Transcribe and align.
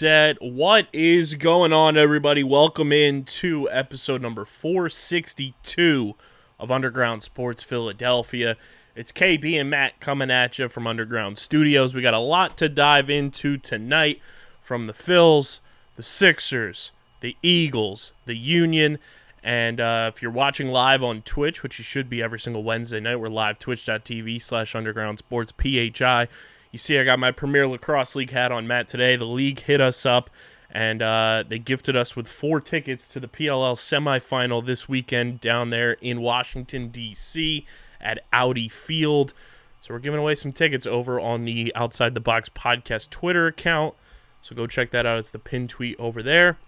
What 0.00 0.86
is 0.92 1.34
going 1.34 1.72
on, 1.72 1.96
everybody? 1.96 2.44
Welcome 2.44 2.92
in 2.92 3.24
to 3.24 3.68
episode 3.70 4.22
number 4.22 4.44
462 4.44 6.14
of 6.60 6.70
Underground 6.70 7.24
Sports 7.24 7.64
Philadelphia. 7.64 8.56
It's 8.94 9.10
KB 9.10 9.60
and 9.60 9.70
Matt 9.70 9.98
coming 9.98 10.30
at 10.30 10.56
you 10.56 10.68
from 10.68 10.86
Underground 10.86 11.36
Studios. 11.36 11.96
We 11.96 12.02
got 12.02 12.14
a 12.14 12.20
lot 12.20 12.56
to 12.58 12.68
dive 12.68 13.10
into 13.10 13.56
tonight 13.56 14.20
from 14.60 14.86
the 14.86 14.92
Phils, 14.92 15.58
the 15.96 16.04
Sixers, 16.04 16.92
the 17.20 17.36
Eagles, 17.42 18.12
the 18.24 18.36
Union. 18.36 19.00
And 19.42 19.80
uh, 19.80 20.12
if 20.14 20.22
you're 20.22 20.30
watching 20.30 20.68
live 20.68 21.02
on 21.02 21.22
Twitch, 21.22 21.64
which 21.64 21.80
you 21.80 21.84
should 21.84 22.08
be 22.08 22.22
every 22.22 22.38
single 22.38 22.62
Wednesday 22.62 23.00
night, 23.00 23.16
we're 23.16 23.28
live 23.28 23.58
twitch.tv 23.58 24.40
slash 24.40 24.76
underground 24.76 25.18
sports 25.18 25.52
PHI. 25.60 26.28
You 26.70 26.78
see, 26.78 26.98
I 26.98 27.04
got 27.04 27.18
my 27.18 27.30
Premier 27.30 27.66
Lacrosse 27.66 28.14
League 28.14 28.30
hat 28.30 28.52
on 28.52 28.66
Matt 28.66 28.88
today. 28.88 29.16
The 29.16 29.24
league 29.24 29.60
hit 29.60 29.80
us 29.80 30.04
up 30.04 30.28
and 30.70 31.00
uh, 31.00 31.44
they 31.48 31.58
gifted 31.58 31.96
us 31.96 32.14
with 32.14 32.28
four 32.28 32.60
tickets 32.60 33.08
to 33.08 33.20
the 33.20 33.28
PLL 33.28 33.74
semifinal 33.74 34.64
this 34.64 34.88
weekend 34.88 35.40
down 35.40 35.70
there 35.70 35.92
in 35.92 36.20
Washington, 36.20 36.88
D.C. 36.88 37.66
at 38.00 38.20
Audi 38.32 38.68
Field. 38.68 39.32
So 39.80 39.94
we're 39.94 40.00
giving 40.00 40.20
away 40.20 40.34
some 40.34 40.52
tickets 40.52 40.86
over 40.86 41.18
on 41.18 41.46
the 41.46 41.72
Outside 41.74 42.14
the 42.14 42.20
Box 42.20 42.50
podcast 42.50 43.08
Twitter 43.08 43.46
account. 43.46 43.94
So 44.42 44.54
go 44.54 44.66
check 44.66 44.90
that 44.90 45.06
out. 45.06 45.18
It's 45.18 45.30
the 45.30 45.38
pin 45.38 45.68
tweet 45.68 45.98
over 45.98 46.22
there. 46.22 46.58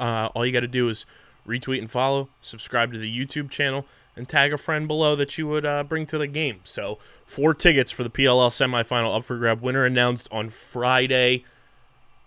Uh, 0.00 0.30
all 0.34 0.44
you 0.44 0.52
got 0.52 0.60
to 0.60 0.68
do 0.68 0.88
is 0.88 1.06
retweet 1.46 1.78
and 1.78 1.90
follow, 1.90 2.28
subscribe 2.40 2.92
to 2.92 2.98
the 2.98 3.26
YouTube 3.26 3.50
channel, 3.50 3.86
and 4.16 4.28
tag 4.28 4.52
a 4.52 4.58
friend 4.58 4.86
below 4.86 5.16
that 5.16 5.38
you 5.38 5.48
would 5.48 5.64
uh, 5.64 5.82
bring 5.84 6.04
to 6.06 6.18
the 6.18 6.26
game. 6.26 6.60
So, 6.64 6.98
four 7.24 7.54
tickets 7.54 7.90
for 7.90 8.04
the 8.04 8.10
PLL 8.10 8.50
semifinal 8.50 9.16
up 9.16 9.24
for 9.24 9.38
grab. 9.38 9.62
Winner 9.62 9.84
announced 9.84 10.28
on 10.30 10.50
Friday, 10.50 11.44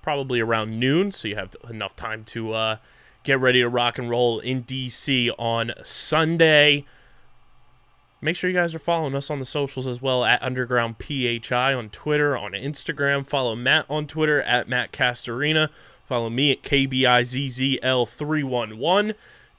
probably 0.02 0.40
around 0.40 0.80
noon. 0.80 1.12
So, 1.12 1.28
you 1.28 1.36
have 1.36 1.56
enough 1.70 1.96
time 1.96 2.24
to 2.26 2.54
uh, 2.54 2.78
get 3.24 3.40
ready 3.40 3.62
to 3.62 3.70
rock 3.70 3.98
and 3.98 4.10
roll 4.10 4.40
in 4.40 4.64
DC 4.64 5.30
on 5.38 5.74
Sunday. 5.84 6.86
Make 8.22 8.36
sure 8.36 8.50
you 8.50 8.56
guys 8.56 8.74
are 8.74 8.80
following 8.80 9.14
us 9.14 9.30
on 9.30 9.40
the 9.40 9.46
socials 9.46 9.86
as 9.86 10.02
well 10.02 10.26
at 10.26 10.42
Underground 10.42 10.96
PHI 11.00 11.76
on 11.76 11.90
Twitter, 11.90 12.36
on 12.36 12.54
Instagram. 12.54 13.28
Follow 13.28 13.56
Matt 13.56 13.86
on 13.88 14.08
Twitter 14.08 14.42
at 14.42 14.68
Matt 14.68 14.92
Castorina. 14.92 15.70
Follow 16.08 16.32
me 16.32 16.52
at 16.52 16.64
KBIZZL311. 16.64 19.14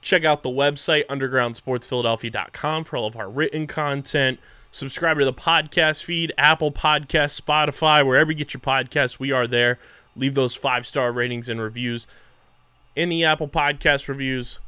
Check 0.07 0.23
out 0.23 0.41
the 0.41 0.49
website, 0.49 1.05
undergroundsportsphiladelphia.com, 1.07 2.85
for 2.85 2.95
all 2.95 3.07
of 3.07 3.17
our 3.17 3.29
written 3.29 3.67
content. 3.67 4.39
Subscribe 4.71 5.19
to 5.19 5.25
the 5.25 5.33
podcast 5.33 6.01
feed, 6.01 6.31
Apple 6.37 6.71
Podcast, 6.71 7.37
Spotify, 7.41 8.05
wherever 8.05 8.31
you 8.31 8.37
get 8.37 8.53
your 8.53 8.61
podcasts, 8.61 9.19
we 9.19 9.33
are 9.33 9.47
there. 9.47 9.79
Leave 10.15 10.33
those 10.33 10.55
five 10.55 10.87
star 10.87 11.11
ratings 11.11 11.49
and 11.49 11.59
reviews 11.59 12.07
in 12.95 13.09
the 13.09 13.25
Apple 13.25 13.49
Podcast 13.49 14.07
reviews. 14.07 14.59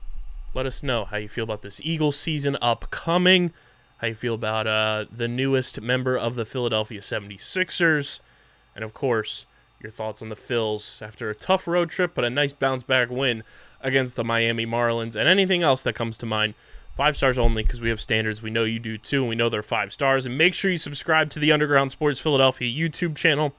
Let 0.54 0.66
us 0.66 0.84
know 0.84 1.06
how 1.06 1.16
you 1.16 1.30
feel 1.30 1.46
about 1.46 1.62
this 1.62 1.80
Eagle 1.86 2.12
season 2.12 2.58
upcoming, 2.62 3.54
how 4.00 4.08
you 4.08 4.16
feel 4.16 4.36
about 4.36 4.68
uh, 4.68 5.06
the 5.10 5.30
newest 5.30 5.80
member 5.80 6.18
of 6.18 6.36
the 6.36 6.44
Philadelphia 6.44 7.00
76ers, 7.00 8.20
and 8.76 8.84
of 8.84 8.94
course, 8.94 9.46
your 9.80 9.92
thoughts 9.92 10.22
on 10.22 10.30
the 10.30 10.36
Phils 10.36 11.02
after 11.02 11.30
a 11.30 11.36
tough 11.36 11.68
road 11.68 11.90
trip, 11.90 12.12
but 12.14 12.26
a 12.26 12.30
nice 12.30 12.54
bounce 12.54 12.84
back 12.84 13.10
win 13.10 13.44
against 13.82 14.16
the 14.16 14.24
Miami 14.24 14.66
Marlins, 14.66 15.16
and 15.16 15.28
anything 15.28 15.64
else 15.64 15.84
that 15.84 15.96
comes 15.96 16.18
to 16.18 16.26
mind. 16.26 16.54
Five 16.96 17.16
stars 17.16 17.38
only 17.38 17.64
because 17.64 17.80
we 17.80 17.90
have 17.90 18.02
standards. 18.02 18.42
We 18.42 18.50
know 18.50 18.66
you 18.66 18.80
do 18.80 18.98
too, 18.98 19.22
and 19.22 19.30
we 19.30 19.36
know 19.36 19.48
they're 19.48 19.64
five 19.64 19.94
stars. 19.94 20.26
And 20.26 20.38
make 20.38 20.54
sure 20.54 20.70
you 20.70 20.78
subscribe 20.78 21.30
to 21.30 21.40
the 21.40 21.52
Underground 21.52 21.92
Sports 21.92 22.20
Philadelphia 22.20 22.70
YouTube 22.70 23.16
channel 23.16 23.54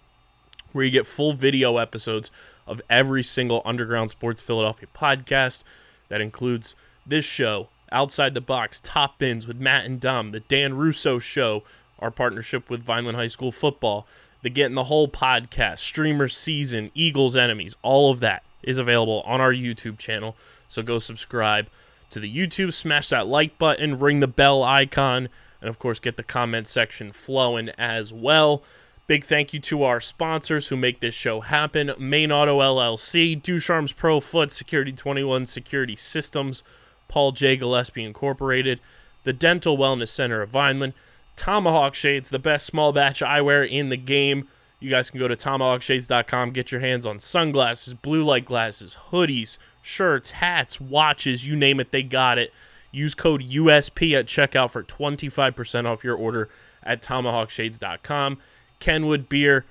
where 0.73 0.85
you 0.85 0.91
get 0.91 1.07
full 1.07 1.33
video 1.33 1.79
episodes 1.79 2.31
of 2.67 2.81
every 2.89 3.23
single 3.23 3.63
Underground 3.65 4.11
Sports 4.11 4.43
Philadelphia 4.43 4.89
podcast. 4.95 5.65
That 6.09 6.21
includes 6.21 6.75
this 7.07 7.25
show, 7.25 7.69
Outside 7.93 8.35
the 8.35 8.41
Box, 8.41 8.81
Top 8.83 9.19
Bins 9.19 9.47
with 9.47 9.59
Matt 9.59 9.85
and 9.85 10.01
Dom, 10.01 10.31
the 10.31 10.41
Dan 10.41 10.75
Russo 10.75 11.19
Show, 11.19 11.63
our 11.99 12.11
partnership 12.11 12.69
with 12.71 12.83
Vineland 12.83 13.17
High 13.17 13.27
School 13.27 13.53
Football, 13.53 14.07
the 14.43 14.51
Getting 14.51 14.75
the 14.75 14.85
Whole 14.85 15.09
podcast, 15.09 15.79
Streamer 15.79 16.29
Season, 16.29 16.91
Eagles 16.95 17.37
Enemies, 17.37 17.77
all 17.83 18.11
of 18.11 18.21
that 18.21 18.43
is 18.63 18.79
available 18.79 19.23
on 19.27 19.41
our 19.41 19.53
YouTube 19.53 19.99
channel. 19.99 20.37
So 20.69 20.83
go 20.83 20.99
subscribe 20.99 21.69
to 22.11 22.21
the 22.21 22.35
YouTube, 22.35 22.73
smash 22.73 23.09
that 23.11 23.27
like 23.27 23.59
button, 23.59 23.99
ring 23.99 24.21
the 24.21 24.27
bell 24.27 24.63
icon, 24.63 25.29
and 25.61 25.69
of 25.69 25.79
course, 25.79 25.99
get 25.99 26.17
the 26.17 26.23
comment 26.23 26.69
section 26.69 27.13
flowing 27.13 27.71
as 27.71 28.13
well. 28.13 28.63
Big 29.07 29.25
thank 29.25 29.53
you 29.53 29.59
to 29.61 29.83
our 29.83 30.01
sponsors 30.01 30.69
who 30.69 30.77
make 30.77 31.01
this 31.01 31.15
show 31.15 31.41
happen 31.41 31.93
Main 31.99 32.31
Auto 32.31 32.61
LLC, 32.61 33.41
Ducharme's 33.41 33.93
Pro 33.93 34.21
Foot, 34.21 34.53
Security 34.53 34.93
21 34.93 35.47
Security 35.47 35.97
Systems, 35.97 36.63
Paul 37.09 37.33
J. 37.33 37.57
Gillespie 37.57 38.05
Incorporated, 38.05 38.79
the 39.25 39.33
Dental 39.33 39.77
Wellness 39.77 40.09
Center 40.09 40.43
of 40.43 40.51
Vineland, 40.51 40.95
Tomahawk 41.41 41.95
Shades, 41.95 42.29
the 42.29 42.39
best 42.39 42.67
small 42.67 42.93
batch 42.93 43.21
eyewear 43.21 43.67
in 43.67 43.89
the 43.89 43.97
game. 43.97 44.47
You 44.79 44.91
guys 44.91 45.09
can 45.09 45.19
go 45.19 45.27
to 45.27 45.35
tomahawkshades.com, 45.35 46.51
get 46.51 46.71
your 46.71 46.83
hands 46.83 47.07
on 47.07 47.19
sunglasses, 47.19 47.95
blue 47.95 48.23
light 48.23 48.45
glasses, 48.45 48.95
hoodies, 49.11 49.57
shirts, 49.81 50.33
hats, 50.33 50.79
watches, 50.79 51.47
you 51.47 51.57
name 51.57 51.81
it, 51.81 51.93
they 51.93 52.03
got 52.03 52.37
it. 52.37 52.53
Use 52.93 53.15
code 53.15 53.41
USP 53.43 54.19
at 54.19 54.27
checkout 54.27 54.71
for 54.71 54.83
25% 54.83 55.87
off 55.87 56.05
your 56.05 56.15
order 56.15 56.51
at 56.83 57.03
tomahawkshades.com. 57.03 58.37
Kenwood 58.79 59.31
Beer, 59.31 59.65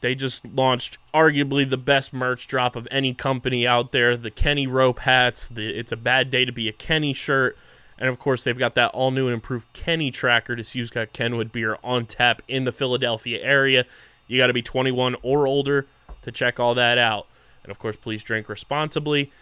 they 0.00 0.14
just 0.14 0.46
launched 0.46 0.98
arguably 1.12 1.68
the 1.68 1.76
best 1.76 2.12
merch 2.12 2.46
drop 2.46 2.76
of 2.76 2.86
any 2.92 3.12
company 3.12 3.66
out 3.66 3.90
there. 3.90 4.16
The 4.16 4.30
Kenny 4.30 4.68
rope 4.68 5.00
hats, 5.00 5.48
the 5.48 5.76
It's 5.76 5.90
a 5.90 5.96
Bad 5.96 6.30
Day 6.30 6.44
to 6.44 6.52
Be 6.52 6.68
a 6.68 6.72
Kenny 6.72 7.12
shirt. 7.12 7.58
And 7.98 8.08
of 8.08 8.18
course, 8.18 8.44
they've 8.44 8.58
got 8.58 8.74
that 8.76 8.90
all 8.92 9.10
new 9.10 9.26
and 9.26 9.34
improved 9.34 9.72
Kenny 9.72 10.10
tracker 10.10 10.54
to 10.54 10.62
see 10.62 10.78
who's 10.78 10.90
got 10.90 11.12
Kenwood 11.12 11.50
beer 11.50 11.78
on 11.82 12.06
tap 12.06 12.42
in 12.46 12.64
the 12.64 12.72
Philadelphia 12.72 13.40
area. 13.42 13.84
You 14.26 14.38
got 14.38 14.46
to 14.46 14.52
be 14.52 14.62
21 14.62 15.16
or 15.22 15.46
older 15.46 15.86
to 16.22 16.30
check 16.30 16.60
all 16.60 16.74
that 16.74 16.98
out. 16.98 17.26
And 17.62 17.70
of 17.70 17.78
course, 17.78 17.96
please 17.96 18.22
drink 18.22 18.48
responsibly. 18.48 19.32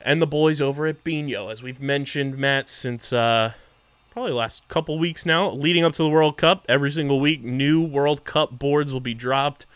And 0.00 0.20
the 0.20 0.26
boys 0.26 0.60
over 0.60 0.86
at 0.86 1.04
Bino, 1.04 1.48
as 1.48 1.62
we've 1.62 1.80
mentioned, 1.80 2.36
Matt, 2.36 2.68
since 2.68 3.12
uh, 3.12 3.52
probably 4.10 4.32
last 4.32 4.66
couple 4.68 4.98
weeks 4.98 5.24
now, 5.24 5.50
leading 5.50 5.84
up 5.84 5.92
to 5.94 6.02
the 6.02 6.08
World 6.08 6.36
Cup, 6.36 6.64
every 6.68 6.90
single 6.90 7.20
week, 7.20 7.42
new 7.42 7.80
World 7.80 8.24
Cup 8.24 8.58
boards 8.58 8.92
will 8.92 9.00
be 9.00 9.14
dropped. 9.14 9.66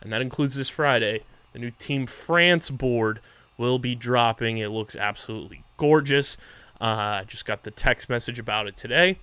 And 0.00 0.12
that 0.12 0.20
includes 0.20 0.56
this 0.56 0.68
Friday. 0.68 1.22
The 1.52 1.58
new 1.58 1.70
Team 1.70 2.06
France 2.06 2.70
board 2.70 3.20
will 3.56 3.78
be 3.78 3.94
dropping. 3.94 4.58
It 4.58 4.70
looks 4.70 4.94
absolutely 4.94 5.64
gorgeous. 5.76 6.36
Uh, 6.82 7.22
just 7.22 7.44
got 7.44 7.62
the 7.62 7.70
text 7.70 8.08
message 8.08 8.40
about 8.40 8.66
it 8.66 8.76
today. 8.76 9.16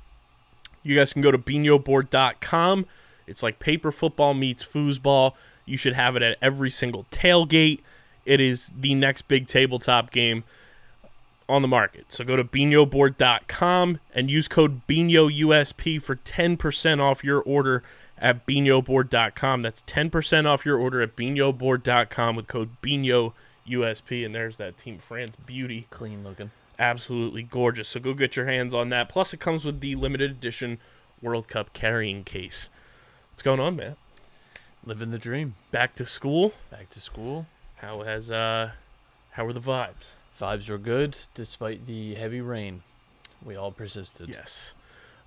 You 0.81 0.95
guys 0.95 1.11
can 1.11 1.21
go 1.21 1.29
to 1.29 1.37
binoboard.com. 1.37 2.85
It's 3.27 3.43
like 3.43 3.59
paper 3.59 3.91
football 3.91 4.33
meets 4.33 4.63
foosball. 4.63 5.33
You 5.65 5.75
should 5.75 5.93
have 5.93 6.15
it 6.15 6.23
at 6.23 6.37
every 6.41 6.69
single 6.69 7.05
tailgate. 7.11 7.81
It 8.25 8.39
is 8.39 8.71
the 8.73 8.95
next 8.95 9.23
big 9.23 9.45
tabletop 9.45 10.09
game 10.09 10.45
on 11.49 11.61
the 11.61 11.67
market. 11.67 12.05
So 12.13 12.23
go 12.23 12.37
to 12.37 12.45
binoboard.com 12.45 13.99
and 14.15 14.31
use 14.31 14.47
code 14.47 14.87
BINOUSP 14.87 16.01
for 16.01 16.15
10% 16.15 17.01
off 17.01 17.25
your 17.25 17.41
order 17.41 17.83
at 18.17 18.45
binoboard.com. 18.45 19.61
That's 19.63 19.81
10% 19.81 20.45
off 20.45 20.65
your 20.65 20.77
order 20.77 21.01
at 21.01 21.17
binoboard.com 21.17 22.37
with 22.37 22.47
code 22.47 22.69
BINOUSP. 22.81 24.25
And 24.25 24.33
there's 24.33 24.55
that 24.57 24.77
Team 24.77 24.97
France 24.97 25.35
beauty 25.35 25.87
Clean 25.89 26.23
looking. 26.23 26.51
Absolutely 26.79 27.43
gorgeous. 27.43 27.89
So 27.89 27.99
go 27.99 28.13
get 28.13 28.37
your 28.37 28.45
hands 28.45 28.73
on 28.73 28.89
that. 28.89 29.09
Plus, 29.09 29.33
it 29.33 29.41
comes 29.41 29.65
with 29.65 29.81
the 29.81 29.95
limited 29.95 30.31
edition 30.31 30.79
World 31.21 31.49
Cup 31.49 31.73
carrying 31.73 32.23
case. 32.23 32.69
What's 33.31 33.41
going 33.41 33.59
on, 33.59 33.75
man? 33.75 33.97
Living 34.85 35.11
the 35.11 35.17
dream. 35.17 35.55
Back 35.71 35.93
to 35.95 36.05
school. 36.05 36.53
Back 36.71 36.89
to 36.91 37.01
school. 37.01 37.47
How 37.75 38.03
has 38.03 38.31
uh, 38.31 38.71
how 39.31 39.45
were 39.45 39.53
the 39.53 39.59
vibes? 39.59 40.13
Vibes 40.39 40.69
were 40.69 40.77
good 40.77 41.17
despite 41.33 41.85
the 41.85 42.15
heavy 42.15 42.39
rain. 42.39 42.83
We 43.43 43.57
all 43.57 43.71
persisted. 43.71 44.29
Yes. 44.29 44.73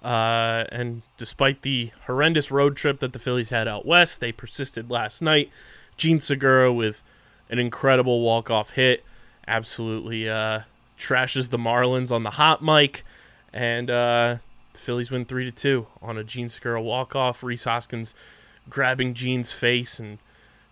Uh, 0.03 0.65
and 0.73 1.03
despite 1.17 1.63
the 1.63 1.93
horrendous 2.07 2.51
road 2.51 2.77
trip 2.77 3.01
that 3.01 3.13
the 3.13 3.19
Phillies 3.19 3.51
had 3.51 3.69
out 3.69 3.87
west, 3.87 4.21
they 4.21 4.33
persisted 4.33 4.91
last 4.91 5.23
night. 5.23 5.51
Jean 5.97 6.19
Segura 6.19 6.73
with 6.73 7.03
an 7.49 7.59
incredible 7.59 8.21
walk-off 8.21 8.71
hit, 8.71 9.05
absolutely 9.47 10.29
uh, 10.29 10.61
trashes 11.03 11.51
the 11.51 11.59
Marlins 11.59 12.13
on 12.13 12.23
the 12.23 12.31
hot 12.31 12.63
mic, 12.63 13.05
and 13.53 13.91
uh, 13.91 14.37
Phillies 14.75 15.11
win 15.11 15.25
three 15.25 15.45
to 15.45 15.51
two 15.51 15.87
on 16.01 16.17
a 16.17 16.25
Jean 16.25 16.49
Segura 16.49 16.81
walk-off. 16.81 17.43
Rhys 17.43 17.65
Hoskins 17.65 18.15
grabbing 18.71 19.15
Jean's 19.15 19.53
face 19.53 19.99
and 19.99 20.19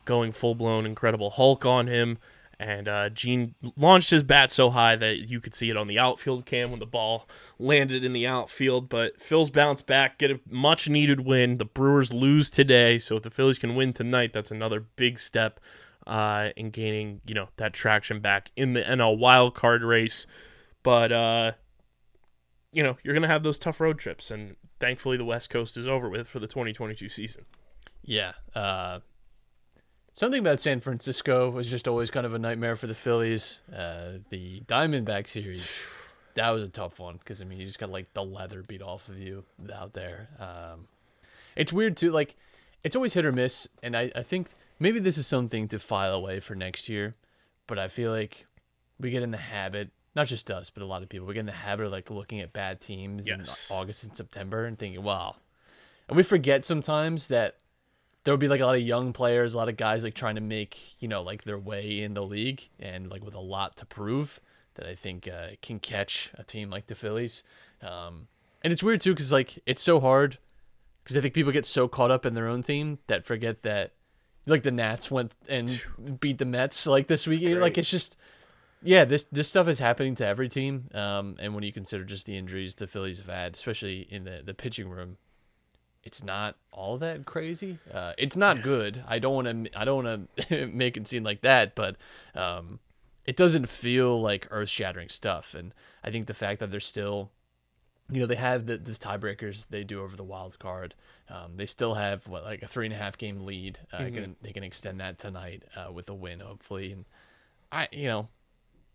going 0.05 0.33
full-blown 0.33 0.87
Incredible 0.87 1.31
Hulk 1.31 1.67
on 1.67 1.87
him. 1.87 2.19
And 2.59 2.89
uh, 2.89 3.09
Jean 3.09 3.55
launched 3.77 4.11
his 4.11 4.23
bat 4.23 4.53
so 4.53 4.69
high 4.69 4.95
that 4.97 5.31
you 5.31 5.41
could 5.41 5.55
see 5.55 5.71
it 5.71 5.79
on 5.79 5.89
the 5.89 5.99
outfield 5.99 6.45
cam 6.45 6.71
when 6.71 6.79
the 6.79 6.85
ball 6.85 7.27
landed 7.59 8.05
in 8.05 8.13
the 8.13 8.27
outfield. 8.27 8.91
But 8.91 9.19
Phil's 9.19 9.49
bounce 9.49 9.81
back, 9.81 10.19
get 10.19 10.31
a 10.31 10.41
much 10.47 10.87
needed 10.87 11.21
win. 11.21 11.57
The 11.57 11.65
Brewers 11.65 12.13
lose 12.13 12.51
today, 12.51 12.99
so 12.99 13.17
if 13.17 13.23
the 13.23 13.31
Phillies 13.31 13.59
can 13.59 13.75
win 13.75 13.95
tonight, 13.95 14.35
that's 14.35 14.51
another 14.51 14.81
big 14.97 15.19
step 15.19 15.59
uh, 16.11 16.51
in 16.57 16.71
gaining 16.71 17.21
you 17.25 17.35
know 17.35 17.49
that 17.57 17.73
traction 17.73 18.19
back 18.21 18.51
in 18.57 18.75
the 18.75 18.83
NL 18.83 19.17
wild 19.17 19.55
card 19.55 19.83
race. 19.83 20.27
But 20.83 21.13
uh, 21.13 21.53
you 22.73 22.83
know 22.83 22.99
you're 23.03 23.15
gonna 23.15 23.29
have 23.29 23.45
those 23.45 23.59
tough 23.59 23.81
road 23.81 23.99
trips, 23.99 24.31
and 24.31 24.57
thankfully 24.81 25.17
the 25.17 25.25
West 25.25 25.49
Coast 25.49 25.77
is 25.77 25.87
over 25.87 26.11
with 26.11 26.29
for 26.29 26.41
the 26.41 26.49
2022 26.49 27.09
season. 27.09 27.45
Yeah. 28.03 28.33
Uh, 28.55 29.01
something 30.13 30.41
about 30.41 30.59
San 30.59 30.81
Francisco 30.81 31.49
was 31.49 31.71
just 31.71 31.87
always 31.87 32.11
kind 32.11 32.27
of 32.27 32.35
a 32.35 32.39
nightmare 32.39 32.75
for 32.75 32.89
the 32.89 32.95
Phillies. 32.95 33.63
Uh, 33.73 34.19
the 34.31 34.63
Diamondback 34.63 35.29
series, 35.29 35.87
that 36.35 36.51
was 36.51 36.63
a 36.65 36.69
tough 36.69 36.99
one 36.99 37.19
because 37.19 37.41
I 37.41 37.45
mean 37.45 37.61
you 37.61 37.67
just 37.67 37.79
got 37.79 37.91
like 37.91 38.13
the 38.15 38.25
leather 38.25 38.63
beat 38.67 38.83
off 38.83 39.09
of 39.09 39.17
you 39.17 39.45
out 39.73 39.93
there. 39.93 40.29
Um, 40.41 40.89
it's 41.55 41.73
weird 41.73 41.97
too. 41.97 42.11
Like 42.11 42.35
it's 42.83 42.97
always 42.97 43.15
hit 43.15 43.25
or 43.25 43.31
miss, 43.31 43.69
and 43.81 43.97
I, 43.97 44.11
I 44.17 44.25
think 44.25 44.49
maybe 44.81 44.99
this 44.99 45.17
is 45.19 45.27
something 45.29 45.69
to 45.69 45.79
file 45.79 46.15
away 46.15 46.41
for 46.41 46.57
next 46.57 46.89
year. 46.89 47.15
But 47.69 47.79
I 47.79 47.87
feel 47.87 48.11
like 48.11 48.47
we 48.99 49.11
get 49.11 49.23
in 49.23 49.31
the 49.31 49.37
habit, 49.37 49.91
not 50.17 50.27
just 50.27 50.51
us, 50.51 50.71
but 50.71 50.83
a 50.83 50.87
lot 50.87 51.03
of 51.05 51.09
people, 51.09 51.27
we 51.29 51.35
get 51.35 51.41
in 51.41 51.47
the 51.47 51.53
habit 51.53 51.87
of 51.87 51.93
like 51.93 52.11
looking 52.11 52.41
at 52.41 52.53
bad 52.53 52.81
teams 52.81 53.29
Yes. 53.29 53.69
in 53.71 53.77
August 53.77 54.03
and 54.03 54.17
September 54.17 54.65
and 54.65 54.77
thinking, 54.77 55.03
wow. 55.05 55.37
And 56.09 56.17
we 56.17 56.25
forget 56.25 56.65
sometimes 56.65 57.29
that 57.29 57.59
there 58.25 58.33
will 58.35 58.39
be 58.39 58.49
like 58.49 58.61
a 58.61 58.67
lot 58.67 58.75
of 58.75 58.83
young 58.83 59.13
players, 59.13 59.55
a 59.55 59.57
lot 59.57 59.69
of 59.69 59.77
guys 59.77 60.03
like 60.03 60.15
trying 60.15 60.35
to 60.35 60.41
make 60.41 61.01
you 61.01 61.07
know 61.09 61.23
like 61.23 61.45
their 61.45 61.59
way 61.59 62.01
in 62.03 62.15
the 62.15 62.23
league 62.23 62.69
and 62.81 63.09
like 63.09 63.25
with 63.25 63.35
a 63.35 63.41
lot 63.41 63.77
to 63.77 63.87
prove 63.87 64.41
that 64.75 64.87
I 64.87 64.95
think 64.95 65.29
uh, 65.29 65.51
can 65.63 65.79
catch 65.79 66.31
a 66.35 66.43
team 66.43 66.69
like 66.71 66.87
the 66.89 66.95
Phillies. 66.97 67.45
Um, 67.81 68.27
and 68.63 68.73
it's 68.73 68.83
weird 68.83 69.01
too 69.01 69.13
because 69.15 69.31
like 69.33 69.59
it's 69.67 69.83
so 69.83 70.01
hard 70.01 70.39
because 71.05 71.17
I 71.17 71.21
think 71.21 71.33
people 71.35 71.53
get 71.53 71.65
so 71.65 71.87
caught 71.89 72.11
up 72.11 72.27
in 72.27 72.35
their 72.35 72.49
own 72.49 72.63
team 72.63 72.99
that 73.07 73.25
forget 73.25 73.63
that 73.63 73.93
like 74.51 74.63
the 74.63 74.71
Nats 74.71 75.11
went 75.11 75.35
and 75.49 75.81
beat 76.21 76.39
the 76.39 76.45
Mets 76.45 76.87
like 76.87 77.07
this 77.07 77.27
week. 77.27 77.43
Like 77.59 77.79
it's 77.79 77.91
just 77.91 78.17
yeah, 78.83 79.05
this 79.05 79.25
this 79.25 79.49
stuff 79.49 79.69
is 79.69 79.79
happening 79.79 80.15
to 80.17 80.27
every 80.27 80.49
team. 80.49 80.89
Um, 80.95 81.37
and 81.39 81.55
when 81.55 81.65
you 81.65 81.73
consider 81.73 82.05
just 82.05 82.27
the 82.27 82.37
injuries 82.37 82.75
the 82.75 82.87
Phillies 82.87 83.19
have 83.19 83.29
had, 83.29 83.55
especially 83.55 84.07
in 84.11 84.25
the 84.25 84.43
the 84.45 84.55
pitching 84.55 84.89
room, 84.89 85.17
it's 86.03 86.25
not 86.25 86.57
all 86.73 86.97
that 86.99 87.27
crazy. 87.27 87.79
Uh, 87.93 88.13
it's 88.17 88.37
not 88.37 88.63
good. 88.63 89.03
I 89.07 89.19
don't 89.19 89.35
want 89.35 89.65
to. 89.67 89.79
I 89.79 89.85
don't 89.85 90.05
want 90.05 90.29
to 90.49 90.67
make 90.73 90.97
it 90.97 91.07
seem 91.09 91.25
like 91.25 91.43
that, 91.43 91.75
but 91.75 91.97
um, 92.35 92.79
it 93.27 93.37
doesn't 93.37 93.69
feel 93.69 94.21
like 94.21 94.49
earth 94.51 94.71
shattering 94.71 95.09
stuff. 95.09 95.55
And 95.55 95.75
I 96.03 96.11
think 96.11 96.27
the 96.27 96.35
fact 96.35 96.61
that 96.61 96.71
they're 96.71 96.81
still, 96.81 97.31
you 98.11 98.21
know, 98.21 98.27
they 98.27 98.37
have 98.37 98.67
the, 98.67 98.77
the 98.77 98.93
tiebreakers 98.93 99.69
they 99.69 99.85
do 99.85 100.03
over 100.03 100.17
the 100.17 100.25
wild 100.25 100.59
card. 100.59 100.95
Um, 101.29 101.53
they 101.57 101.67
still 101.67 101.95
have 101.95 102.27
what 102.27 102.45
like 102.45 102.63
a 102.63 102.69
three 102.69 102.87
and 102.87 102.95
a 102.95 102.99
half 102.99 103.17
game 103.17 103.45
lead. 103.47 103.79
Uh, 103.93 103.99
can, 103.99 104.37
they 104.43 104.53
can 104.53 104.65
extend 104.65 105.01
that 105.01 105.19
tonight 105.19 105.63
uh, 105.77 105.93
with 105.93 106.09
a 106.09 106.15
win, 106.15 106.41
hopefully. 106.41 106.93
And 106.93 107.05
I, 107.71 107.89
you 107.93 108.09
know, 108.09 108.29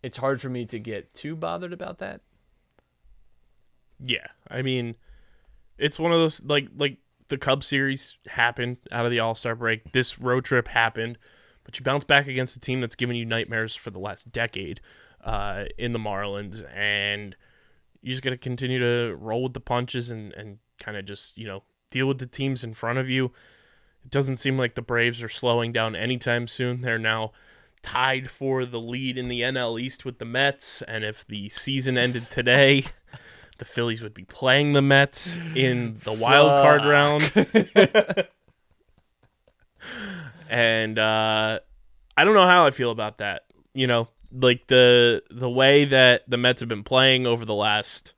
it's 0.04 0.18
hard 0.18 0.42
for 0.42 0.50
me 0.50 0.66
to 0.66 0.80
get 0.80 1.14
too 1.14 1.36
bothered 1.36 1.74
about 1.74 2.00
that. 2.00 2.22
Yeah, 4.04 4.28
I 4.50 4.62
mean, 4.62 4.96
it's 5.78 5.98
one 5.98 6.12
of 6.12 6.20
those 6.20 6.44
like 6.44 6.68
like 6.78 6.98
the 7.30 7.38
Cubs 7.38 7.66
series 7.66 8.18
happened 8.28 8.78
out 8.92 9.06
of 9.06 9.12
the 9.12 9.20
All 9.20 9.36
Star 9.36 9.56
break. 9.56 9.92
This 9.94 10.20
road 10.20 10.46
trip 10.46 10.68
happened, 10.68 11.18
but 11.64 11.80
you 11.80 11.84
bounce 11.84 12.04
back 12.04 12.28
against 12.28 12.58
a 12.58 12.60
team 12.60 12.82
that's 12.82 12.96
given 12.96 13.16
you 13.16 13.26
nightmares 13.26 13.76
for 13.76 13.90
the 13.90 14.00
last 14.00 14.32
decade 14.32 14.82
uh, 15.24 15.66
in 15.78 15.94
the 15.94 16.00
Marlins, 16.00 16.64
and 16.74 17.36
you 18.06 18.12
just 18.12 18.22
got 18.22 18.30
to 18.30 18.38
continue 18.38 18.78
to 18.78 19.16
roll 19.16 19.42
with 19.42 19.54
the 19.54 19.60
punches 19.60 20.12
and 20.12 20.32
and 20.34 20.60
kind 20.80 20.96
of 20.96 21.06
just 21.06 21.36
you 21.40 21.48
know 21.48 21.64
deal 21.90 22.06
with 22.06 22.20
the 22.20 22.28
teams 22.28 22.64
in 22.64 22.76
front 22.76 23.00
of 23.00 23.10
you. 23.10 23.32
It 24.04 24.12
doesn't 24.12 24.38
seem 24.38 24.60
like 24.60 24.76
the 24.76 24.84
Braves 24.84 25.24
are 25.24 25.30
slowing 25.30 25.72
down 25.72 25.96
anytime 25.96 26.46
soon. 26.46 26.82
They're 26.82 27.00
now 27.00 27.32
tied 27.82 28.30
for 28.30 28.64
the 28.64 28.80
lead 28.80 29.18
in 29.18 29.28
the 29.28 29.42
NL 29.42 29.82
East 29.82 30.06
with 30.06 30.20
the 30.20 30.26
Mets, 30.26 30.84
and 30.84 31.04
if 31.04 31.26
the 31.26 31.50
season 31.50 31.98
ended 31.98 32.30
today, 32.30 32.86
the 33.58 33.66
Phillies 33.66 34.04
would 34.04 34.14
be 34.14 34.26
playing 34.26 34.74
the 34.74 34.84
Mets 34.84 35.40
in 35.56 36.00
the 36.04 36.14
wild 36.14 36.62
card 36.62 36.86
round. 36.86 37.32
and 40.48 41.00
uh, 41.00 41.60
I 42.16 42.24
don't 42.24 42.36
know 42.36 42.46
how 42.46 42.68
I 42.68 42.72
feel 42.72 42.92
about 42.92 43.18
that. 43.18 43.46
You 43.74 43.88
know, 43.88 44.10
like 44.38 44.68
the 44.68 45.24
the 45.30 45.50
way 45.50 45.86
that 45.86 46.30
the 46.30 46.38
Mets 46.38 46.60
have 46.60 46.70
been 46.70 46.84
playing 46.84 47.26
over 47.26 47.46
the 47.46 47.54
last 47.56 48.14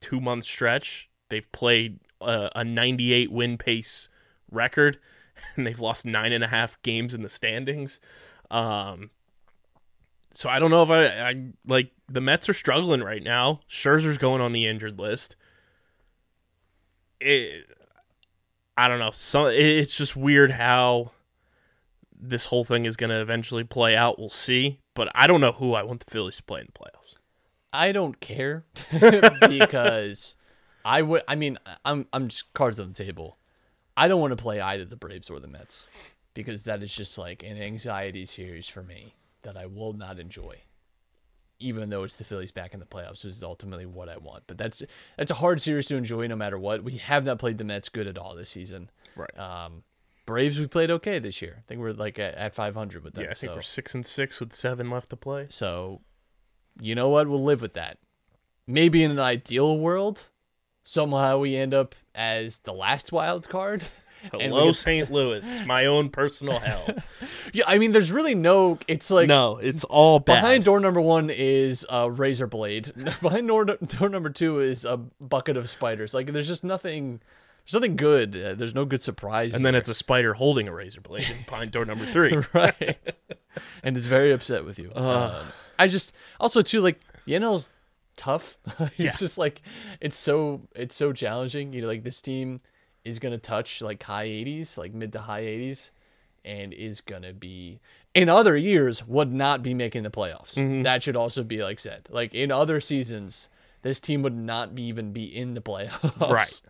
two 0.00 0.20
month 0.20 0.44
stretch, 0.44 1.08
they've 1.28 1.50
played 1.52 1.98
a, 2.20 2.50
a 2.56 2.64
98 2.64 3.30
win 3.32 3.58
pace 3.58 4.08
record, 4.50 4.98
and 5.56 5.66
they've 5.66 5.80
lost 5.80 6.04
nine 6.04 6.32
and 6.32 6.44
a 6.44 6.48
half 6.48 6.80
games 6.82 7.14
in 7.14 7.22
the 7.22 7.28
standings. 7.28 8.00
Um, 8.50 9.10
so 10.34 10.48
I 10.48 10.58
don't 10.58 10.70
know 10.70 10.82
if 10.82 10.90
I, 10.90 11.06
I 11.06 11.34
like 11.66 11.90
the 12.08 12.20
Mets 12.20 12.48
are 12.48 12.52
struggling 12.54 13.02
right 13.02 13.22
now. 13.22 13.60
Scherzer's 13.68 14.18
going 14.18 14.40
on 14.40 14.52
the 14.52 14.66
injured 14.66 14.98
list. 14.98 15.34
It, 17.20 17.66
I 18.76 18.88
don't 18.88 18.98
know. 18.98 19.10
So 19.12 19.46
it- 19.46 19.58
it's 19.58 19.96
just 19.96 20.14
weird 20.16 20.52
how 20.52 21.12
this 22.18 22.46
whole 22.46 22.64
thing 22.64 22.86
is 22.86 22.96
going 22.96 23.10
to 23.10 23.20
eventually 23.20 23.64
play 23.64 23.96
out. 23.96 24.18
We'll 24.18 24.28
see, 24.28 24.80
but 24.94 25.10
I 25.14 25.26
don't 25.26 25.40
know 25.40 25.52
who 25.52 25.74
I 25.74 25.82
want 25.82 26.04
the 26.04 26.10
Phillies 26.10 26.38
to 26.38 26.42
play 26.42 26.60
in 26.60 26.66
the 26.66 26.72
playoffs. 26.72 27.16
I 27.72 27.92
don't 27.92 28.20
care 28.20 28.64
because 29.48 30.36
I 30.84 31.02
would. 31.02 31.22
I 31.28 31.34
mean, 31.34 31.58
I'm 31.84 32.06
I'm 32.12 32.28
just 32.28 32.52
cards 32.54 32.80
on 32.80 32.88
the 32.88 32.94
table. 32.94 33.38
I 33.96 34.08
don't 34.08 34.20
want 34.20 34.32
to 34.32 34.42
play 34.42 34.60
either 34.60 34.84
the 34.84 34.96
Braves 34.96 35.30
or 35.30 35.40
the 35.40 35.48
Mets 35.48 35.86
because 36.34 36.64
that 36.64 36.82
is 36.82 36.94
just 36.94 37.16
like 37.16 37.42
an 37.42 37.60
anxiety 37.60 38.26
series 38.26 38.68
for 38.68 38.82
me 38.82 39.14
that 39.42 39.56
I 39.56 39.66
will 39.66 39.94
not 39.94 40.18
enjoy. 40.18 40.60
Even 41.58 41.88
though 41.88 42.02
it's 42.02 42.16
the 42.16 42.24
Phillies 42.24 42.52
back 42.52 42.74
in 42.74 42.80
the 42.80 42.86
playoffs, 42.86 43.24
which 43.24 43.32
is 43.32 43.42
ultimately 43.42 43.86
what 43.86 44.10
I 44.10 44.18
want. 44.18 44.44
But 44.46 44.58
that's 44.58 44.82
that's 45.16 45.30
a 45.30 45.34
hard 45.34 45.60
series 45.60 45.86
to 45.86 45.96
enjoy 45.96 46.26
no 46.26 46.36
matter 46.36 46.58
what. 46.58 46.84
We 46.84 46.98
have 46.98 47.24
not 47.24 47.38
played 47.38 47.58
the 47.58 47.64
Mets 47.64 47.88
good 47.88 48.06
at 48.06 48.18
all 48.18 48.34
this 48.34 48.50
season. 48.50 48.90
Right. 49.16 49.38
Um, 49.38 49.82
Braves 50.26 50.58
we 50.58 50.66
played 50.66 50.90
okay 50.90 51.18
this 51.18 51.40
year. 51.40 51.56
I 51.58 51.62
think 51.66 51.80
we're 51.80 51.92
like 51.92 52.18
at, 52.18 52.34
at 52.34 52.54
500 52.54 53.02
with 53.02 53.14
them. 53.14 53.24
yeah, 53.24 53.30
I 53.30 53.34
think 53.34 53.50
so. 53.50 53.56
we're 53.56 53.62
six 53.62 53.94
and 53.94 54.04
six 54.04 54.40
with 54.40 54.52
seven 54.52 54.90
left 54.90 55.10
to 55.10 55.16
play. 55.16 55.46
So, 55.48 56.02
you 56.80 56.94
know 56.94 57.08
what? 57.08 57.28
We'll 57.28 57.44
live 57.44 57.62
with 57.62 57.74
that. 57.74 57.98
Maybe 58.66 59.04
in 59.04 59.12
an 59.12 59.20
ideal 59.20 59.78
world, 59.78 60.24
somehow 60.82 61.38
we 61.38 61.56
end 61.56 61.72
up 61.72 61.94
as 62.14 62.58
the 62.60 62.72
last 62.72 63.12
wild 63.12 63.48
card. 63.48 63.86
Hello, 64.32 64.72
St. 64.72 65.10
Louis, 65.10 65.60
my 65.66 65.86
own 65.86 66.08
personal 66.08 66.58
hell. 66.58 66.86
yeah, 67.52 67.64
I 67.66 67.78
mean, 67.78 67.92
there's 67.92 68.10
really 68.10 68.34
no. 68.34 68.78
It's 68.88 69.10
like 69.10 69.28
no, 69.28 69.58
it's 69.58 69.84
all 69.84 70.18
bad. 70.18 70.40
behind 70.40 70.64
door 70.64 70.80
number 70.80 71.00
one 71.00 71.30
is 71.30 71.86
a 71.88 72.10
razor 72.10 72.46
blade. 72.46 72.92
behind 73.22 73.46
door, 73.48 73.64
door 73.64 74.08
number 74.08 74.30
two 74.30 74.60
is 74.60 74.84
a 74.84 74.96
bucket 74.96 75.56
of 75.56 75.68
spiders. 75.68 76.14
Like, 76.14 76.32
there's 76.32 76.48
just 76.48 76.64
nothing. 76.64 77.20
There's 77.66 77.74
nothing 77.74 77.96
good. 77.96 78.36
Uh, 78.36 78.54
there's 78.54 78.74
no 78.74 78.84
good 78.84 79.02
surprise. 79.02 79.52
and 79.54 79.66
then 79.66 79.74
it's 79.74 79.88
a 79.88 79.94
spider 79.94 80.34
holding 80.34 80.68
a 80.68 80.72
razor 80.72 81.00
blade 81.00 81.28
in 81.28 81.44
behind 81.44 81.70
door 81.72 81.84
number 81.84 82.06
three. 82.06 82.32
right 82.52 82.98
and 83.82 83.96
is 83.96 84.06
very 84.06 84.32
upset 84.32 84.64
with 84.66 84.78
you 84.78 84.92
um, 84.94 85.32
i 85.78 85.86
just 85.88 86.12
also 86.38 86.60
too 86.60 86.80
like 86.82 87.00
NL's 87.26 87.70
tough 88.16 88.58
it's 88.78 88.98
Yeah. 88.98 89.12
just 89.12 89.38
like 89.38 89.62
it's 90.00 90.16
so 90.16 90.60
it's 90.74 90.94
so 90.94 91.12
challenging 91.12 91.72
you 91.72 91.80
know 91.82 91.88
like 91.88 92.04
this 92.04 92.20
team 92.20 92.60
is 93.04 93.18
gonna 93.18 93.38
touch 93.38 93.80
like 93.82 94.02
high 94.02 94.26
80s 94.26 94.76
like 94.76 94.92
mid 94.92 95.10
to 95.12 95.20
high 95.20 95.42
80s 95.44 95.90
and 96.44 96.72
is 96.74 97.00
gonna 97.00 97.32
be 97.32 97.80
in 98.14 98.28
other 98.28 98.56
years 98.58 99.06
would 99.06 99.32
not 99.32 99.62
be 99.62 99.72
making 99.74 100.02
the 100.02 100.10
playoffs 100.10 100.54
that 100.84 101.02
should 101.02 101.16
also 101.16 101.42
be 101.42 101.62
like 101.62 101.80
said 101.80 102.06
like 102.10 102.34
in 102.34 102.52
other 102.52 102.78
seasons 102.80 103.48
this 103.82 104.00
team 104.00 104.22
would 104.22 104.34
not 104.36 104.74
be 104.74 104.82
even 104.84 105.12
be 105.12 105.24
in 105.24 105.54
the 105.54 105.60
playoffs 105.60 106.30
Right. 106.30 106.60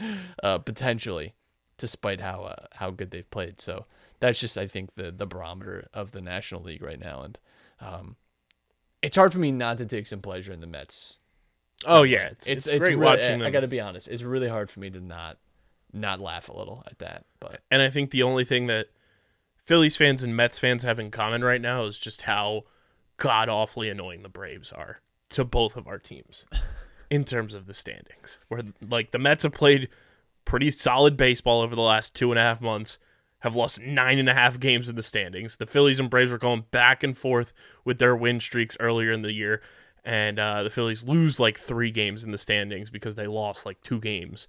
uh, 0.42 0.58
potentially, 0.58 1.34
despite 1.78 2.20
how 2.20 2.42
uh, 2.42 2.66
how 2.74 2.90
good 2.90 3.10
they've 3.10 3.30
played. 3.30 3.60
So 3.60 3.86
that's 4.20 4.38
just 4.38 4.58
I 4.58 4.66
think 4.66 4.94
the 4.96 5.10
the 5.10 5.26
barometer 5.26 5.88
of 5.92 6.12
the 6.12 6.20
National 6.20 6.62
League 6.62 6.82
right 6.82 7.00
now, 7.00 7.22
and 7.22 7.38
um, 7.80 8.16
it's 9.02 9.16
hard 9.16 9.32
for 9.32 9.38
me 9.38 9.52
not 9.52 9.78
to 9.78 9.86
take 9.86 10.06
some 10.06 10.20
pleasure 10.20 10.52
in 10.52 10.60
the 10.60 10.66
Mets. 10.66 11.18
Oh 11.86 12.02
yeah, 12.02 12.28
it's, 12.28 12.46
It's 12.46 12.66
it's, 12.66 12.66
it's, 12.66 12.78
great 12.80 12.96
really, 12.98 13.04
watching 13.04 13.34
I, 13.34 13.38
them. 13.38 13.42
I 13.42 13.50
got 13.50 13.60
to 13.60 13.68
be 13.68 13.80
honest, 13.80 14.08
it's 14.08 14.22
really 14.22 14.48
hard 14.48 14.70
for 14.70 14.80
me 14.80 14.90
to 14.90 15.00
not 15.00 15.38
not 15.92 16.20
laugh 16.20 16.48
a 16.48 16.56
little 16.56 16.82
at 16.86 16.98
that. 16.98 17.24
But 17.40 17.60
And 17.70 17.82
I 17.82 17.90
think 17.90 18.10
the 18.10 18.22
only 18.22 18.44
thing 18.44 18.66
that 18.66 18.88
Phillies 19.64 19.96
fans 19.96 20.22
and 20.22 20.34
Mets 20.36 20.58
fans 20.58 20.82
have 20.82 20.98
in 20.98 21.10
common 21.10 21.44
right 21.44 21.60
now 21.60 21.84
is 21.84 21.98
just 21.98 22.22
how 22.22 22.64
god 23.16 23.48
awfully 23.48 23.88
annoying 23.88 24.22
the 24.22 24.28
Braves 24.28 24.72
are 24.72 25.00
to 25.34 25.44
both 25.44 25.76
of 25.76 25.86
our 25.86 25.98
teams 25.98 26.46
in 27.10 27.24
terms 27.24 27.54
of 27.54 27.66
the 27.66 27.74
standings. 27.74 28.38
Where 28.48 28.62
like 28.86 29.10
the 29.10 29.18
Mets 29.18 29.42
have 29.42 29.52
played 29.52 29.88
pretty 30.44 30.70
solid 30.70 31.16
baseball 31.16 31.60
over 31.60 31.74
the 31.74 31.82
last 31.82 32.14
two 32.14 32.30
and 32.30 32.38
a 32.38 32.42
half 32.42 32.60
months, 32.60 32.98
have 33.40 33.56
lost 33.56 33.80
nine 33.80 34.18
and 34.18 34.28
a 34.28 34.34
half 34.34 34.58
games 34.58 34.88
in 34.88 34.96
the 34.96 35.02
standings. 35.02 35.56
The 35.56 35.66
Phillies 35.66 36.00
and 36.00 36.08
Braves 36.08 36.32
were 36.32 36.38
going 36.38 36.64
back 36.70 37.02
and 37.02 37.16
forth 37.16 37.52
with 37.84 37.98
their 37.98 38.16
win 38.16 38.40
streaks 38.40 38.76
earlier 38.80 39.12
in 39.12 39.22
the 39.22 39.32
year. 39.32 39.60
And 40.04 40.38
uh, 40.38 40.62
the 40.62 40.70
Phillies 40.70 41.04
lose 41.04 41.40
like 41.40 41.58
three 41.58 41.90
games 41.90 42.24
in 42.24 42.30
the 42.30 42.38
standings 42.38 42.90
because 42.90 43.14
they 43.14 43.26
lost 43.26 43.66
like 43.66 43.80
two 43.80 44.00
games. 44.00 44.46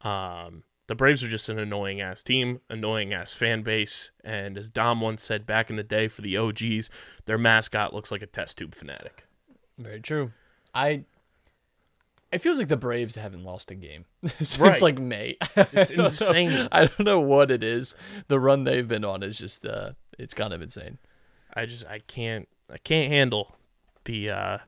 Um, 0.00 0.64
the 0.86 0.94
Braves 0.94 1.22
are 1.22 1.28
just 1.28 1.48
an 1.48 1.58
annoying 1.58 2.00
ass 2.00 2.22
team, 2.22 2.60
annoying 2.68 3.12
ass 3.12 3.32
fan 3.32 3.62
base, 3.62 4.10
and 4.22 4.58
as 4.58 4.68
Dom 4.68 5.00
once 5.00 5.22
said 5.22 5.46
back 5.46 5.70
in 5.70 5.76
the 5.76 5.82
day 5.82 6.08
for 6.08 6.20
the 6.20 6.36
OGs, 6.36 6.90
their 7.24 7.38
mascot 7.38 7.94
looks 7.94 8.10
like 8.10 8.22
a 8.22 8.26
test 8.26 8.58
tube 8.58 8.74
fanatic. 8.74 9.23
Very 9.78 10.00
true. 10.00 10.32
I 10.74 11.04
it 12.32 12.38
feels 12.38 12.58
like 12.58 12.66
the 12.68 12.76
Braves 12.76 13.14
haven't 13.14 13.44
lost 13.44 13.70
a 13.70 13.74
game 13.76 14.06
since 14.38 14.58
Right. 14.58 14.80
like 14.82 14.98
May. 14.98 15.36
It's 15.56 15.92
I 15.92 15.94
don't 15.94 15.96
know- 15.98 16.04
insane. 16.06 16.68
I 16.72 16.80
don't 16.86 17.00
know 17.00 17.20
what 17.20 17.50
it 17.50 17.62
is. 17.62 17.94
The 18.28 18.40
run 18.40 18.64
they've 18.64 18.86
been 18.88 19.04
on 19.04 19.22
is 19.22 19.38
just 19.38 19.64
uh, 19.64 19.92
it's 20.18 20.34
kind 20.34 20.52
of 20.52 20.60
insane. 20.62 20.98
I 21.54 21.66
just 21.66 21.86
I 21.86 22.00
can't 22.00 22.48
I 22.72 22.78
can't 22.78 23.12
handle 23.12 23.56
the 24.04 24.30
uh 24.30 24.58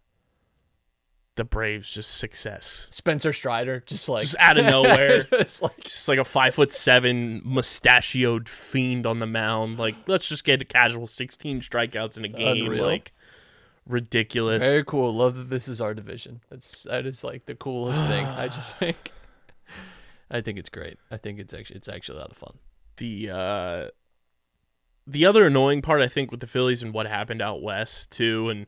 the 1.34 1.44
Braves 1.44 1.92
just 1.92 2.16
success. 2.16 2.88
Spencer 2.90 3.30
Strider 3.32 3.82
just 3.86 4.08
like 4.08 4.22
Just 4.22 4.36
out 4.38 4.56
of 4.56 4.64
nowhere. 4.70 5.24
just 5.24 5.60
like 5.60 5.78
Just 5.80 6.08
like 6.08 6.18
a 6.18 6.24
five 6.24 6.54
foot 6.54 6.72
seven 6.72 7.42
mustachioed 7.44 8.48
fiend 8.48 9.06
on 9.06 9.18
the 9.18 9.26
mound. 9.26 9.78
Like 9.78 9.96
let's 10.06 10.28
just 10.28 10.44
get 10.44 10.62
a 10.62 10.64
casual 10.64 11.06
sixteen 11.06 11.60
strikeouts 11.60 12.16
in 12.16 12.24
a 12.24 12.28
game. 12.28 12.64
Unreal. 12.66 12.86
Like 12.86 13.12
ridiculous. 13.86 14.62
Very 14.62 14.84
cool. 14.84 15.14
Love 15.14 15.36
that 15.36 15.50
this 15.50 15.68
is 15.68 15.80
our 15.80 15.94
division. 15.94 16.40
That's 16.50 16.84
that 16.84 17.06
is 17.06 17.22
like 17.24 17.46
the 17.46 17.54
coolest 17.54 18.02
thing. 18.04 18.26
I 18.26 18.48
just 18.58 18.76
think 18.78 19.12
I 20.30 20.40
think 20.40 20.58
it's 20.58 20.68
great. 20.68 20.98
I 21.10 21.16
think 21.16 21.38
it's 21.38 21.54
actually 21.54 21.76
it's 21.76 21.88
actually 21.88 22.18
a 22.18 22.20
lot 22.22 22.30
of 22.30 22.36
fun. 22.36 22.58
the 22.96 23.30
uh 23.30 23.88
the 25.06 25.24
other 25.24 25.46
annoying 25.46 25.82
part 25.82 26.02
I 26.02 26.08
think 26.08 26.30
with 26.30 26.40
the 26.40 26.46
Phillies 26.46 26.82
and 26.82 26.92
what 26.92 27.06
happened 27.06 27.40
out 27.40 27.62
west 27.62 28.10
too 28.10 28.48
and 28.48 28.66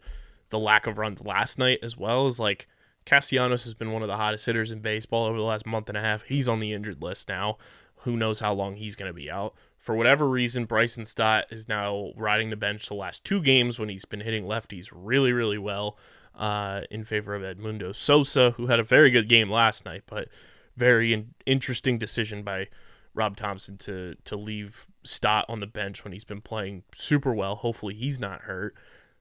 the 0.50 0.58
lack 0.58 0.87
of 0.87 0.98
runs 0.98 1.25
last 1.25 1.58
night 1.58 1.80
as 1.82 1.96
well 1.96 2.26
is 2.26 2.38
like 2.38 2.68
Castellanos 3.04 3.64
has 3.64 3.75
been 3.75 3.90
one 3.92 4.02
of 4.02 4.08
the 4.08 4.16
hottest 4.16 4.46
hitters 4.46 4.70
in 4.70 4.80
baseball 4.80 5.25
over 5.25 5.38
the 5.38 5.44
last 5.44 5.66
month 5.66 5.88
and 5.88 5.96
a 5.96 6.00
half. 6.00 6.22
He's 6.22 6.48
on 6.48 6.60
the 6.60 6.75
injured 6.75 7.02
list 7.02 7.28
now. 7.28 7.56
Who 8.02 8.16
knows 8.16 8.40
how 8.40 8.52
long 8.52 8.76
he's 8.76 8.96
going 8.96 9.08
to 9.08 9.14
be 9.14 9.30
out. 9.30 9.54
For 9.78 9.94
whatever 9.94 10.28
reason, 10.28 10.64
Bryson 10.64 11.04
Stott 11.04 11.47
is 11.50 11.68
now 11.68 12.12
riding 12.16 12.50
the 12.50 12.56
bench 12.56 12.88
the 12.88 12.94
last 12.94 13.25
two 13.25 13.40
games 13.40 13.78
when 13.78 13.88
he's 13.88 14.04
been 14.04 14.20
hitting 14.20 14.44
lefties 14.44 14.90
really, 14.92 15.32
really 15.32 15.58
well 15.58 15.97
uh, 16.35 16.82
in 16.90 17.04
favor 17.04 17.35
of 17.35 17.42
Edmundo 17.42 17.94
Sosa, 17.94 18.50
who 18.52 18.66
had 18.66 18.80
a 18.80 18.85
very 18.85 19.11
good 19.11 19.28
game 19.28 19.49
last 19.49 19.85
night, 19.85 20.02
but 20.06 20.28
very 20.76 21.12
in- 21.12 21.35
interesting 21.47 21.97
decision 21.97 22.42
by 22.42 22.68
Rob 23.14 23.37
Thomson 23.37 23.76
to 23.78 24.14
to 24.25 24.37
leave 24.37 24.87
Stott 25.02 25.44
on 25.49 25.61
the 25.61 25.66
bench 25.66 26.04
when 26.04 26.12
he's 26.12 26.25
been 26.25 26.40
playing 26.40 26.85
super 26.94 27.35
well. 27.35 27.56
Hopefully 27.56 27.94
he's 27.94 28.20
not 28.20 28.42
hurt. 28.42 28.75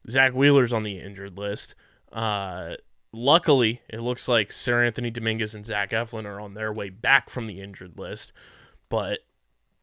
Zack 0.10 0.34
Wheeler's 0.34 0.74
on 0.74 0.84
the 0.84 1.00
injured 1.00 1.38
list. 1.38 1.76
Uh, 2.12 2.76
luckily, 3.12 3.82
it 3.90 4.02
looks 4.02 4.28
like 4.28 4.50
Seranthony 4.50 5.12
Dominguez 5.12 5.56
and 5.56 5.66
Zach 5.66 5.92
Eflin 5.92 6.26
are 6.26 6.40
on 6.40 6.54
their 6.54 6.72
way 6.72 6.90
back 6.90 7.30
from 7.30 7.48
the 7.48 7.62
injured 7.62 7.98
list. 7.98 8.34
But 8.90 9.20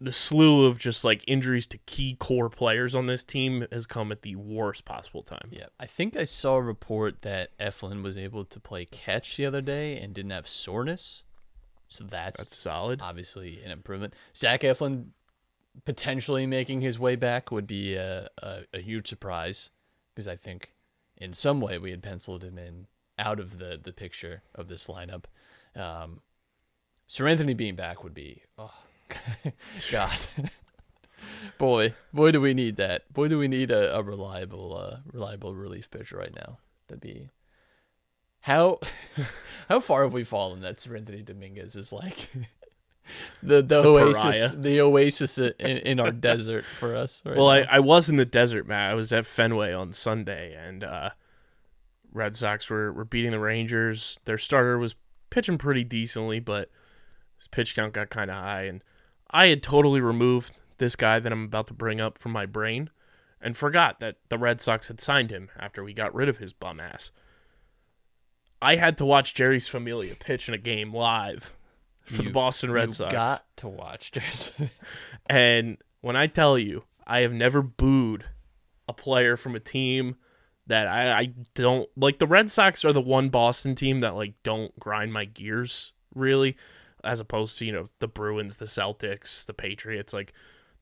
the 0.05 0.13
slew 0.13 0.67
of 0.67 0.79
just 0.79 1.05
like 1.05 1.25
injuries 1.27 1.67
to 1.69 1.79
key 1.79 2.15
core 2.19 2.51
players 2.51 2.95
on 2.95 3.07
this 3.07 3.25
team 3.25 3.67
has 3.73 3.87
come 3.87 4.13
at 4.13 4.23
the 4.23 4.37
worst 4.37 4.85
possible 4.85 5.23
time. 5.23 5.49
Yeah, 5.51 5.67
I 5.81 5.87
think 5.87 6.17
I 6.17 6.25
saw 6.25 6.57
a 6.57 6.63
report 6.63 7.23
that 7.23 7.57
Eflin 7.59 8.03
was 8.03 8.17
able 8.17 8.45
to 8.45 8.61
play 8.61 8.85
catch 8.85 9.37
the 9.37 9.47
other 9.47 9.61
day 9.61 9.99
and 9.99 10.15
didn't 10.15 10.31
have 10.33 10.47
soreness. 10.49 11.23
So 11.89 12.05
that's, 12.05 12.41
That's 12.41 12.57
solid. 12.57 13.01
obviously 13.03 13.63
an 13.63 13.71
improvement. 13.71 14.15
Zach 14.37 14.61
Eflin 14.63 15.09
potentially 15.85 16.47
making 16.47 16.81
his 16.81 16.99
way 16.99 17.17
back 17.17 17.51
would 17.51 17.67
be 17.67 17.95
a, 17.95 18.29
a, 18.39 18.61
a 18.73 18.81
huge 18.81 19.09
surprise 19.09 19.71
because 20.15 20.29
I 20.29 20.37
think 20.37 20.73
in 21.17 21.33
some 21.33 21.61
way 21.61 21.79
we 21.79 21.91
had 21.91 22.03
penciled 22.03 22.45
him 22.45 22.59
in 22.59 22.87
out 23.19 23.39
of 23.39 23.59
the, 23.59 23.79
the 23.83 23.93
picture 23.93 24.43
of 24.55 24.69
this 24.69 24.87
lineup. 24.87 25.25
Um, 25.77 26.21
Seranthony 27.09 27.57
being 27.57 27.77
back 27.77 28.03
would 28.03 28.15
be, 28.15 28.43
oh, 28.59 28.73
God. 29.93 30.19
boy, 31.59 31.95
boy, 32.13 32.31
do 32.31 32.41
we 32.41 32.55
need 32.55 32.77
that. 32.77 33.13
Boy, 33.13 33.29
do 33.29 33.39
we 33.39 33.49
need 33.49 33.71
a, 33.71 33.97
a 33.97 34.03
reliable, 34.03 34.77
uh, 34.77 34.99
reliable 35.13 35.55
relief 35.55 35.91
pitcher 35.91 36.17
right 36.17 36.35
now. 36.35 36.59
That'd 36.89 37.01
be 37.01 37.31
how 38.45 38.79
how 39.69 39.81
far 39.81 40.03
have 40.03 40.13
we 40.13 40.23
fallen 40.23 40.61
that 40.61 40.87
Anthony 40.87 41.23
Dominguez 41.23 41.77
is 41.77 41.93
like 41.95 42.29
the 43.43 43.63
the, 43.63 43.77
oasis 43.77 44.23
pariah. 44.23 44.49
the 44.51 44.81
oasis 44.83 45.39
in, 45.39 45.53
in 45.59 45.99
our 45.99 46.11
desert 46.11 46.65
for 46.79 46.95
us. 46.95 47.23
Right 47.25 47.37
Well, 47.37 47.49
I. 47.49 47.61
I 47.61 47.81
was 47.81 48.11
in 48.11 48.17
the 48.17 48.27
desert, 48.27 48.67
Matt. 48.67 48.91
I 48.91 48.95
was 48.95 49.13
at 49.13 49.25
Fenway 49.25 49.73
on 49.73 49.95
Sunday, 49.95 50.55
and 50.55 50.85
uh, 50.85 51.11
Red 52.13 52.37
Sox 52.37 52.69
were, 52.69 52.93
were 52.93 53.07
beating 53.07 53.31
the 53.31 53.41
Rangers. 53.41 54.21
Their 54.27 54.39
starter 54.39 54.79
was 54.79 54.95
pitching 55.31 55.57
pretty 55.57 55.85
decently, 55.85 56.39
but 56.39 56.71
his 57.39 57.49
pitch 57.49 57.75
count 57.75 57.95
got 57.95 58.11
kind 58.11 58.31
of 58.31 58.37
high. 58.37 58.65
And 58.65 58.85
I 59.31 59.47
had 59.49 59.63
totally 59.63 60.01
removed 60.01 60.53
this 60.79 60.97
guy 60.97 61.19
that 61.19 61.33
I'm 61.33 61.45
about 61.45 61.67
to 61.69 61.75
bring 61.75 62.01
up 62.01 62.19
from 62.19 62.33
my 62.33 62.47
brain 62.47 62.91
and 63.41 63.57
forgot 63.57 64.01
that 64.01 64.17
the 64.29 64.39
Red 64.39 64.61
Sox 64.61 64.89
had 64.89 65.01
signed 65.01 65.31
him 65.31 65.51
after 65.59 65.85
we 65.85 65.93
got 65.93 66.15
rid 66.15 66.29
of 66.29 66.39
his 66.39 66.53
bum 66.53 66.81
ass. 66.81 67.11
I 68.63 68.77
had 68.77 68.97
to 68.99 69.05
watch 69.05 69.35
Jeurys 69.35 69.69
Familia 69.69 70.15
pitch 70.15 70.49
in 70.49 70.55
a 70.55 70.59
game 70.59 70.93
live 70.95 71.53
for 72.05 72.23
the 72.23 72.31
Boston 72.31 72.71
Red 72.71 72.89
you 72.89 72.93
Sox. 72.93 73.13
got 73.13 73.45
to 73.57 73.69
watch. 73.69 74.11
Jeurys. 74.13 74.51
And 75.27 75.79
when 76.03 76.17
I 76.17 76.27
tell 76.27 76.59
you, 76.59 76.85
I 77.07 77.21
have 77.21 77.33
never 77.33 77.63
booed 77.63 78.27
a 78.87 78.93
player 78.93 79.39
from 79.39 79.55
a 79.55 79.61
team 79.61 80.17
that 80.67 80.87
I, 80.87 81.19
I 81.19 81.25
don't 81.55 81.89
like. 81.97 82.19
The 82.19 82.27
Red 82.27 82.51
Sox 82.51 82.85
are 82.85 82.93
the 82.93 83.01
one 83.01 83.31
Boston 83.31 83.75
team 83.75 84.01
that 84.01 84.15
like 84.15 84.35
don't 84.43 84.79
grind 84.79 85.15
my 85.15 85.25
gears 85.25 85.93
really, 86.15 86.57
as 87.05 87.21
opposed 87.21 87.59
to 87.59 87.65
you 87.65 87.73
know 87.73 87.89
the 87.99 88.09
Bruins, 88.09 88.57
the 88.57 88.65
Celtics, 88.67 89.45
the 89.47 89.55
Patriots. 89.55 90.13
Like 90.13 90.33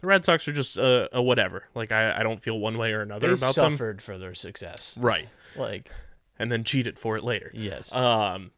the 0.01 0.07
Red 0.07 0.25
Sox 0.25 0.47
are 0.49 0.53
just 0.53 0.79
uh, 0.79 1.09
a 1.13 1.23
whatever. 1.23 1.65
Like 1.75 1.93
I, 1.93 2.21
I 2.21 2.23
don't 2.23 2.41
feel 2.41 2.59
one 2.59 2.79
way 2.79 2.93
or 2.93 3.03
another 3.03 3.29
they 3.29 3.35
about 3.35 3.55
them. 3.55 3.73
suffered 3.73 4.03
for 4.03 4.19
their 4.19 4.35
success. 4.35 4.97
Right, 5.01 5.29
Like 5.57 5.91
and 6.39 6.51
then 6.51 6.65
cheated 6.65 6.99
for 6.99 7.17
it 7.17 7.23
later. 7.25 7.51
yes, 7.55 7.95
Um, 7.95 8.51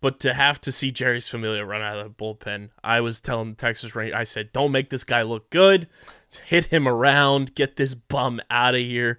but 0.00 0.18
to 0.20 0.32
have 0.34 0.60
to 0.62 0.72
see 0.72 0.90
Jeurys 0.90 1.28
Familia 1.28 1.64
run 1.64 1.82
out 1.82 1.98
of 1.98 2.04
the 2.04 2.10
bullpen, 2.10 2.70
I 2.82 3.00
was 3.00 3.20
telling 3.20 3.50
the 3.50 3.56
Texas 3.56 3.94
Rangers, 3.94 4.16
I 4.16 4.24
said, 4.24 4.52
don't 4.52 4.72
make 4.72 4.90
this 4.90 5.04
guy 5.04 5.22
look 5.22 5.50
good. 5.50 5.88
Hit 6.46 6.66
him 6.66 6.86
around. 6.88 7.54
Get 7.54 7.76
this 7.76 7.94
bum 7.94 8.40
out 8.50 8.74
of 8.74 8.80
here. 8.80 9.18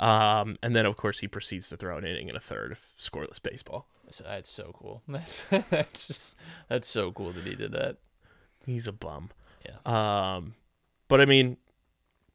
Um, 0.00 0.56
and 0.62 0.76
then, 0.76 0.86
of 0.86 0.96
course, 0.96 1.18
he 1.20 1.28
proceeds 1.28 1.68
to 1.70 1.76
throw 1.76 1.98
an 1.98 2.04
inning 2.04 2.28
and 2.28 2.36
a 2.36 2.40
third 2.40 2.72
of 2.72 2.78
scoreless 2.98 3.42
baseball. 3.42 3.86
So 4.10 4.24
that's 4.24 4.50
so 4.50 4.74
cool. 4.78 5.02
That's, 5.08 5.44
that's 5.70 6.06
just 6.06 6.36
that's 6.68 6.88
so 6.88 7.12
cool 7.12 7.32
that 7.32 7.44
he 7.44 7.54
did 7.54 7.72
that. 7.72 7.96
He's 8.66 8.86
a 8.86 8.92
bum. 8.92 9.30
Yeah. 9.66 10.36
Um, 10.36 10.54
but 11.08 11.20
I 11.20 11.24
mean, 11.24 11.56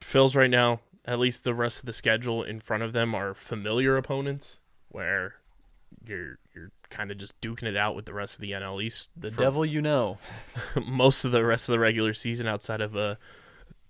Phil's 0.02 0.36
right 0.36 0.50
now, 0.50 0.82
at 1.06 1.20
least 1.20 1.44
the 1.44 1.54
rest 1.54 1.80
of 1.80 1.86
the 1.86 1.94
schedule 1.94 2.44
in 2.44 2.60
front 2.60 2.84
of 2.84 2.94
them 2.94 3.14
are 3.16 3.34
familiar 3.34 3.98
opponents 3.98 4.60
where 4.90 5.36
you're 6.06 6.40
you're 6.56 6.72
kind 6.90 7.12
of 7.12 7.18
just 7.18 7.40
duking 7.42 7.64
it 7.64 7.78
out 7.78 7.96
with 7.96 8.06
the 8.06 8.14
rest 8.14 8.36
of 8.36 8.42
the 8.42 8.52
NL 8.52 8.84
East. 8.84 9.10
The 9.16 9.32
devil 9.32 9.66
you 9.66 9.82
know. 9.82 10.18
most 10.86 11.26
of 11.26 11.32
the 11.32 11.44
rest 11.44 11.70
of 11.70 11.74
the 11.74 11.80
regular 11.80 12.14
season 12.14 12.48
outside 12.48 12.82
of 12.82 12.96
a 12.96 13.18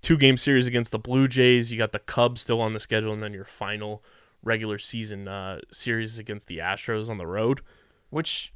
two 0.02 0.18
game 0.18 0.38
series 0.38 0.68
against 0.68 0.92
the 0.92 1.00
Blue 1.00 1.28
Jays. 1.28 1.72
You 1.72 1.78
got 1.78 1.92
the 1.92 2.00
Cubs 2.00 2.42
still 2.42 2.62
on 2.62 2.74
the 2.74 2.80
schedule, 2.80 3.14
and 3.14 3.24
then 3.24 3.34
your 3.34 3.46
final 3.46 4.04
regular 4.44 4.78
season 4.78 5.28
uh, 5.28 5.60
series 5.72 6.20
against 6.20 6.48
the 6.48 6.58
Astros 6.60 7.10
on 7.10 7.18
the 7.18 7.26
road. 7.28 7.62
which 8.10 8.54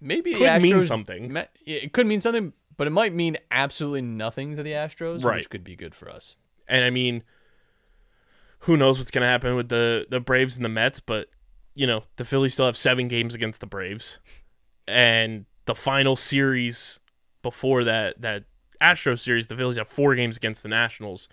maybe 0.00 0.32
Could 0.34 0.62
mean 0.62 0.82
something. 0.82 1.36
It 1.66 1.92
could 1.92 2.06
mean 2.06 2.20
something, 2.20 2.52
but 2.76 2.86
it 2.86 2.90
might 2.90 3.14
mean 3.14 3.36
absolutely 3.50 4.02
nothing 4.02 4.56
to 4.56 4.62
the 4.62 4.72
Astros, 4.72 5.24
Right. 5.24 5.36
which 5.36 5.50
could 5.50 5.64
be 5.64 5.76
good 5.76 5.94
for 5.94 6.08
us. 6.10 6.36
And 6.66 6.84
I 6.84 6.90
mean, 6.90 7.22
who 8.60 8.76
knows 8.76 8.98
what's 8.98 9.10
going 9.10 9.22
to 9.22 9.28
happen 9.28 9.54
with 9.56 9.68
the 9.68 10.06
the 10.10 10.20
Braves 10.20 10.56
and 10.56 10.64
the 10.64 10.68
Mets? 10.68 11.00
But 11.00 11.28
you 11.74 11.86
know, 11.86 12.04
the 12.16 12.24
Phillies 12.24 12.54
still 12.54 12.66
have 12.66 12.76
seven 12.76 13.06
games 13.08 13.34
against 13.34 13.60
the 13.60 13.66
Braves, 13.66 14.18
and 14.86 15.46
the 15.66 15.74
final 15.74 16.16
series 16.16 16.98
before 17.42 17.84
that 17.84 18.20
that 18.20 18.44
Astro 18.80 19.14
series, 19.14 19.46
the 19.46 19.56
Phillies 19.56 19.76
have 19.76 19.88
four 19.88 20.14
games 20.14 20.36
against 20.36 20.62
the 20.62 20.68
Nationals, 20.68 21.28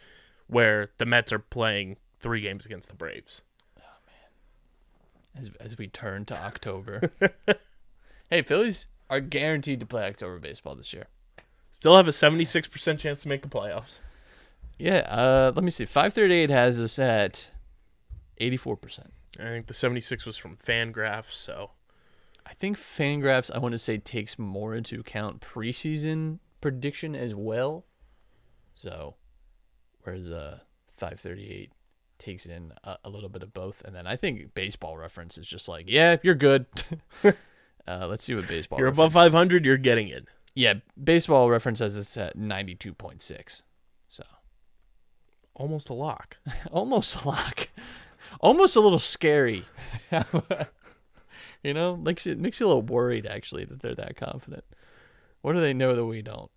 where 0.48 0.90
the 0.98 1.06
Mets 1.06 1.32
are 1.34 1.40
playing 1.40 1.98
three 2.26 2.42
games 2.42 2.66
against 2.66 2.90
the 2.90 2.96
Braves. 2.96 3.44
Oh 3.78 3.84
man! 4.08 5.40
As, 5.40 5.52
as 5.60 5.78
we 5.78 5.86
turn 5.86 6.26
to 6.26 6.36
October. 6.36 7.12
hey, 8.32 8.42
Phillies 8.42 8.88
are 9.12 9.20
guaranteed 9.20 9.80
to 9.80 9.86
play 9.86 10.08
October 10.08 10.40
baseball 10.40 10.74
this 10.74 10.92
year. 10.92 11.06
Still 11.70 11.96
have 11.96 12.08
a 12.08 12.12
76% 12.12 12.98
chance 12.98 13.22
to 13.22 13.28
make 13.28 13.44
the 13.44 13.48
playoffs. 13.48 14.00
Yeah, 14.80 15.06
uh, 15.08 15.52
let 15.54 15.64
me 15.64 15.70
see. 15.70 15.86
538 15.86 16.50
has 16.50 16.82
us 16.82 16.98
at 16.98 17.52
84%. 18.42 19.02
I 19.40 19.44
think 19.44 19.68
the 19.68 19.76
76 19.76 20.26
was 20.26 20.36
from 20.36 20.58
Fangraphs, 20.58 21.34
so 21.34 21.72
I 22.44 22.56
think 22.56 22.76
Fangraphs, 22.76 23.52
I 23.54 23.60
want 23.60 23.74
to 23.74 23.78
say, 23.78 24.00
takes 24.00 24.40
more 24.40 24.74
into 24.74 25.00
account 25.00 25.42
preseason 25.42 26.40
prediction 26.60 27.16
as 27.16 27.36
well. 27.36 27.86
So, 28.74 29.14
whereas 30.02 30.32
uh, 30.32 30.62
538 30.98 31.72
takes 32.18 32.46
in 32.46 32.74
a, 32.84 32.98
a 33.06 33.10
little 33.10 33.30
bit 33.30 33.44
of 33.44 33.54
both. 33.54 33.82
And 33.86 33.96
then 33.96 34.08
I 34.08 34.16
think 34.16 34.54
baseball 34.54 34.98
reference 34.98 35.38
is 35.38 35.48
just 35.48 35.68
like, 35.68 35.86
yeah, 35.88 36.18
you're 36.24 36.36
good. 36.36 36.66
uh, 37.24 38.08
let's 38.08 38.24
see 38.24 38.36
what 38.36 38.48
baseball 38.48 38.80
you're 38.80 38.88
above 38.88 39.14
500, 39.14 39.66
you're 39.66 39.78
getting 39.78 40.08
it. 40.08 40.28
Yeah, 40.54 40.76
baseball 41.02 41.50
reference 41.50 41.80
has 41.80 41.98
us 41.98 42.16
at 42.18 42.38
92.6. 42.38 43.62
So, 44.08 44.24
Almost 45.56 45.90
a 45.90 45.94
lock. 45.94 46.38
almost 46.72 47.24
a 47.24 47.28
lock. 47.28 47.70
Almost 48.40 48.76
a 48.76 48.82
little 48.82 49.00
scary. 49.00 49.66
you 51.64 51.74
know, 51.74 51.96
makes 51.96 52.28
it 52.28 52.38
makes 52.38 52.60
you 52.60 52.66
a 52.66 52.70
little 52.70 52.82
worried 52.82 53.26
actually 53.26 53.66
that 53.66 53.82
they're 53.82 53.96
that 53.96 54.16
confident. 54.18 54.64
What 55.42 55.54
do 55.54 55.62
they 55.62 55.74
know 55.74 55.96
that 55.96 56.06
we 56.06 56.22
don't? 56.22 56.52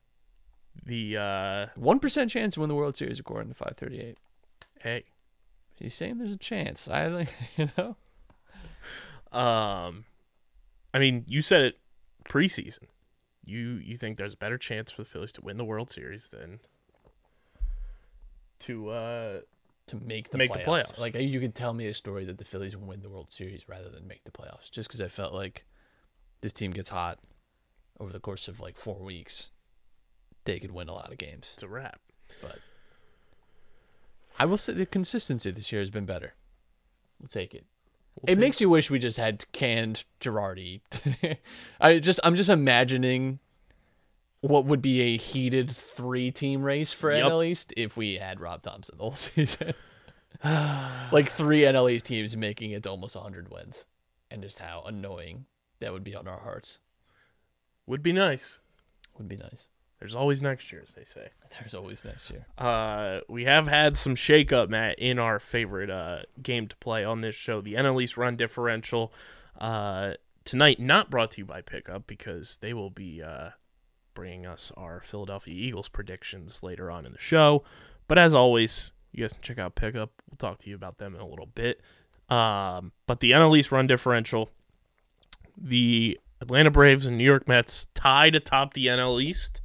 The 0.85 1.17
uh 1.17 1.67
One 1.77 1.99
percent 1.99 2.31
chance 2.31 2.55
to 2.55 2.61
win 2.61 2.69
the 2.69 2.75
World 2.75 2.97
Series 2.97 3.21
according 3.21 3.49
to 3.49 3.55
five 3.55 3.75
thirty 3.77 4.01
eight. 4.01 4.19
hey, 4.81 5.05
He's 5.79 5.95
saying 5.95 6.19
there's 6.19 6.33
a 6.33 6.37
chance. 6.39 6.89
I 6.89 7.09
don't 7.09 7.29
you 7.57 7.71
know. 7.77 7.97
um 9.39 10.05
I 10.95 10.99
mean, 10.99 11.25
you 11.29 11.43
said 11.43 11.63
it 11.63 11.79
preseason. 12.25 12.85
You 13.45 13.81
you 13.83 13.97
think 13.97 14.17
there's 14.19 14.35
a 14.35 14.39
better 14.39 14.59
chance 14.59 14.91
for 14.91 15.03
the 15.03 15.09
Phillies 15.09 15.33
to 15.35 15.41
win 15.43 15.57
the 15.57 15.65
World 15.65 15.91
Series 15.91 16.29
than 16.29 16.61
to 18.61 18.91
uh 18.91 19.41
To 19.89 19.97
make 19.97 20.31
the 20.31 20.39
Make 20.39 20.53
the 20.53 20.59
playoffs. 20.61 20.93
playoffs. 20.95 20.99
Like 20.99 21.15
you 21.15 21.41
could 21.41 21.55
tell 21.55 21.73
me 21.73 21.87
a 21.87 21.95
story 21.95 22.25
that 22.25 22.39
the 22.39 22.45
Phillies 22.45 22.77
will 22.77 22.87
win 22.87 23.03
the 23.03 23.09
World 23.11 23.31
Series 23.31 23.69
rather 23.69 23.89
than 23.89 24.07
make 24.07 24.25
the 24.25 24.31
playoffs. 24.33 24.71
Just 24.71 24.89
because 24.89 25.01
I 25.01 25.09
felt 25.09 25.33
like 25.35 25.65
this 26.41 26.53
team 26.53 26.73
gets 26.73 26.91
hot 26.91 27.19
over 28.01 28.13
the 28.13 28.21
course 28.21 28.49
of 28.49 28.61
like 28.61 28.77
four 28.77 29.03
weeks, 29.03 29.51
they 30.45 30.59
could 30.59 30.71
win 30.71 30.89
a 30.89 30.95
lot 30.95 31.11
of 31.11 31.19
games. 31.19 31.51
it's 31.55 31.63
a 31.63 31.69
wrap. 31.69 32.01
But 32.43 32.59
I 34.39 34.45
will 34.47 34.57
say 34.57 34.73
the 34.73 34.87
consistency 34.87 35.51
this 35.51 35.73
year 35.73 35.81
has 35.81 35.91
been 35.91 36.07
better. 36.07 36.35
We'll 37.21 37.27
take 37.29 37.55
it. 37.55 37.67
We'll 38.15 38.31
it 38.33 38.35
take- 38.37 38.39
makes 38.39 38.61
you 38.61 38.69
wish 38.69 38.91
we 38.91 38.99
just 38.99 39.19
had 39.19 39.45
canned 39.53 40.05
Girardi. 40.21 40.81
I 41.81 41.99
just 41.99 42.21
I'm 42.25 42.35
just 42.35 42.51
imagining 42.51 43.39
what 44.41 44.65
would 44.67 44.81
be 44.81 45.01
a 45.01 45.17
heated 45.17 45.71
three 45.71 46.31
team 46.31 46.63
race 46.63 46.93
for 46.93 47.13
Yep. 47.13 47.25
NL 47.27 47.47
East 47.47 47.75
if 47.77 47.97
we 47.97 48.15
had 48.15 48.39
Rob 48.41 48.63
Thomson 48.63 48.97
the 48.97 49.03
whole 49.03 49.15
season. 49.17 49.75
like 50.45 51.31
three 51.31 51.63
NL 51.63 51.91
East 51.91 52.07
teams 52.07 52.37
making 52.37 52.71
it 52.71 52.85
to 52.85 52.91
almost 52.91 53.17
100 53.17 53.51
wins. 53.51 53.87
And 54.31 54.43
just 54.43 54.59
how 54.61 54.85
annoying 54.87 55.47
that 55.81 55.93
would 55.93 56.05
be 56.05 56.15
on 56.15 56.29
our 56.29 56.39
hearts. 56.41 56.79
would 57.87 58.03
be 58.03 58.13
nice. 58.13 58.61
Would 59.17 59.27
be 59.29 59.37
nice. 59.37 59.69
There's 59.99 60.15
always 60.15 60.41
next 60.41 60.71
year, 60.71 60.83
as 60.87 60.95
they 60.95 61.05
say. 61.05 61.29
There's 61.59 61.75
always 61.75 62.05
next 62.05 62.31
year. 62.31 62.47
Uh, 62.57 63.21
we 63.29 63.45
have 63.45 63.67
had 63.67 63.97
some 63.97 64.15
shakeup, 64.15 64.69
Matt, 64.69 64.99
in 64.99 65.19
our 65.19 65.41
favorite 65.41 65.91
uh, 65.91 66.21
game 66.43 66.69
to 66.69 66.77
play 66.77 67.05
on 67.05 67.21
this 67.21 67.35
show, 67.35 67.61
the 67.61 67.75
NL 67.75 68.03
East 68.03 68.17
Run 68.17 68.37
Differential. 68.37 69.13
Uh, 69.61 70.15
tonight, 70.45 70.79
not 70.79 71.11
brought 71.11 71.33
to 71.33 71.41
you 71.41 71.45
by 71.45 71.63
Pickup 71.63 72.07
because 72.07 72.59
they 72.59 72.73
will 72.73 72.91
be 72.91 73.23
uh, 73.23 73.51
bringing 74.15 74.47
us 74.47 74.71
our 74.77 75.01
Philadelphia 75.01 75.55
Eagles 75.55 75.89
predictions 75.89 76.63
later 76.63 76.91
on 76.91 77.05
in 77.05 77.13
the 77.13 77.19
show. 77.19 77.65
But 78.07 78.19
as 78.19 78.35
always, 78.35 78.93
you 79.13 79.25
guys 79.25 79.33
can 79.33 79.43
check 79.43 79.59
out 79.59 79.75
Pickup. 79.75 80.13
We'll 80.31 80.37
talk 80.37 80.59
to 80.61 80.71
you 80.71 80.77
about 80.77 80.99
them 80.99 81.17
in 81.17 81.21
a 81.21 81.27
little 81.27 81.47
bit. 81.47 81.81
Um, 82.29 82.93
but 83.07 83.19
the 83.19 83.33
NL 83.33 83.59
East 83.59 83.73
Run 83.73 83.89
Differential, 83.89 84.51
the 85.57 86.21
Atlanta 86.41 86.71
Braves 86.71 87.05
and 87.05 87.19
New 87.19 87.25
York 87.25 87.49
Mets 87.49 87.89
tied 87.95 88.37
atop 88.37 88.75
the 88.75 88.87
NL 88.87 89.21
East 89.21 89.61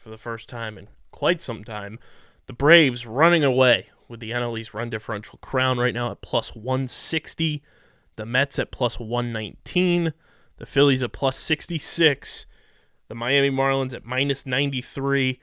for 0.00 0.08
the 0.08 0.18
first 0.18 0.48
time 0.48 0.76
in 0.76 0.88
quite 1.12 1.42
some 1.42 1.62
time. 1.62 1.98
The 2.46 2.52
Braves 2.52 3.06
running 3.06 3.44
away 3.44 3.90
with 4.08 4.18
the 4.18 4.32
NL 4.32 4.58
East 4.58 4.74
run 4.74 4.90
differential 4.90 5.38
crown 5.38 5.78
right 5.78 5.94
now 5.94 6.10
at 6.10 6.22
plus 6.22 6.56
160. 6.56 7.62
The 8.16 8.26
Mets 8.26 8.58
at 8.58 8.72
plus 8.72 8.98
119. 8.98 10.12
The 10.56 10.66
Phillies 10.66 11.02
at 11.02 11.12
plus 11.12 11.36
66. 11.36 12.46
The 13.08 13.14
Miami 13.14 13.50
Marlins 13.50 13.94
at 13.94 14.04
minus 14.04 14.46
93. 14.46 15.38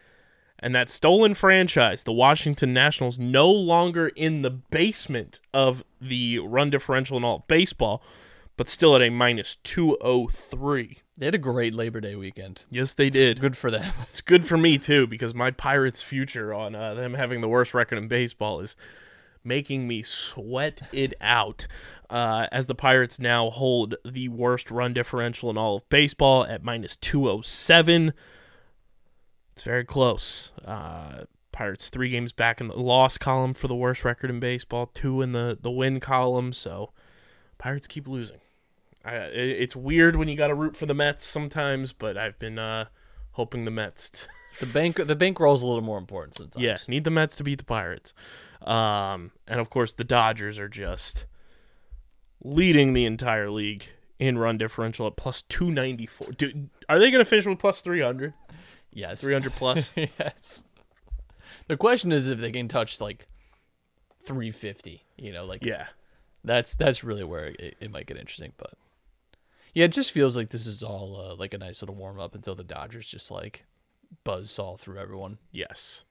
And 0.60 0.74
that 0.74 0.90
stolen 0.90 1.36
franchise, 1.36 2.02
the 2.02 2.12
Washington 2.12 2.74
Nationals, 2.74 3.20
no 3.20 3.50
longer 3.50 4.08
in 4.08 4.42
the 4.42 4.50
basement 4.50 5.40
of 5.54 5.84
the 6.02 6.40
run 6.40 6.72
differential 6.72 7.16
in 7.16 7.24
all 7.24 7.46
baseball, 7.48 8.02
but 8.58 8.68
still 8.68 8.96
at 8.96 9.04
a 9.04 9.12
minus 9.12 9.58
203. 9.58 10.98
They 11.18 11.26
had 11.26 11.36
a 11.36 11.40
great 11.40 11.74
Labor 11.74 12.00
Day 12.00 12.16
weekend. 12.16 12.66
Yes, 12.70 12.94
they 12.94 13.10
did. 13.10 13.40
Good 13.40 13.58
for 13.58 13.72
them. 13.72 13.92
It's 14.10 14.22
good 14.22 14.46
for 14.46 14.58
me 14.58 14.78
too 14.78 15.08
because 15.08 15.34
my 15.34 15.50
Pirates' 15.52 16.02
future 16.02 16.54
on 16.54 16.76
uh, 16.76 16.94
them 16.94 17.16
having 17.16 17.42
the 17.42 17.48
worst 17.48 17.74
record 17.74 17.98
in 17.98 18.08
baseball 18.08 18.60
is 18.60 18.76
making 19.44 19.88
me 19.88 20.04
sweat 20.04 20.84
it 20.92 21.14
out. 21.20 21.66
Uh, 22.10 22.48
as 22.52 22.68
the 22.68 22.76
Pirates 22.76 23.20
now 23.20 23.50
hold 23.50 23.96
the 24.06 24.30
worst 24.30 24.70
run 24.70 24.94
differential 24.94 25.50
in 25.50 25.58
all 25.58 25.78
of 25.78 25.90
baseball 25.90 26.46
at 26.46 26.64
minus 26.64 26.96
207. 26.96 28.14
It's 29.54 29.64
very 29.64 29.84
close. 29.84 30.52
Uh, 30.64 31.24
Pirates 31.52 31.90
three 31.90 32.10
games 32.10 32.32
back 32.32 32.62
in 32.62 32.68
the 32.68 32.76
loss 32.76 33.18
column 33.18 33.56
for 33.56 33.68
the 33.68 33.76
worst 33.76 34.06
record 34.06 34.30
in 34.30 34.40
baseball, 34.40 34.86
two 34.94 35.24
in 35.24 35.32
the, 35.32 35.58
the 35.60 35.72
win 35.72 36.00
column. 36.00 36.54
So 36.54 36.92
Pirates 37.58 37.88
keep 37.88 38.08
losing. 38.08 38.40
I, 39.08 39.16
it's 39.34 39.76
weird 39.76 40.16
when 40.16 40.28
you 40.28 40.36
got 40.36 40.48
to 40.48 40.56
root 40.56 40.76
for 40.76 40.86
the 40.86 40.94
Mets 40.94 41.24
sometimes, 41.24 41.94
but 41.94 42.18
I've 42.18 42.38
been 42.40 42.60
uh, 42.60 42.86
hoping 43.32 43.66
the 43.66 43.72
Mets. 43.72 44.10
T- 44.10 44.20
The 44.60 44.66
bank 44.66 44.96
the 44.96 45.16
bankroll's 45.16 45.62
a 45.62 45.68
little 45.68 45.84
more 45.84 45.98
important 45.98 46.36
sometimes. 46.36 46.64
yeah, 46.64 46.78
need 46.88 47.04
the 47.04 47.12
Mets 47.12 47.36
to 47.38 47.44
beat 47.44 47.60
the 47.60 47.64
Pirates. 47.64 48.14
Um, 48.64 49.32
and 49.48 49.60
of 49.60 49.70
course, 49.70 49.94
the 49.94 50.04
Dodgers 50.04 50.58
are 50.60 50.68
just 50.68 51.26
leading 52.44 52.94
the 52.94 53.06
entire 53.06 53.50
league 53.50 53.86
in 54.20 54.38
run 54.38 54.58
differential 54.58 55.06
at 55.08 55.16
plus 55.16 55.44
294. 55.44 56.32
Do, 56.34 56.70
are 56.90 57.00
they 57.00 57.12
going 57.12 57.24
to 57.24 57.30
finish 57.30 57.46
with 57.46 57.60
plus 57.60 57.82
300? 57.82 58.34
Yes. 58.92 59.22
300 59.22 59.54
plus? 59.54 59.92
yes. 59.96 60.64
The 61.68 61.78
question 61.78 62.12
is 62.12 62.28
if 62.28 62.40
they 62.40 62.52
can 62.52 62.68
touch 62.68 63.00
like 63.00 63.28
350. 64.24 65.04
You 65.18 65.34
know, 65.34 65.46
like 65.46 65.64
yeah. 65.64 65.86
that's 66.44 66.74
that's 66.76 67.04
really 67.04 67.24
where 67.24 67.46
it, 67.46 67.78
it 67.80 67.92
might 67.92 68.08
get 68.08 68.18
interesting. 68.18 68.54
But 68.58 68.74
yeah, 69.78 69.86
it 69.86 69.92
just 69.92 70.12
feels 70.12 70.36
like 70.36 70.50
this 70.50 70.66
is 70.66 70.82
all 70.82 71.22
uh, 71.22 71.36
like 71.36 71.54
a 71.54 71.58
nice 71.60 71.84
little 71.84 71.94
warm 71.94 72.20
up 72.20 72.34
until 72.34 72.56
the 72.56 72.64
Dodgers 72.64 73.06
just 73.06 73.30
like 73.30 73.64
buzz 74.24 74.50
saw 74.50 74.76
through 74.76 74.98
everyone. 74.98 75.38
Yes. 75.52 76.04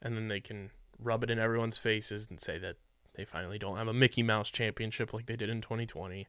And 0.00 0.16
then 0.16 0.28
they 0.28 0.40
can 0.40 0.70
rub 0.98 1.22
it 1.22 1.28
in 1.28 1.38
everyone's 1.38 1.76
faces 1.76 2.28
and 2.30 2.40
say 2.40 2.56
that 2.56 2.76
they 3.14 3.26
finally 3.26 3.58
don't 3.58 3.76
have 3.76 3.88
a 3.88 3.92
Mickey 3.92 4.22
Mouse 4.22 4.50
championship 4.50 5.12
like 5.12 5.26
they 5.26 5.36
did 5.36 5.50
in 5.50 5.60
2020. 5.60 6.28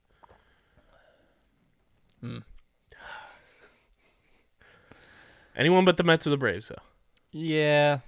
Hmm. 2.19 2.39
Anyone 5.56 5.86
but 5.86 5.95
the 5.95 6.04
Mets 6.04 6.28
or 6.28 6.32
the 6.32 6.36
Braves, 6.36 6.67
though, 6.67 6.84
Yeah. 7.32 8.00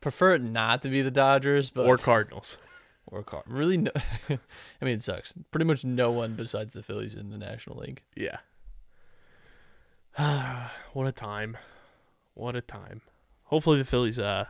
Prefer 0.00 0.36
it 0.36 0.42
not 0.42 0.80
to 0.80 0.88
be 0.88 1.02
the 1.02 1.10
Dodgers, 1.10 1.68
but 1.68 1.84
or 1.84 1.98
Cardinals. 1.98 2.56
or 3.10 3.22
Car- 3.22 3.44
really 3.46 3.76
no. 3.76 3.90
I 4.28 4.84
mean, 4.84 4.94
it 4.94 5.02
sucks. 5.02 5.34
Pretty 5.50 5.64
much 5.64 5.84
no 5.84 6.10
one 6.10 6.34
besides 6.34 6.72
the 6.72 6.82
Phillies 6.82 7.14
in 7.14 7.30
the 7.30 7.38
National 7.38 7.78
League. 7.78 8.02
Yeah. 8.16 8.38
what 10.92 11.06
a 11.06 11.12
time. 11.12 11.56
What 12.34 12.56
a 12.56 12.60
time. 12.60 13.02
Hopefully 13.44 13.78
the 13.78 13.84
Phillies 13.84 14.18
uh 14.18 14.46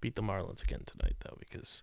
beat 0.00 0.16
the 0.16 0.22
Marlins 0.22 0.62
again 0.62 0.82
tonight 0.86 1.16
though 1.20 1.36
because 1.38 1.82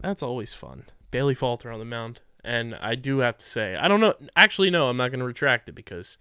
that's 0.00 0.22
always 0.22 0.54
fun. 0.54 0.84
Bailey 1.10 1.34
Falter 1.34 1.70
on 1.70 1.78
the 1.78 1.84
mound. 1.84 2.20
And 2.44 2.74
I 2.74 2.96
do 2.96 3.18
have 3.18 3.38
to 3.38 3.44
say, 3.44 3.76
I 3.76 3.86
don't 3.86 4.00
know 4.00 4.14
actually 4.34 4.70
no, 4.70 4.88
I'm 4.88 4.96
not 4.96 5.10
going 5.10 5.20
to 5.20 5.26
retract 5.26 5.68
it 5.68 5.74
because 5.74 6.18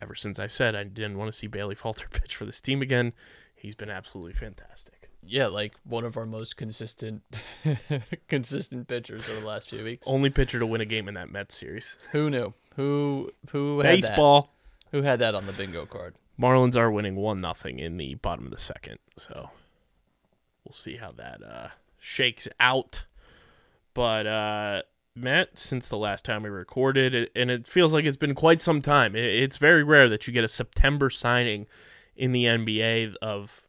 ever 0.00 0.14
since 0.14 0.38
I 0.38 0.46
said 0.46 0.74
I 0.74 0.84
didn't 0.84 1.18
want 1.18 1.30
to 1.30 1.36
see 1.36 1.46
Bailey 1.46 1.74
Falter 1.74 2.08
pitch 2.12 2.36
for 2.36 2.44
this 2.44 2.60
team 2.60 2.80
again, 2.80 3.12
he's 3.54 3.74
been 3.74 3.90
absolutely 3.90 4.34
fantastic. 4.34 5.03
Yeah, 5.26 5.46
like 5.46 5.74
one 5.84 6.04
of 6.04 6.16
our 6.16 6.26
most 6.26 6.56
consistent, 6.56 7.22
consistent 8.28 8.88
pitchers 8.88 9.22
over 9.28 9.40
the 9.40 9.46
last 9.46 9.70
few 9.70 9.82
weeks. 9.82 10.06
Only 10.08 10.30
pitcher 10.30 10.58
to 10.58 10.66
win 10.66 10.80
a 10.80 10.84
game 10.84 11.08
in 11.08 11.14
that 11.14 11.30
Mets 11.30 11.58
series. 11.58 11.96
Who 12.12 12.30
knew? 12.30 12.54
Who 12.76 13.30
who 13.50 13.80
had 13.80 14.02
Baseball. 14.02 14.42
that? 14.42 14.96
Who 14.96 15.02
had 15.02 15.18
that 15.20 15.34
on 15.34 15.46
the 15.46 15.52
bingo 15.52 15.86
card? 15.86 16.14
Marlins 16.40 16.76
are 16.76 16.90
winning 16.90 17.16
one 17.16 17.40
nothing 17.40 17.78
in 17.78 17.96
the 17.96 18.16
bottom 18.16 18.44
of 18.44 18.50
the 18.50 18.58
second, 18.58 18.98
so 19.16 19.50
we'll 20.64 20.72
see 20.72 20.96
how 20.96 21.10
that 21.12 21.42
uh, 21.42 21.68
shakes 21.98 22.48
out. 22.58 23.04
But 23.94 24.26
uh, 24.26 24.82
Matt, 25.14 25.58
since 25.58 25.88
the 25.88 25.96
last 25.96 26.24
time 26.24 26.42
we 26.42 26.48
recorded, 26.48 27.14
it, 27.14 27.32
and 27.36 27.50
it 27.50 27.68
feels 27.68 27.94
like 27.94 28.04
it's 28.04 28.16
been 28.16 28.34
quite 28.34 28.60
some 28.60 28.82
time. 28.82 29.14
It, 29.14 29.24
it's 29.24 29.56
very 29.56 29.84
rare 29.84 30.08
that 30.08 30.26
you 30.26 30.32
get 30.32 30.44
a 30.44 30.48
September 30.48 31.08
signing 31.10 31.66
in 32.16 32.32
the 32.32 32.44
NBA 32.44 33.14
of 33.22 33.64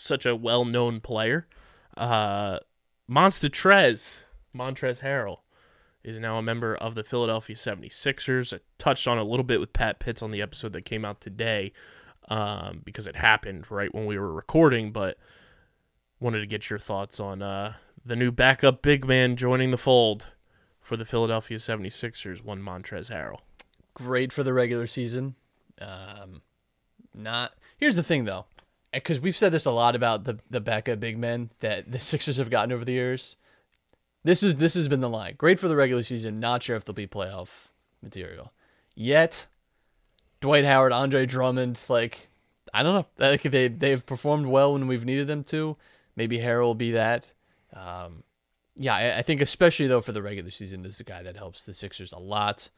such 0.00 0.24
a 0.24 0.34
well-known 0.34 1.00
player. 1.00 1.46
Uh, 1.96 2.58
Monstetrez, 3.10 4.20
Montrezl 4.56 5.02
Harrell, 5.02 5.38
is 6.02 6.18
now 6.18 6.38
a 6.38 6.42
member 6.42 6.74
of 6.74 6.94
the 6.94 7.04
Philadelphia 7.04 7.54
76ers. 7.54 8.54
I 8.54 8.60
touched 8.78 9.06
on 9.06 9.18
a 9.18 9.24
little 9.24 9.44
bit 9.44 9.60
with 9.60 9.72
Pat 9.72 9.98
Pitts 9.98 10.22
on 10.22 10.30
the 10.30 10.40
episode 10.40 10.72
that 10.72 10.84
came 10.84 11.04
out 11.04 11.20
today 11.20 11.72
um, 12.28 12.80
because 12.84 13.06
it 13.06 13.16
happened 13.16 13.70
right 13.70 13.94
when 13.94 14.06
we 14.06 14.18
were 14.18 14.32
recording, 14.32 14.92
but 14.92 15.18
wanted 16.18 16.40
to 16.40 16.46
get 16.46 16.70
your 16.70 16.78
thoughts 16.78 17.20
on 17.20 17.42
uh, 17.42 17.74
the 18.04 18.16
new 18.16 18.30
backup 18.30 18.80
big 18.80 19.06
man 19.06 19.36
joining 19.36 19.70
the 19.70 19.78
fold 19.78 20.28
for 20.80 20.96
the 20.96 21.04
Philadelphia 21.04 21.58
76ers, 21.58 22.42
one 22.42 22.62
Montrezl 22.62 23.10
Harrell. 23.10 23.40
Great 23.92 24.32
for 24.32 24.42
the 24.42 24.54
regular 24.54 24.86
season. 24.86 25.34
Um, 25.80 26.42
not. 27.14 27.52
Here's 27.76 27.96
the 27.96 28.02
thing, 28.02 28.24
though, 28.24 28.46
because 28.92 29.20
we've 29.20 29.36
said 29.36 29.52
this 29.52 29.66
a 29.66 29.70
lot 29.70 29.94
about 29.94 30.24
the 30.24 30.38
the 30.50 30.60
backup 30.60 31.00
big 31.00 31.18
men 31.18 31.50
that 31.60 31.90
the 31.90 32.00
Sixers 32.00 32.36
have 32.36 32.50
gotten 32.50 32.72
over 32.72 32.84
the 32.84 32.92
years. 32.92 33.36
This 34.24 34.42
is 34.42 34.56
this 34.56 34.74
has 34.74 34.88
been 34.88 35.00
the 35.00 35.08
line. 35.08 35.34
Great 35.38 35.58
for 35.58 35.68
the 35.68 35.76
regular 35.76 36.02
season. 36.02 36.40
Not 36.40 36.62
sure 36.62 36.76
if 36.76 36.84
they'll 36.84 36.94
be 36.94 37.06
playoff 37.06 37.68
material. 38.02 38.52
Yet, 38.94 39.46
Dwight 40.40 40.64
Howard, 40.64 40.92
Andre 40.92 41.26
Drummond, 41.26 41.80
like 41.88 42.28
I 42.74 42.82
don't 42.82 42.94
know. 42.94 43.06
Like 43.18 43.42
they 43.42 43.68
they've 43.68 44.04
performed 44.04 44.46
well 44.46 44.72
when 44.72 44.86
we've 44.86 45.04
needed 45.04 45.26
them 45.26 45.44
to. 45.44 45.76
Maybe 46.16 46.38
Harrell 46.38 46.62
will 46.62 46.74
be 46.74 46.92
that. 46.92 47.32
Um, 47.72 48.24
yeah, 48.74 48.94
I, 48.94 49.18
I 49.18 49.22
think 49.22 49.40
especially 49.40 49.86
though 49.86 50.00
for 50.00 50.12
the 50.12 50.22
regular 50.22 50.50
season, 50.50 50.82
this 50.82 50.94
is 50.94 51.00
a 51.00 51.04
guy 51.04 51.22
that 51.22 51.36
helps 51.36 51.64
the 51.64 51.74
Sixers 51.74 52.12
a 52.12 52.18
lot. 52.18 52.68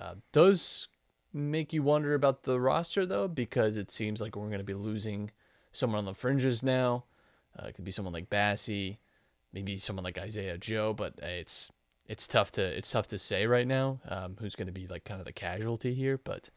Uh, 0.00 0.14
does 0.32 0.88
make 1.32 1.72
you 1.72 1.82
wonder 1.82 2.14
about 2.14 2.44
the 2.44 2.60
roster 2.60 3.06
though, 3.06 3.28
because 3.28 3.76
it 3.76 3.90
seems 3.90 4.20
like 4.20 4.36
we're 4.36 4.46
going 4.46 4.58
to 4.58 4.64
be 4.64 4.74
losing 4.74 5.30
someone 5.72 5.98
on 5.98 6.04
the 6.04 6.14
fringes 6.14 6.62
now. 6.62 7.04
Uh, 7.58 7.66
it 7.66 7.74
could 7.74 7.84
be 7.84 7.90
someone 7.90 8.14
like 8.14 8.30
Bassey, 8.30 8.98
maybe 9.52 9.76
someone 9.76 10.04
like 10.04 10.18
Isaiah 10.18 10.58
Joe, 10.58 10.92
but 10.92 11.14
uh, 11.22 11.26
it's 11.26 11.70
it's 12.08 12.26
tough 12.26 12.52
to 12.52 12.62
it's 12.62 12.90
tough 12.90 13.08
to 13.08 13.18
say 13.18 13.46
right 13.46 13.66
now 13.66 14.00
um, 14.08 14.36
who's 14.40 14.54
going 14.54 14.66
to 14.66 14.72
be 14.72 14.86
like 14.86 15.04
kind 15.04 15.20
of 15.20 15.26
the 15.26 15.32
casualty 15.32 15.94
here. 15.94 16.18
But 16.18 16.50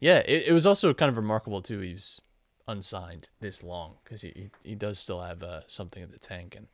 yeah, 0.00 0.18
it, 0.18 0.44
it 0.48 0.52
was 0.52 0.66
also 0.66 0.92
kind 0.94 1.10
of 1.10 1.16
remarkable 1.16 1.62
too. 1.62 1.80
He 1.80 1.94
was 1.94 2.20
unsigned 2.66 3.28
this 3.40 3.62
long 3.62 3.96
because 4.02 4.22
he, 4.22 4.32
he 4.34 4.50
he 4.70 4.74
does 4.74 4.98
still 4.98 5.20
have 5.20 5.42
uh, 5.42 5.60
something 5.66 6.02
in 6.02 6.10
the 6.10 6.18
tank 6.18 6.54
and. 6.56 6.66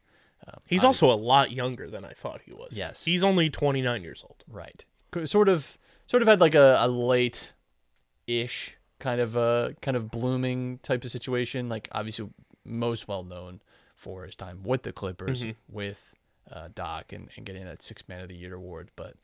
Um, 0.49 0.59
He's 0.67 0.85
also 0.85 1.11
a 1.11 1.13
lot 1.13 1.53
younger 1.53 1.91
than 1.91 2.03
I 2.03 2.13
thought 2.13 2.41
he 2.47 2.53
was. 2.55 2.75
Yes. 2.75 3.05
He's 3.05 3.23
only 3.23 3.51
29 3.51 4.03
years 4.03 4.25
old. 4.27 4.43
Right. 4.49 4.87
Sort 5.27 5.51
of 5.51 5.77
sort 6.07 6.23
of 6.23 6.29
had 6.29 6.41
like 6.41 6.55
a, 6.55 6.79
a 6.81 6.89
late 6.89 7.53
ish 8.27 8.79
kind 9.01 9.21
of 9.21 9.37
uh 9.37 9.71
kind 9.83 9.97
of 9.97 10.11
blooming 10.11 10.79
type 10.83 11.03
of 11.05 11.11
situation. 11.11 11.69
Like 11.69 11.89
obviously 11.93 12.29
most 12.65 13.09
well 13.09 13.25
known 13.25 13.61
for 13.97 14.25
his 14.25 14.37
time 14.37 14.63
with 14.63 14.83
the 14.83 14.93
Clippers, 14.93 15.43
with 15.69 16.15
uh, 16.51 16.69
Doc 16.75 17.13
and, 17.13 17.29
and 17.37 17.45
getting 17.45 17.65
that 17.65 17.83
six 17.83 18.03
man 18.09 18.21
of 18.21 18.29
the 18.29 18.35
year 18.35 18.55
award. 18.55 18.91
But 18.97 19.15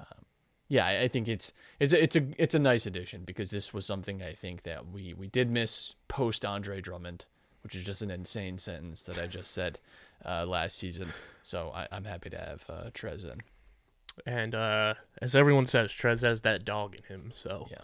um, 0.00 0.24
yeah, 0.68 0.86
I, 0.86 1.02
I 1.02 1.08
think 1.08 1.28
it's 1.28 1.52
it's 1.80 1.92
a, 1.92 2.02
it's 2.02 2.16
a 2.16 2.26
it's 2.38 2.54
a 2.54 2.58
nice 2.58 2.86
addition 2.86 3.24
because 3.24 3.50
this 3.50 3.74
was 3.74 3.84
something 3.84 4.22
I 4.22 4.32
think 4.34 4.62
that 4.62 4.88
we 4.90 5.12
we 5.14 5.26
did 5.26 5.50
miss 5.50 5.94
post 6.08 6.44
Andre 6.44 6.80
Drummond, 6.80 7.24
which 7.62 7.74
is 7.74 7.84
just 7.84 8.02
an 8.02 8.10
insane 8.10 8.58
sentence 8.58 9.02
that 9.04 9.18
I 9.18 9.26
just 9.26 9.52
said 9.52 9.80
uh, 10.24 10.46
last 10.46 10.76
season. 10.76 11.08
So 11.42 11.72
I, 11.74 11.88
I'm 11.92 12.04
happy 12.04 12.30
to 12.30 12.38
have 12.38 12.64
uh, 12.68 12.90
Trez 12.90 13.24
in. 13.24 13.42
And 14.26 14.54
uh, 14.54 14.94
as 15.20 15.34
everyone 15.34 15.66
says, 15.66 15.90
Trez 15.92 16.22
has 16.22 16.42
that 16.42 16.64
dog 16.64 16.94
in 16.94 17.02
him. 17.04 17.32
So 17.34 17.68
Yeah. 17.70 17.78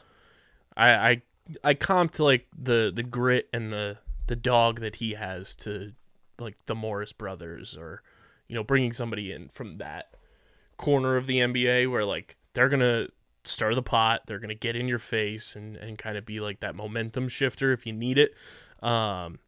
I 0.77 0.91
I 1.11 1.23
I 1.65 1.75
comped 1.75 2.19
like 2.19 2.47
the 2.57 2.93
the 2.95 3.03
grit 3.03 3.49
and 3.53 3.73
the 3.73 3.99
the 4.27 4.37
dog 4.37 4.81
that 4.81 4.97
he 4.97 5.15
has 5.15 5.57
to 5.57 5.93
like 6.39 6.57
the 6.67 6.75
Morris 6.75 7.13
brothers 7.13 7.77
or 7.77 8.03
you 8.49 8.55
know 8.55 8.65
bringing 8.65 8.93
somebody 8.93 9.33
in 9.33 9.49
from 9.49 9.79
that 9.79 10.15
corner 10.77 11.17
of 11.17 11.27
the 11.27 11.39
NBA 11.39 11.91
where 11.91 12.05
like 12.05 12.37
they're 12.55 12.69
gonna 12.69 13.09
stir 13.45 13.75
the 13.75 13.83
pot, 13.83 14.23
they're 14.27 14.39
gonna 14.39 14.55
get 14.55 14.77
in 14.77 14.89
your 14.89 14.99
face 14.99 15.57
and 15.57 15.77
and 15.77 15.99
kind 15.99 16.17
of 16.17 16.27
be 16.27 16.41
like 16.41 16.61
that 16.61 16.75
momentum 16.75 17.29
shifter 17.29 17.73
if 17.73 17.87
you 17.87 17.93
need 17.93 18.19
it. 18.19 18.35
Um, 18.83 19.41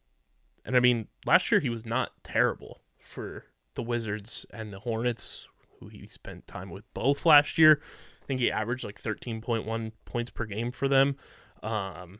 and 0.65 0.75
I 0.75 0.79
mean 0.79 1.07
last 1.25 1.51
year 1.51 1.59
he 1.59 1.69
was 1.69 1.85
not 1.85 2.11
terrible 2.23 2.81
for 2.99 3.45
the 3.75 3.83
Wizards 3.83 4.45
and 4.51 4.73
the 4.73 4.79
Hornets, 4.79 5.47
who 5.79 5.87
he 5.87 6.07
spent 6.07 6.47
time 6.47 6.69
with 6.69 6.91
both 6.93 7.25
last 7.25 7.57
year. 7.57 7.79
I 8.21 8.25
think 8.25 8.39
he 8.39 8.51
averaged 8.51 8.83
like 8.83 9.01
13.1 9.01 9.91
points 10.05 10.31
per 10.31 10.45
game 10.45 10.71
for 10.71 10.87
them. 10.87 11.15
Um, 11.63 12.19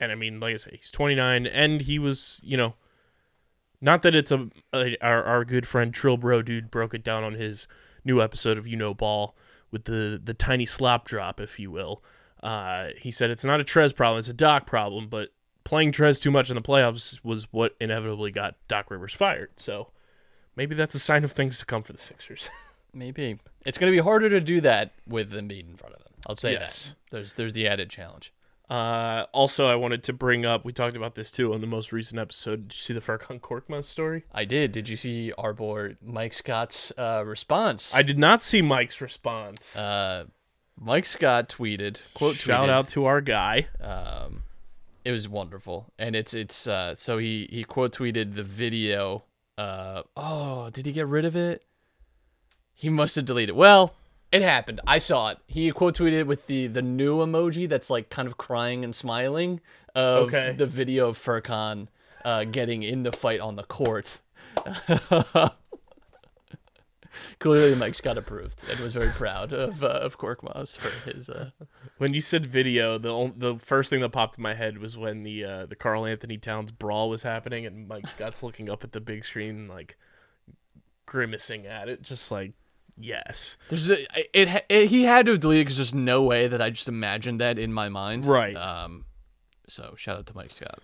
and 0.00 0.12
I 0.12 0.14
mean, 0.14 0.40
like 0.40 0.54
I 0.54 0.56
say, 0.56 0.76
he's 0.78 0.90
29, 0.90 1.46
and 1.46 1.80
he 1.82 1.98
was, 1.98 2.40
you 2.44 2.56
know, 2.56 2.74
not 3.80 4.02
that 4.02 4.14
it's 4.14 4.32
a, 4.32 4.48
a 4.72 4.96
our 5.02 5.22
our 5.24 5.44
good 5.44 5.66
friend 5.66 5.92
Trill 5.92 6.16
Bro 6.16 6.42
dude 6.42 6.70
broke 6.70 6.94
it 6.94 7.04
down 7.04 7.22
on 7.22 7.34
his 7.34 7.68
new 8.04 8.20
episode 8.22 8.56
of 8.56 8.66
You 8.66 8.76
Know 8.76 8.94
Ball 8.94 9.36
with 9.70 9.84
the 9.84 10.20
the 10.22 10.34
tiny 10.34 10.66
slop 10.66 11.04
drop, 11.04 11.40
if 11.40 11.58
you 11.58 11.70
will. 11.70 12.02
Uh, 12.42 12.88
he 12.98 13.10
said 13.10 13.30
it's 13.30 13.44
not 13.44 13.60
a 13.60 13.64
Trez 13.64 13.94
problem, 13.94 14.18
it's 14.18 14.28
a 14.28 14.34
Doc 14.34 14.66
problem, 14.66 15.08
but 15.08 15.30
playing 15.64 15.92
Trez 15.92 16.20
too 16.20 16.30
much 16.30 16.50
in 16.50 16.56
the 16.56 16.62
playoffs 16.62 17.22
was 17.24 17.52
what 17.52 17.74
inevitably 17.80 18.30
got 18.30 18.56
Doc 18.68 18.90
Rivers 18.90 19.14
fired. 19.14 19.50
So 19.56 19.90
maybe 20.54 20.74
that's 20.74 20.94
a 20.94 20.98
sign 20.98 21.24
of 21.24 21.32
things 21.32 21.58
to 21.58 21.66
come 21.66 21.82
for 21.82 21.92
the 21.92 21.98
Sixers. 21.98 22.50
Maybe 22.94 23.38
it's 23.64 23.78
going 23.78 23.92
to 23.92 23.96
be 23.96 24.02
harder 24.02 24.28
to 24.30 24.40
do 24.40 24.60
that 24.62 24.92
with 25.06 25.32
Embiid 25.32 25.68
in 25.68 25.76
front 25.76 25.94
of 25.94 26.02
them. 26.04 26.12
I'll 26.26 26.36
say 26.36 26.52
Yes. 26.52 26.88
that. 27.10 27.16
There's 27.16 27.32
there's 27.34 27.52
the 27.52 27.66
added 27.68 27.90
challenge. 27.90 28.32
Uh, 28.70 29.26
also, 29.32 29.66
I 29.66 29.74
wanted 29.74 30.02
to 30.04 30.12
bring 30.14 30.46
up. 30.46 30.64
We 30.64 30.72
talked 30.72 30.96
about 30.96 31.14
this 31.16 31.30
too 31.30 31.52
on 31.52 31.60
the 31.60 31.66
most 31.66 31.92
recent 31.92 32.18
episode. 32.18 32.68
Did 32.68 32.74
you 32.76 32.80
see 32.80 32.94
the 32.94 33.00
Furkan 33.00 33.38
Korkmaz 33.40 33.84
story? 33.84 34.24
I 34.32 34.46
did. 34.46 34.72
Did 34.72 34.88
you 34.88 34.96
see 34.96 35.32
our 35.36 35.52
boy 35.52 35.96
Mike 36.02 36.32
Scott's 36.32 36.90
uh, 36.96 37.22
response? 37.26 37.94
I 37.94 38.02
did 38.02 38.18
not 38.18 38.40
see 38.40 38.62
Mike's 38.62 39.02
response. 39.02 39.76
Uh, 39.76 40.24
Mike 40.80 41.04
Scott 41.04 41.50
tweeted, 41.50 42.00
quote 42.14 42.36
Shout 42.36 42.68
tweeted, 42.68 42.72
out 42.72 42.88
to 42.88 43.04
our 43.04 43.20
guy. 43.20 43.68
Um, 43.82 44.44
it 45.04 45.12
was 45.12 45.28
wonderful, 45.28 45.92
and 45.98 46.16
it's 46.16 46.32
it's 46.32 46.66
uh, 46.66 46.94
so 46.94 47.18
he 47.18 47.46
he 47.50 47.64
quote 47.64 47.92
tweeted 47.94 48.34
the 48.34 48.42
video. 48.42 49.24
Uh, 49.58 50.02
oh, 50.16 50.70
did 50.70 50.86
he 50.86 50.92
get 50.92 51.06
rid 51.06 51.26
of 51.26 51.36
it? 51.36 51.62
He 52.74 52.88
must 52.90 53.16
have 53.16 53.24
deleted. 53.24 53.54
Well, 53.54 53.94
it 54.32 54.42
happened. 54.42 54.80
I 54.86 54.98
saw 54.98 55.30
it. 55.30 55.38
He 55.46 55.70
quote 55.70 55.96
tweeted 55.96 56.26
with 56.26 56.46
the 56.48 56.66
the 56.66 56.82
new 56.82 57.18
emoji 57.18 57.68
that's 57.68 57.88
like 57.90 58.10
kind 58.10 58.26
of 58.28 58.36
crying 58.36 58.82
and 58.84 58.94
smiling 58.94 59.60
of 59.94 60.24
Okay. 60.24 60.52
the 60.56 60.66
video 60.66 61.08
of 61.08 61.16
Furkan 61.18 61.86
uh, 62.24 62.44
getting 62.44 62.82
in 62.82 63.02
the 63.04 63.12
fight 63.12 63.40
on 63.40 63.56
the 63.56 63.62
court. 63.62 64.20
Clearly, 67.38 67.76
Mike 67.76 67.94
Scott 67.94 68.18
approved 68.18 68.64
and 68.68 68.80
was 68.80 68.92
very 68.92 69.10
proud 69.10 69.52
of 69.52 69.84
uh, 69.84 69.86
of 69.88 70.18
Korkmaz 70.18 70.76
for 70.76 70.90
his. 71.10 71.28
Uh, 71.28 71.50
When 71.98 72.12
you 72.12 72.20
said 72.20 72.44
video, 72.46 72.98
the 72.98 73.10
on- 73.14 73.34
the 73.36 73.56
first 73.56 73.88
thing 73.90 74.00
that 74.00 74.08
popped 74.10 74.36
in 74.38 74.42
my 74.42 74.54
head 74.54 74.78
was 74.78 74.96
when 74.96 75.22
the 75.22 75.44
uh, 75.44 75.66
the 75.66 75.76
Karl 75.76 76.06
Anthony 76.06 76.38
Towns 76.38 76.72
brawl 76.72 77.08
was 77.08 77.22
happening, 77.22 77.66
and 77.66 77.86
Mike 77.86 78.08
Scott's 78.08 78.42
looking 78.42 78.68
up 78.68 78.82
at 78.82 78.90
the 78.92 79.00
big 79.00 79.24
screen, 79.24 79.68
like 79.68 79.96
grimacing 81.06 81.66
at 81.66 81.88
it, 81.88 82.02
just 82.02 82.30
like 82.32 82.52
yes, 82.98 83.56
There's 83.68 83.90
a, 83.90 84.02
it, 84.32 84.64
it 84.68 84.86
he 84.88 85.04
had 85.04 85.26
to 85.26 85.32
have 85.32 85.40
deleted 85.40 85.66
because 85.66 85.76
there's 85.76 85.94
no 85.94 86.22
way 86.22 86.46
that 86.48 86.60
I 86.60 86.70
just 86.70 86.88
imagined 86.88 87.40
that 87.40 87.58
in 87.58 87.72
my 87.72 87.88
mind. 87.88 88.26
Right. 88.26 88.56
Um, 88.56 89.04
so 89.68 89.94
shout 89.96 90.18
out 90.18 90.26
to 90.26 90.34
Mike 90.34 90.52
Scott. 90.52 90.80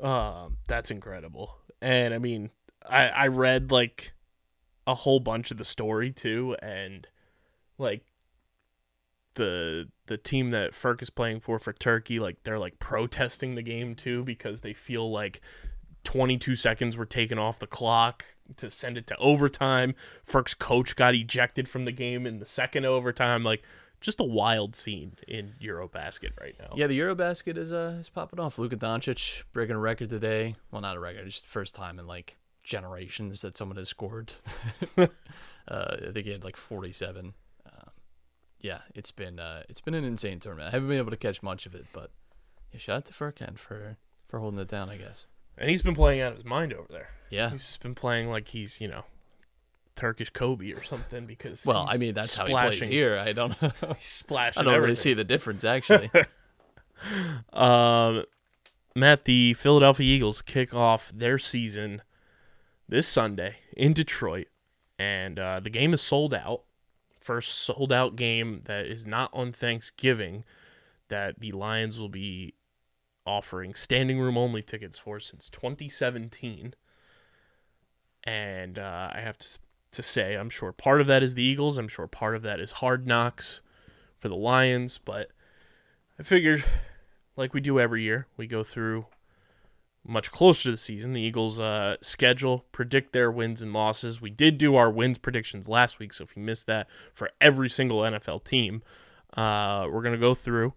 Um, 0.00 0.58
that's 0.66 0.90
incredible. 0.90 1.56
And 1.80 2.14
I 2.14 2.18
mean, 2.18 2.50
I 2.88 3.08
I 3.08 3.26
read 3.28 3.70
like 3.70 4.12
a 4.86 4.94
whole 4.94 5.20
bunch 5.20 5.50
of 5.50 5.56
the 5.56 5.64
story 5.64 6.10
too, 6.10 6.56
and 6.60 7.06
like 7.78 8.04
the 9.34 9.88
the 10.06 10.16
team 10.16 10.50
that 10.50 10.72
Ferk 10.72 11.02
is 11.02 11.10
playing 11.10 11.40
for 11.40 11.58
for 11.58 11.72
Turkey, 11.72 12.18
like 12.18 12.42
they're 12.44 12.58
like 12.58 12.78
protesting 12.78 13.54
the 13.54 13.62
game 13.62 13.94
too 13.94 14.24
because 14.24 14.60
they 14.60 14.72
feel 14.72 15.10
like 15.10 15.40
22 16.04 16.56
seconds 16.56 16.96
were 16.96 17.06
taken 17.06 17.38
off 17.38 17.58
the 17.58 17.66
clock 17.66 18.24
to 18.56 18.70
send 18.70 18.98
it 18.98 19.06
to 19.08 19.16
overtime. 19.16 19.94
Ferk's 20.24 20.54
coach 20.54 20.96
got 20.96 21.14
ejected 21.14 21.68
from 21.68 21.84
the 21.84 21.92
game 21.92 22.26
in 22.26 22.38
the 22.38 22.46
second 22.46 22.84
overtime. 22.84 23.44
Like 23.44 23.62
just 24.00 24.20
a 24.20 24.24
wild 24.24 24.76
scene 24.76 25.14
in 25.26 25.54
Eurobasket 25.62 26.38
right 26.40 26.54
now. 26.60 26.74
Yeah, 26.76 26.86
the 26.86 26.98
Eurobasket 26.98 27.56
is 27.56 27.72
uh 27.72 27.96
is 27.98 28.08
popping 28.08 28.38
off. 28.38 28.58
Luka 28.58 28.76
Doncic 28.76 29.42
breaking 29.52 29.76
a 29.76 29.80
record 29.80 30.10
today. 30.10 30.56
Well, 30.70 30.82
not 30.82 30.96
a 30.96 31.00
record, 31.00 31.26
just 31.26 31.42
the 31.42 31.48
first 31.48 31.74
time 31.74 31.98
in 31.98 32.06
like 32.06 32.36
generations 32.62 33.42
that 33.42 33.56
someone 33.56 33.76
has 33.76 33.88
scored. 33.88 34.32
uh, 34.98 35.06
I 35.68 36.12
think 36.12 36.26
he 36.26 36.32
had 36.32 36.44
like 36.44 36.56
47. 36.56 37.34
Um, 37.66 37.90
yeah, 38.60 38.80
it's 38.94 39.10
been 39.10 39.38
uh, 39.38 39.62
it's 39.68 39.80
been 39.80 39.94
an 39.94 40.04
insane 40.04 40.38
tournament. 40.38 40.68
I 40.68 40.70
haven't 40.72 40.88
been 40.88 40.98
able 40.98 41.10
to 41.10 41.16
catch 41.16 41.42
much 41.42 41.66
of 41.66 41.74
it, 41.74 41.86
but 41.92 42.10
yeah, 42.72 42.78
shout 42.78 42.96
out 42.96 43.04
to 43.06 43.12
Furkan 43.12 43.58
for 43.58 43.96
for 44.26 44.38
holding 44.38 44.60
it 44.60 44.68
down. 44.68 44.90
I 44.90 44.96
guess. 44.96 45.26
And 45.56 45.70
he's 45.70 45.82
been 45.82 45.94
playing 45.94 46.20
out 46.20 46.32
of 46.32 46.38
his 46.38 46.44
mind 46.44 46.72
over 46.72 46.88
there. 46.90 47.10
Yeah. 47.30 47.50
He's 47.50 47.62
just 47.62 47.82
been 47.82 47.94
playing 47.94 48.30
like 48.30 48.48
he's, 48.48 48.80
you 48.80 48.88
know, 48.88 49.04
Turkish 49.94 50.30
Kobe 50.30 50.72
or 50.72 50.82
something 50.82 51.26
because 51.26 51.64
Well, 51.64 51.86
I 51.88 51.96
mean 51.96 52.14
that's 52.14 52.36
how 52.36 52.44
he 52.44 52.52
splashing, 52.52 52.78
plays 52.80 52.90
here. 52.90 53.18
I 53.18 53.32
don't. 53.32 53.52
He's 53.96 54.24
I 54.30 54.50
don't 54.50 54.80
really 54.80 54.94
see 54.96 55.14
the 55.14 55.24
difference 55.24 55.64
actually. 55.64 56.10
Um, 57.52 58.24
Matt, 58.94 59.24
the 59.24 59.54
Philadelphia 59.54 60.06
Eagles 60.06 60.40
kick 60.40 60.72
off 60.72 61.12
their 61.14 61.38
season 61.38 62.02
this 62.88 63.06
Sunday 63.06 63.56
in 63.76 63.92
Detroit, 63.92 64.46
and 64.98 65.38
uh, 65.38 65.60
the 65.60 65.70
game 65.70 65.92
is 65.92 66.00
sold 66.00 66.32
out. 66.32 66.62
First 67.20 67.56
sold 67.58 67.92
out 67.92 68.16
game 68.16 68.62
that 68.66 68.86
is 68.86 69.06
not 69.06 69.30
on 69.32 69.50
Thanksgiving 69.52 70.44
that 71.08 71.40
the 71.40 71.52
Lions 71.52 72.00
will 72.00 72.08
be 72.08 72.54
offering 73.26 73.74
standing 73.74 74.18
room 74.18 74.36
only 74.36 74.62
tickets 74.62 74.98
for 74.98 75.20
since 75.20 75.48
2017. 75.48 76.74
And 78.24 78.78
uh, 78.78 79.10
I 79.12 79.20
have 79.20 79.38
to, 79.38 79.58
to 79.92 80.02
say, 80.02 80.34
I'm 80.34 80.50
sure 80.50 80.72
part 80.72 81.00
of 81.00 81.06
that 81.06 81.22
is 81.22 81.34
the 81.34 81.42
Eagles. 81.42 81.78
I'm 81.78 81.88
sure 81.88 82.06
part 82.06 82.34
of 82.34 82.42
that 82.42 82.60
is 82.60 82.72
hard 82.72 83.06
knocks 83.06 83.62
for 84.18 84.28
the 84.28 84.36
Lions, 84.36 84.98
but 84.98 85.30
I 86.18 86.22
figured 86.22 86.64
like 87.36 87.52
we 87.54 87.60
do 87.60 87.80
every 87.80 88.02
year. 88.02 88.26
We 88.36 88.46
go 88.46 88.62
through 88.64 89.06
much 90.06 90.30
closer 90.30 90.64
to 90.64 90.70
the 90.72 90.76
season, 90.76 91.12
the 91.12 91.20
Eagles' 91.20 91.58
uh, 91.58 91.96
schedule, 92.02 92.66
predict 92.72 93.12
their 93.12 93.30
wins 93.30 93.62
and 93.62 93.72
losses. 93.72 94.20
We 94.20 94.30
did 94.30 94.58
do 94.58 94.76
our 94.76 94.90
wins 94.90 95.18
predictions 95.18 95.68
last 95.68 95.98
week, 95.98 96.12
so 96.12 96.24
if 96.24 96.36
you 96.36 96.42
missed 96.42 96.66
that 96.66 96.88
for 97.12 97.30
every 97.40 97.70
single 97.70 98.00
NFL 98.00 98.44
team, 98.44 98.82
uh, 99.34 99.88
we're 99.90 100.02
gonna 100.02 100.18
go 100.18 100.34
through 100.34 100.74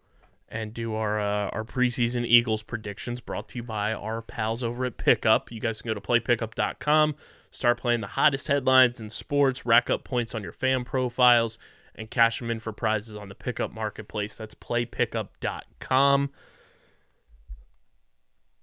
and 0.50 0.74
do 0.74 0.96
our 0.96 1.20
uh, 1.20 1.50
our 1.50 1.64
preseason 1.64 2.26
Eagles 2.26 2.64
predictions. 2.64 3.22
Brought 3.22 3.50
to 3.50 3.60
you 3.60 3.64
by 3.64 3.94
our 3.94 4.22
pals 4.22 4.64
over 4.64 4.86
at 4.86 4.98
Pickup. 4.98 5.52
You 5.52 5.60
guys 5.60 5.82
can 5.82 5.90
go 5.90 5.94
to 5.94 6.02
playpickup.com, 6.02 7.16
start 7.52 7.80
playing 7.80 8.02
the 8.02 8.08
hottest 8.08 8.48
headlines 8.48 9.00
in 9.00 9.10
sports, 9.10 9.66
rack 9.66 9.90
up 9.90 10.04
points 10.04 10.34
on 10.34 10.44
your 10.44 10.52
fan 10.52 10.84
profiles, 10.84 11.60
and 11.96 12.10
cash 12.10 12.40
them 12.40 12.50
in 12.50 12.60
for 12.60 12.72
prizes 12.72 13.16
on 13.16 13.30
the 13.30 13.36
Pickup 13.36 13.74
Marketplace. 13.74 14.36
That's 14.38 14.56
playpickup.com. 14.56 16.32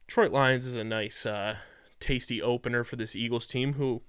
Detroit 0.07 0.33
Lions 0.33 0.67
is 0.67 0.77
a 0.77 0.85
nice, 0.85 1.25
uh, 1.25 1.57
tasty 1.99 2.41
opener 2.43 2.85
for 2.85 2.97
this 2.97 3.17
Eagles 3.17 3.47
team, 3.47 3.75
who 3.75 4.03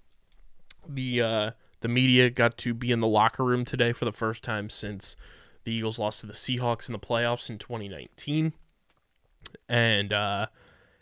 the 0.87 1.21
uh, 1.21 1.51
the 1.81 1.87
media 1.87 2.29
got 2.29 2.57
to 2.57 2.73
be 2.73 2.91
in 2.91 2.99
the 2.99 3.07
locker 3.07 3.43
room 3.43 3.65
today 3.65 3.93
for 3.93 4.05
the 4.05 4.11
first 4.11 4.43
time 4.43 4.69
since 4.69 5.15
the 5.65 5.73
Eagles 5.73 5.99
lost 5.99 6.21
to 6.21 6.27
the 6.27 6.33
Seahawks 6.33 6.87
in 6.87 6.93
the 6.93 6.99
playoffs 6.99 7.49
in 7.49 7.57
2019, 7.57 8.53
and 9.67 10.13
uh, 10.13 10.47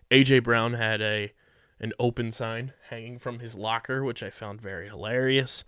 AJ 0.10 0.44
Brown 0.44 0.74
had 0.74 1.02
a 1.02 1.34
an 1.80 1.92
open 2.00 2.32
sign 2.32 2.72
hanging 2.90 3.20
from 3.20 3.40
his 3.40 3.56
locker, 3.56 4.04
which 4.04 4.24
I 4.24 4.30
found 4.30 4.62
very 4.62 4.88
hilarious. 4.88 5.66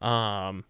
Um, 0.00 0.64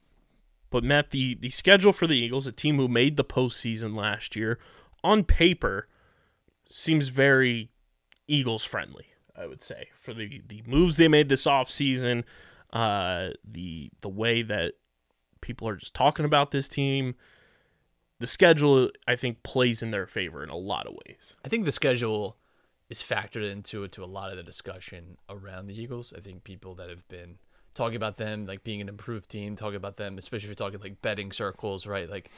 but 0.71 0.85
Matt, 0.85 1.11
the 1.11 1.35
the 1.35 1.51
schedule 1.51 1.93
for 1.93 2.07
the 2.07 2.17
Eagles, 2.17 2.47
a 2.47 2.53
team 2.53 2.77
who 2.77 2.89
made 2.89 3.17
the 3.17 3.25
postseason 3.25 3.95
last 3.97 4.37
year, 4.37 4.59
on 5.03 5.25
paper 5.25 5.89
seems 6.65 7.09
very 7.09 7.71
Eagles 8.27 8.65
friendly, 8.65 9.07
I 9.37 9.47
would 9.47 9.63
say, 9.63 9.89
for 9.99 10.13
the, 10.13 10.43
the 10.47 10.63
moves 10.67 10.97
they 10.97 11.09
made 11.09 11.29
this 11.29 11.47
offseason, 11.47 12.25
uh, 12.73 13.31
the 13.45 13.91
the 14.01 14.09
way 14.09 14.43
that 14.43 14.75
people 15.41 15.69
are 15.69 15.77
just 15.77 15.95
talking 15.95 16.25
about 16.25 16.51
this 16.51 16.69
team. 16.69 17.15
The 18.21 18.27
schedule, 18.27 18.91
I 19.07 19.17
think, 19.17 19.43
plays 19.43 19.83
in 19.83 19.91
their 19.91 20.07
favor 20.07 20.43
in 20.43 20.51
a 20.51 20.57
lot 20.57 20.87
of 20.87 20.95
ways. 21.07 21.35
I 21.45 21.49
think 21.49 21.65
the 21.65 21.73
schedule 21.73 22.37
is 22.89 23.01
factored 23.01 23.49
into 23.49 23.85
it 23.85 23.93
to 23.93 24.05
a 24.05 24.07
lot 24.07 24.31
of 24.31 24.37
the 24.37 24.43
discussion 24.43 25.19
around 25.29 25.67
the 25.67 25.81
Eagles. 25.81 26.13
I 26.17 26.21
think 26.21 26.43
people 26.43 26.75
that 26.77 26.89
have 26.89 27.07
been 27.09 27.39
talking 27.75 27.97
about 27.97 28.17
them 28.17 28.47
like 28.47 28.65
being 28.65 28.81
an 28.81 28.89
improved 28.89 29.31
team, 29.31 29.55
talking 29.55 29.77
about 29.77 29.97
them, 29.97 30.19
especially 30.19 30.47
if 30.47 30.59
you're 30.59 30.71
talking 30.71 30.81
like 30.81 31.01
betting 31.01 31.31
circles, 31.31 31.87
right? 31.87 32.11
Like 32.11 32.31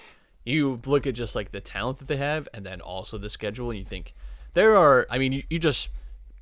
you 0.45 0.81
look 0.85 1.07
at 1.07 1.15
just 1.15 1.35
like 1.35 1.53
the 1.53 1.61
talent 1.61 1.99
that 1.99 2.09
they 2.09 2.17
have 2.17 2.49
and 2.53 2.65
then 2.65 2.81
also 2.81 3.17
the 3.17 3.31
schedule 3.31 3.71
and 3.71 3.79
you 3.79 3.85
think 3.85 4.15
there 4.55 4.77
are 4.77 5.07
I 5.09 5.19
mean 5.19 5.33
you, 5.33 5.43
you 5.49 5.59
just 5.59 5.89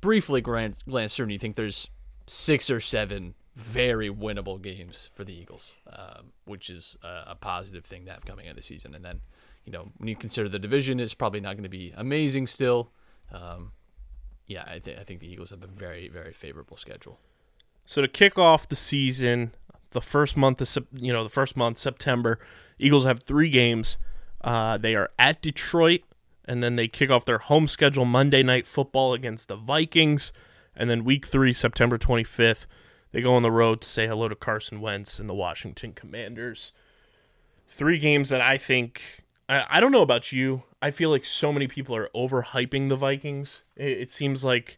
briefly 0.01 0.41
glance, 0.41 0.83
glance 0.83 1.15
through 1.15 1.25
and 1.25 1.31
you 1.31 1.39
think 1.39 1.55
there's 1.55 1.87
six 2.27 2.69
or 2.69 2.79
seven 2.79 3.35
very 3.59 4.09
winnable 4.09 4.61
games 4.61 5.09
for 5.13 5.23
the 5.23 5.33
Eagles, 5.33 5.73
um, 5.91 6.31
which 6.45 6.69
is 6.69 6.97
a, 7.03 7.31
a 7.31 7.35
positive 7.35 7.85
thing 7.85 8.05
to 8.05 8.11
have 8.11 8.25
coming 8.25 8.45
into 8.45 8.55
the 8.55 8.63
season. 8.63 8.95
And 8.95 9.03
then, 9.03 9.21
you 9.65 9.71
know, 9.71 9.91
when 9.97 10.07
you 10.07 10.15
consider 10.15 10.49
the 10.49 10.59
division 10.59 10.99
it's 10.99 11.13
probably 11.13 11.41
not 11.41 11.55
going 11.55 11.63
to 11.63 11.69
be 11.69 11.93
amazing 11.95 12.47
still. 12.47 12.91
Um, 13.31 13.71
yeah, 14.47 14.63
I, 14.67 14.79
th- 14.79 14.97
I 14.97 15.03
think 15.03 15.19
the 15.19 15.31
Eagles 15.31 15.51
have 15.51 15.63
a 15.63 15.67
very, 15.67 16.07
very 16.09 16.33
favorable 16.33 16.77
schedule. 16.77 17.19
So 17.85 18.01
to 18.01 18.07
kick 18.07 18.37
off 18.37 18.67
the 18.67 18.75
season, 18.75 19.53
the 19.91 20.01
first 20.01 20.37
month 20.37 20.61
of 20.61 20.87
you 20.93 21.11
know 21.11 21.23
the 21.23 21.29
first 21.29 21.57
month 21.57 21.79
September, 21.79 22.39
Eagles 22.77 23.05
have 23.05 23.23
three 23.23 23.49
games. 23.49 23.97
Uh, 24.41 24.77
they 24.77 24.95
are 24.95 25.09
at 25.17 25.41
Detroit, 25.41 26.01
and 26.45 26.63
then 26.63 26.75
they 26.75 26.87
kick 26.87 27.09
off 27.09 27.25
their 27.25 27.39
home 27.39 27.67
schedule 27.67 28.05
Monday 28.05 28.43
Night 28.43 28.67
Football 28.67 29.13
against 29.13 29.47
the 29.47 29.55
Vikings, 29.55 30.31
and 30.75 30.89
then 30.89 31.03
Week 31.03 31.25
Three, 31.25 31.53
September 31.53 31.97
twenty 31.97 32.23
fifth, 32.23 32.67
they 33.11 33.21
go 33.21 33.33
on 33.33 33.43
the 33.43 33.51
road 33.51 33.81
to 33.81 33.89
say 33.89 34.07
hello 34.07 34.27
to 34.27 34.35
Carson 34.35 34.81
Wentz 34.81 35.19
and 35.19 35.29
the 35.29 35.33
Washington 35.33 35.93
Commanders. 35.93 36.71
Three 37.67 37.97
games 37.97 38.29
that 38.29 38.41
I 38.41 38.57
think 38.57 39.23
I, 39.47 39.65
I 39.69 39.79
don't 39.79 39.91
know 39.91 40.01
about 40.01 40.31
you. 40.31 40.63
I 40.81 40.91
feel 40.91 41.09
like 41.09 41.25
so 41.25 41.51
many 41.51 41.67
people 41.67 41.95
are 41.95 42.09
overhyping 42.15 42.89
the 42.89 42.95
Vikings. 42.95 43.63
It, 43.75 43.89
it 43.89 44.11
seems 44.11 44.43
like 44.43 44.77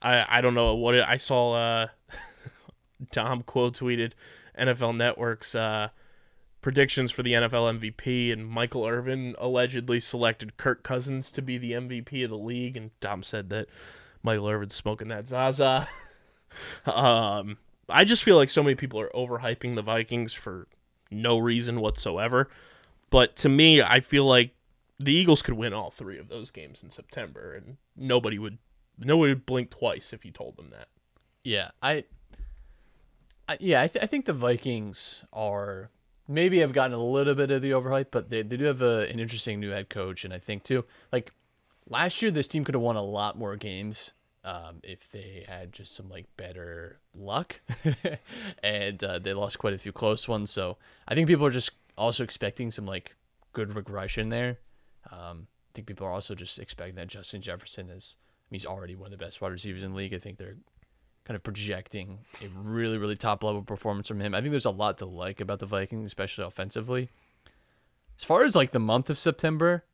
I 0.00 0.38
I 0.38 0.40
don't 0.40 0.54
know 0.54 0.74
what 0.74 0.94
it, 0.94 1.04
I 1.06 1.16
saw. 1.16 1.54
Uh, 1.54 1.86
Tom 3.10 3.42
quote 3.42 3.78
tweeted 3.78 4.12
NFL 4.58 4.96
Network's 4.96 5.54
uh, 5.54 5.88
predictions 6.60 7.10
for 7.10 7.22
the 7.22 7.32
NFL 7.32 7.78
MVP, 7.80 8.32
and 8.32 8.46
Michael 8.46 8.86
Irvin 8.86 9.34
allegedly 9.38 9.98
selected 9.98 10.56
Kirk 10.56 10.82
Cousins 10.82 11.32
to 11.32 11.42
be 11.42 11.58
the 11.58 11.72
MVP 11.72 12.22
of 12.22 12.30
the 12.30 12.38
league, 12.38 12.76
and 12.76 12.90
Tom 13.00 13.22
said 13.22 13.48
that 13.50 13.68
Michael 14.22 14.48
Irvin's 14.48 14.74
smoking 14.74 15.08
that 15.08 15.26
Zaza. 15.26 15.88
um, 16.86 17.58
I 17.88 18.04
just 18.04 18.22
feel 18.22 18.36
like 18.36 18.50
so 18.50 18.62
many 18.62 18.74
people 18.74 19.00
are 19.00 19.10
overhyping 19.14 19.74
the 19.74 19.82
Vikings 19.82 20.32
for 20.32 20.66
no 21.10 21.38
reason 21.38 21.80
whatsoever. 21.80 22.48
But 23.10 23.36
to 23.36 23.48
me, 23.48 23.82
I 23.82 24.00
feel 24.00 24.24
like 24.24 24.54
the 24.98 25.12
Eagles 25.12 25.42
could 25.42 25.54
win 25.54 25.72
all 25.72 25.90
three 25.90 26.18
of 26.18 26.28
those 26.28 26.50
games 26.50 26.82
in 26.82 26.90
September, 26.90 27.54
and 27.54 27.76
nobody 27.96 28.38
would 28.38 28.58
nobody 28.98 29.32
would 29.34 29.46
blink 29.46 29.70
twice 29.70 30.12
if 30.12 30.24
you 30.24 30.30
told 30.30 30.56
them 30.56 30.70
that. 30.70 30.88
Yeah, 31.44 31.70
I, 31.82 32.04
I 33.48 33.58
yeah, 33.60 33.82
I, 33.82 33.88
th- 33.88 34.02
I 34.02 34.06
think 34.06 34.24
the 34.24 34.32
Vikings 34.32 35.24
are 35.32 35.90
maybe 36.28 36.60
have 36.60 36.72
gotten 36.72 36.94
a 36.96 37.04
little 37.04 37.34
bit 37.34 37.50
of 37.50 37.62
the 37.62 37.72
overhype, 37.72 38.06
but 38.10 38.30
they, 38.30 38.42
they 38.42 38.56
do 38.56 38.64
have 38.64 38.80
a, 38.80 39.08
an 39.10 39.18
interesting 39.18 39.60
new 39.60 39.70
head 39.70 39.90
coach, 39.90 40.24
and 40.24 40.32
I 40.32 40.38
think 40.38 40.62
too, 40.62 40.84
like 41.12 41.32
last 41.88 42.22
year, 42.22 42.30
this 42.30 42.48
team 42.48 42.64
could 42.64 42.74
have 42.74 42.82
won 42.82 42.96
a 42.96 43.02
lot 43.02 43.36
more 43.36 43.56
games 43.56 44.12
um, 44.44 44.80
if 44.82 45.10
they 45.10 45.44
had 45.46 45.72
just 45.72 45.94
some 45.94 46.08
like 46.08 46.26
better 46.36 46.98
luck, 47.14 47.60
and 48.62 49.02
uh, 49.02 49.18
they 49.18 49.32
lost 49.32 49.58
quite 49.58 49.74
a 49.74 49.78
few 49.78 49.92
close 49.92 50.28
ones. 50.28 50.50
So 50.50 50.78
I 51.06 51.14
think 51.14 51.28
people 51.28 51.46
are 51.46 51.50
just 51.50 51.70
also 51.96 52.24
expecting 52.24 52.70
some 52.70 52.86
like 52.86 53.14
good 53.52 53.74
regression 53.74 54.28
there. 54.28 54.58
Um, 55.10 55.46
I 55.70 55.72
think 55.74 55.86
people 55.86 56.06
are 56.06 56.12
also 56.12 56.34
just 56.34 56.58
expecting 56.58 56.96
that 56.96 57.08
Justin 57.08 57.40
Jefferson 57.42 57.90
is. 57.90 58.16
I 58.20 58.52
mean, 58.52 58.58
he's 58.58 58.66
already 58.66 58.94
one 58.94 59.12
of 59.12 59.18
the 59.18 59.24
best 59.24 59.40
wide 59.40 59.52
receivers 59.52 59.82
in 59.82 59.92
the 59.92 59.96
league. 59.96 60.12
I 60.12 60.18
think 60.18 60.38
they're 60.38 60.56
kind 61.24 61.36
of 61.36 61.42
projecting 61.42 62.18
a 62.42 62.48
really, 62.48 62.98
really 62.98 63.16
top 63.16 63.44
level 63.44 63.62
performance 63.62 64.08
from 64.08 64.20
him. 64.20 64.34
I 64.34 64.40
think 64.40 64.50
there's 64.50 64.64
a 64.64 64.70
lot 64.70 64.98
to 64.98 65.06
like 65.06 65.40
about 65.40 65.60
the 65.60 65.66
Vikings, 65.66 66.06
especially 66.06 66.44
offensively. 66.44 67.08
As 68.18 68.24
far 68.24 68.44
as 68.44 68.56
like 68.56 68.72
the 68.72 68.80
month 68.80 69.08
of 69.08 69.18
September, 69.18 69.84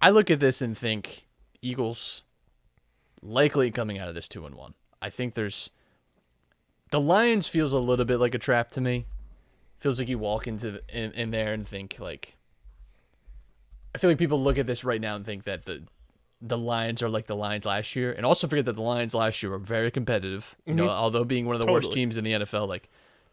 I 0.00 0.10
look 0.10 0.30
at 0.30 0.40
this 0.40 0.62
and 0.62 0.78
think 0.78 1.26
Eagles 1.60 2.22
likely 3.22 3.70
coming 3.70 3.98
out 3.98 4.08
of 4.08 4.14
this 4.14 4.28
two 4.28 4.46
and 4.46 4.54
one. 4.54 4.74
I 5.00 5.10
think 5.10 5.34
there's 5.34 5.70
the 6.90 7.00
Lions 7.00 7.46
feels 7.46 7.72
a 7.72 7.78
little 7.78 8.04
bit 8.04 8.18
like 8.18 8.34
a 8.34 8.38
trap 8.38 8.70
to 8.72 8.80
me. 8.80 9.06
Feels 9.78 9.98
like 9.98 10.08
you 10.08 10.18
walk 10.18 10.46
into 10.46 10.72
the, 10.72 10.82
in, 10.88 11.12
in 11.12 11.30
there 11.30 11.52
and 11.52 11.66
think 11.66 11.96
like 11.98 12.36
I 13.94 13.98
feel 13.98 14.10
like 14.10 14.18
people 14.18 14.42
look 14.42 14.58
at 14.58 14.66
this 14.66 14.84
right 14.84 15.00
now 15.00 15.16
and 15.16 15.24
think 15.24 15.44
that 15.44 15.64
the 15.64 15.84
the 16.40 16.58
Lions 16.58 17.02
are 17.02 17.08
like 17.08 17.26
the 17.26 17.34
Lions 17.34 17.64
last 17.64 17.96
year, 17.96 18.12
and 18.12 18.24
also 18.24 18.46
forget 18.46 18.64
that 18.66 18.74
the 18.74 18.82
Lions 18.82 19.14
last 19.14 19.42
year 19.42 19.50
were 19.50 19.58
very 19.58 19.90
competitive. 19.90 20.54
You 20.66 20.74
know, 20.74 20.84
mm-hmm. 20.84 20.92
although 20.92 21.24
being 21.24 21.46
one 21.46 21.56
of 21.56 21.64
the 21.64 21.72
worst 21.72 21.92
teams 21.92 22.16
in 22.16 22.24
the 22.24 22.32
NFL, 22.32 22.68
like 22.68 22.88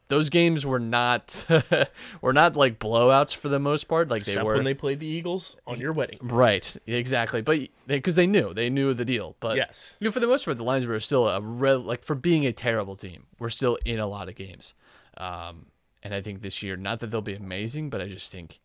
those 0.08 0.30
games 0.30 0.66
were 0.66 0.80
not 0.80 1.46
were 2.22 2.34
not 2.34 2.56
like 2.56 2.80
blowouts 2.80 3.36
for 3.36 3.50
the 3.50 3.60
most 3.60 3.86
part. 3.88 4.10
Like 4.10 4.24
they 4.26 4.42
were 4.42 4.54
when 4.56 4.64
they 4.64 4.74
played 4.74 5.00
the 5.00 5.08
Eagles 5.08 5.56
on 5.66 5.80
your 5.80 5.94
wedding. 5.94 6.20
right, 6.22 6.76
exactly. 6.86 7.42
But 7.42 7.60
because 7.88 8.16
they, 8.16 8.28
knew 8.28 8.54
they 8.54 8.70
knew 8.70 8.94
the 8.94 9.06
deal. 9.06 9.36
But 9.40 9.58
Yes. 9.58 9.98
you 10.00 10.06
know, 10.06 10.12
for 10.12 10.20
the 10.20 10.28
most 10.28 10.46
part, 10.46 10.58
the 10.58 10.64
Lions 10.64 10.86
were 10.86 11.00
still 11.00 11.28
a 11.28 11.42
re- 11.42 11.74
like 11.74 12.04
for 12.04 12.16
being 12.16 12.46
a 12.46 12.52
terrible 12.54 12.96
team. 12.96 13.26
We're 13.40 13.50
still 13.50 13.78
in 13.86 14.00
a 14.00 14.08
lot 14.08 14.30
of 14.30 14.36
games, 14.36 14.74
um, 15.18 15.68
And 16.04 16.14
I 16.14 16.22
think 16.22 16.42
this 16.42 16.62
year, 16.62 16.76
not 16.78 17.00
that 17.00 17.08
they'll 17.12 17.22
be 17.22 17.34
amazing, 17.36 17.90
but 17.90 18.00
I 18.02 18.08
just 18.08 18.32
think 18.32 18.60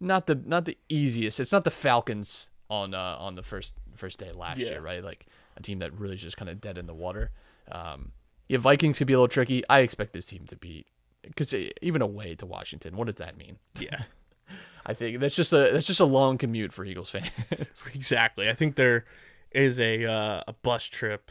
not 0.00 0.26
the 0.26 0.34
not 0.34 0.64
the 0.64 0.78
easiest. 0.88 1.38
It's 1.38 1.52
not 1.52 1.64
the 1.64 1.70
Falcons 1.70 2.48
on 2.70 2.94
uh, 2.94 3.16
on 3.18 3.34
the 3.34 3.42
first 3.42 3.74
first 3.94 4.18
day 4.18 4.32
last 4.32 4.60
Yeah. 4.60 4.70
year, 4.70 4.80
right? 4.80 5.04
Like 5.04 5.26
a 5.56 5.60
team 5.60 5.80
that 5.80 5.92
really 6.00 6.16
just 6.16 6.38
kind 6.38 6.48
of 6.48 6.60
dead 6.62 6.78
in 6.78 6.86
the 6.86 6.94
water. 6.94 7.30
Um, 7.70 8.12
yeah, 8.52 8.58
Vikings 8.58 8.98
could 8.98 9.06
be 9.06 9.14
a 9.14 9.16
little 9.16 9.28
tricky. 9.28 9.62
I 9.70 9.80
expect 9.80 10.12
this 10.12 10.26
team 10.26 10.44
to 10.48 10.56
beat 10.56 10.86
because 11.22 11.54
even 11.80 12.02
away 12.02 12.34
to 12.34 12.44
Washington, 12.44 12.96
what 12.96 13.06
does 13.06 13.14
that 13.14 13.38
mean? 13.38 13.56
Yeah. 13.78 14.02
I 14.86 14.92
think 14.92 15.20
that's 15.20 15.34
just 15.34 15.54
a 15.54 15.70
that's 15.72 15.86
just 15.86 16.00
a 16.00 16.04
long 16.04 16.36
commute 16.36 16.70
for 16.72 16.84
Eagles 16.84 17.08
fans. 17.08 17.30
Exactly. 17.94 18.50
I 18.50 18.52
think 18.52 18.74
there 18.76 19.06
is 19.52 19.80
a 19.80 20.04
uh, 20.04 20.42
a 20.46 20.52
bus 20.52 20.84
trip 20.84 21.30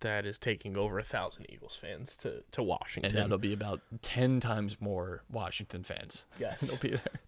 that 0.00 0.24
is 0.24 0.38
taking 0.38 0.78
over 0.78 0.98
a 0.98 1.02
thousand 1.02 1.44
Eagles 1.50 1.76
fans 1.76 2.16
to 2.18 2.42
to 2.52 2.62
Washington. 2.62 3.10
and 3.10 3.18
that'll 3.18 3.36
be 3.38 3.52
about 3.52 3.82
ten 4.00 4.40
times 4.40 4.80
more 4.80 5.24
Washington 5.30 5.82
fans. 5.84 6.24
Yes. 6.40 6.60
they'll 6.62 6.78
be 6.80 6.96
there. 6.96 7.20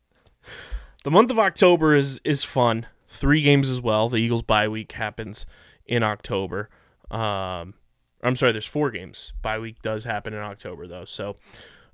the 1.05 1.11
month 1.11 1.31
of 1.31 1.39
October 1.39 1.95
is 1.95 2.21
is 2.25 2.45
fun. 2.45 2.87
Three 3.11 3.43
games 3.43 3.69
as 3.69 3.83
well. 3.83 4.09
The 4.09 4.17
Eagles 4.19 4.43
bye 4.43 4.69
week 4.69 4.93
happens 4.93 5.45
in 5.87 6.03
October. 6.03 6.71
Um, 7.11 7.75
I'm 8.23 8.37
sorry, 8.37 8.53
there's 8.53 8.67
four 8.67 8.91
games. 8.91 9.33
Bye 9.43 9.59
week 9.59 9.83
does 9.83 10.05
happen 10.05 10.35
in 10.35 10.41
October 10.41 10.87
though. 10.87 11.05
So, 11.05 11.37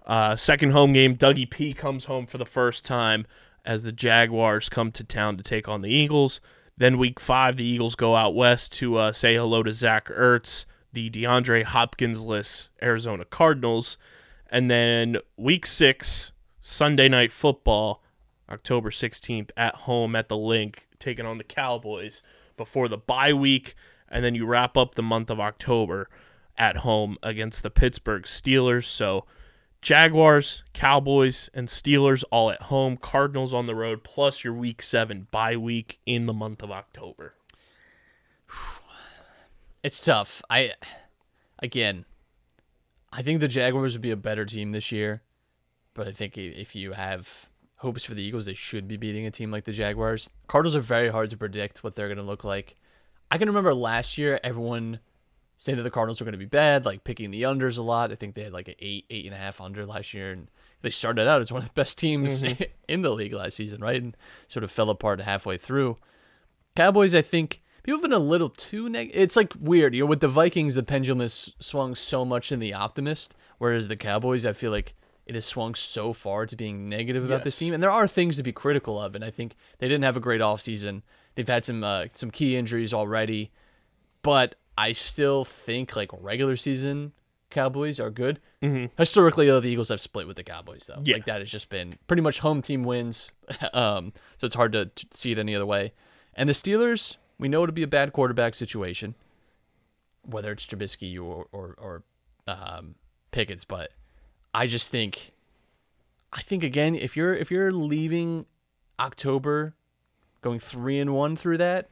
uh, 0.06 0.36
second 0.36 0.70
home 0.70 0.92
game, 0.92 1.16
Dougie 1.16 1.48
P 1.48 1.72
comes 1.72 2.06
home 2.06 2.26
for 2.26 2.38
the 2.38 2.46
first 2.46 2.84
time 2.84 3.26
as 3.64 3.82
the 3.82 3.92
Jaguars 3.92 4.68
come 4.68 4.92
to 4.92 5.04
town 5.04 5.36
to 5.36 5.42
take 5.42 5.68
on 5.68 5.82
the 5.82 5.90
Eagles. 5.90 6.40
Then 6.76 6.98
week 6.98 7.20
five, 7.20 7.56
the 7.56 7.64
Eagles 7.64 7.94
go 7.94 8.16
out 8.16 8.34
west 8.34 8.72
to 8.74 8.96
uh, 8.96 9.12
say 9.12 9.36
hello 9.36 9.62
to 9.62 9.72
Zach 9.72 10.06
Ertz, 10.08 10.64
the 10.92 11.08
DeAndre 11.08 11.62
Hopkins-less 11.62 12.68
Arizona 12.82 13.24
Cardinals, 13.24 13.96
and 14.50 14.70
then 14.70 15.18
week 15.36 15.66
six, 15.66 16.32
Sunday 16.60 17.08
night 17.08 17.32
football. 17.32 18.02
October 18.50 18.90
16th 18.90 19.50
at 19.56 19.74
home 19.74 20.14
at 20.14 20.28
the 20.28 20.36
Linc, 20.36 20.86
taking 20.98 21.24
on 21.24 21.38
the 21.38 21.44
Cowboys 21.44 22.22
before 22.56 22.88
the 22.88 22.98
bye 22.98 23.32
week. 23.32 23.74
And 24.14 24.24
then 24.24 24.36
you 24.36 24.46
wrap 24.46 24.76
up 24.76 24.94
the 24.94 25.02
month 25.02 25.28
of 25.28 25.40
October 25.40 26.08
at 26.56 26.78
home 26.78 27.18
against 27.20 27.64
the 27.64 27.70
Pittsburgh 27.70 28.22
Steelers. 28.22 28.84
So 28.84 29.26
Jaguars, 29.82 30.62
Cowboys, 30.72 31.50
and 31.52 31.66
Steelers 31.66 32.22
all 32.30 32.50
at 32.50 32.62
home, 32.62 32.96
Cardinals 32.96 33.52
on 33.52 33.66
the 33.66 33.74
road, 33.74 34.04
plus 34.04 34.44
your 34.44 34.54
week 34.54 34.82
seven 34.82 35.26
bye 35.32 35.56
week 35.56 35.98
in 36.06 36.26
the 36.26 36.32
month 36.32 36.62
of 36.62 36.70
October. 36.70 37.34
It's 39.82 40.00
tough. 40.00 40.40
I 40.48 40.72
again, 41.58 42.06
I 43.12 43.20
think 43.20 43.40
the 43.40 43.48
Jaguars 43.48 43.92
would 43.92 44.00
be 44.00 44.12
a 44.12 44.16
better 44.16 44.46
team 44.46 44.72
this 44.72 44.90
year, 44.90 45.20
but 45.92 46.08
I 46.08 46.12
think 46.12 46.38
if 46.38 46.74
you 46.74 46.92
have 46.92 47.50
hopes 47.76 48.02
for 48.02 48.14
the 48.14 48.22
Eagles, 48.22 48.46
they 48.46 48.54
should 48.54 48.88
be 48.88 48.96
beating 48.96 49.26
a 49.26 49.30
team 49.30 49.50
like 49.50 49.64
the 49.64 49.72
Jaguars. 49.72 50.30
Cardinals 50.46 50.74
are 50.74 50.80
very 50.80 51.10
hard 51.10 51.28
to 51.28 51.36
predict 51.36 51.84
what 51.84 51.94
they're 51.94 52.08
going 52.08 52.16
to 52.16 52.24
look 52.24 52.44
like. 52.44 52.76
I 53.30 53.38
can 53.38 53.48
remember 53.48 53.74
last 53.74 54.18
year 54.18 54.38
everyone 54.42 55.00
saying 55.56 55.76
that 55.76 55.82
the 55.82 55.90
Cardinals 55.90 56.20
were 56.20 56.24
going 56.24 56.32
to 56.32 56.38
be 56.38 56.44
bad, 56.44 56.84
like 56.84 57.04
picking 57.04 57.30
the 57.30 57.42
unders 57.42 57.78
a 57.78 57.82
lot. 57.82 58.12
I 58.12 58.16
think 58.16 58.34
they 58.34 58.42
had 58.42 58.52
like 58.52 58.68
an 58.68 58.74
eight, 58.78 59.06
eight 59.10 59.24
and 59.24 59.34
a 59.34 59.38
half 59.38 59.60
under 59.60 59.86
last 59.86 60.12
year, 60.12 60.32
and 60.32 60.48
they 60.82 60.90
started 60.90 61.28
out 61.28 61.40
as 61.40 61.52
one 61.52 61.62
of 61.62 61.68
the 61.68 61.74
best 61.74 61.98
teams 61.98 62.42
mm-hmm. 62.42 62.62
in 62.88 63.02
the 63.02 63.10
league 63.10 63.32
last 63.32 63.56
season, 63.56 63.80
right? 63.80 64.02
And 64.02 64.16
sort 64.48 64.64
of 64.64 64.70
fell 64.70 64.90
apart 64.90 65.20
halfway 65.20 65.56
through. 65.56 65.96
Cowboys, 66.76 67.14
I 67.14 67.22
think 67.22 67.62
people 67.82 67.98
have 67.98 68.02
been 68.02 68.12
a 68.12 68.18
little 68.18 68.48
too 68.48 68.88
neg. 68.88 69.10
It's 69.14 69.36
like 69.36 69.52
weird, 69.60 69.94
you 69.94 70.02
know, 70.02 70.06
with 70.06 70.20
the 70.20 70.28
Vikings, 70.28 70.74
the 70.74 70.82
pendulum 70.82 71.20
has 71.20 71.52
swung 71.60 71.94
so 71.94 72.24
much 72.24 72.50
in 72.50 72.58
the 72.58 72.74
optimist, 72.74 73.34
whereas 73.58 73.88
the 73.88 73.96
Cowboys, 73.96 74.44
I 74.44 74.52
feel 74.52 74.72
like 74.72 74.94
it 75.26 75.34
has 75.34 75.46
swung 75.46 75.74
so 75.74 76.12
far 76.12 76.46
to 76.46 76.56
being 76.56 76.88
negative 76.88 77.24
about 77.24 77.44
this 77.44 77.56
team. 77.56 77.72
And 77.72 77.82
there 77.82 77.90
are 77.90 78.06
things 78.06 78.36
to 78.36 78.42
be 78.42 78.52
critical 78.52 79.00
of, 79.00 79.14
and 79.14 79.24
I 79.24 79.30
think 79.30 79.54
they 79.78 79.88
didn't 79.88 80.04
have 80.04 80.16
a 80.16 80.20
great 80.20 80.40
offseason. 80.40 81.02
They've 81.34 81.48
had 81.48 81.64
some 81.64 81.82
uh, 81.82 82.06
some 82.12 82.30
key 82.30 82.56
injuries 82.56 82.94
already, 82.94 83.50
but 84.22 84.54
I 84.78 84.92
still 84.92 85.44
think 85.44 85.96
like 85.96 86.10
regular 86.12 86.56
season 86.56 87.12
Cowboys 87.54 88.00
are 88.00 88.10
good. 88.10 88.40
Mm-hmm. 88.62 88.86
Historically, 88.98 89.46
though, 89.46 89.60
the 89.60 89.68
Eagles 89.68 89.88
have 89.88 90.00
split 90.00 90.26
with 90.26 90.36
the 90.36 90.42
Cowboys, 90.42 90.86
though. 90.86 91.00
Yeah. 91.04 91.14
Like 91.14 91.26
that 91.26 91.40
has 91.40 91.50
just 91.50 91.68
been 91.68 91.96
pretty 92.08 92.20
much 92.20 92.40
home 92.40 92.60
team 92.60 92.82
wins. 92.82 93.32
um, 93.72 94.12
so 94.38 94.46
it's 94.46 94.56
hard 94.56 94.72
to 94.72 94.86
t- 94.86 95.06
see 95.12 95.30
it 95.30 95.38
any 95.38 95.54
other 95.54 95.64
way. 95.64 95.92
And 96.34 96.48
the 96.48 96.52
Steelers, 96.52 97.16
we 97.38 97.48
know 97.48 97.62
it'll 97.62 97.72
be 97.72 97.84
a 97.84 97.86
bad 97.86 98.12
quarterback 98.12 98.54
situation, 98.54 99.14
whether 100.22 100.50
it's 100.50 100.66
Trubisky 100.66 101.16
or 101.16 101.46
or, 101.52 101.76
or 101.78 102.02
um, 102.48 102.96
Pickett's. 103.30 103.64
But 103.64 103.92
I 104.52 104.66
just 104.66 104.90
think, 104.90 105.32
I 106.32 106.42
think 106.42 106.64
again, 106.64 106.96
if 106.96 107.16
you're 107.16 107.34
if 107.34 107.52
you're 107.52 107.70
leaving 107.70 108.46
October, 108.98 109.76
going 110.44 110.60
three 110.60 111.00
and 111.00 111.12
one 111.14 111.34
through 111.36 111.58
that, 111.58 111.88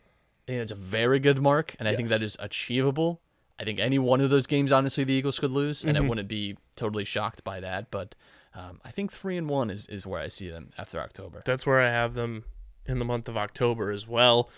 I 0.46 0.52
think 0.52 0.60
that's 0.60 0.70
a 0.70 0.76
very 0.76 1.18
good 1.18 1.40
mark, 1.40 1.74
and 1.78 1.88
I 1.88 1.96
think 1.96 2.08
that 2.08 2.22
is 2.22 2.36
achievable. 2.38 3.20
I 3.58 3.64
think 3.64 3.80
any 3.80 3.98
one 3.98 4.20
of 4.20 4.30
those 4.30 4.46
games, 4.46 4.72
honestly, 4.72 5.04
the 5.04 5.12
Eagles 5.12 5.38
could 5.38 5.50
lose, 5.50 5.84
and 5.84 5.96
I 5.96 6.00
wouldn't 6.00 6.28
be 6.28 6.56
totally 6.76 7.04
shocked 7.04 7.42
by 7.44 7.60
that. 7.60 7.90
But 7.90 8.14
um, 8.54 8.80
I 8.84 8.90
think 8.90 9.12
three 9.12 9.36
and 9.36 9.48
one 9.48 9.70
is, 9.70 9.86
is 9.86 10.04
where 10.04 10.20
I 10.20 10.28
see 10.28 10.50
them 10.50 10.70
after 10.76 11.00
October. 11.00 11.42
That's 11.44 11.64
where 11.64 11.80
I 11.80 11.86
have 11.88 12.14
them 12.14 12.44
in 12.86 12.98
the 12.98 13.04
month 13.04 13.28
of 13.28 13.36
October 13.36 13.90
as 13.90 14.06
well. 14.06 14.50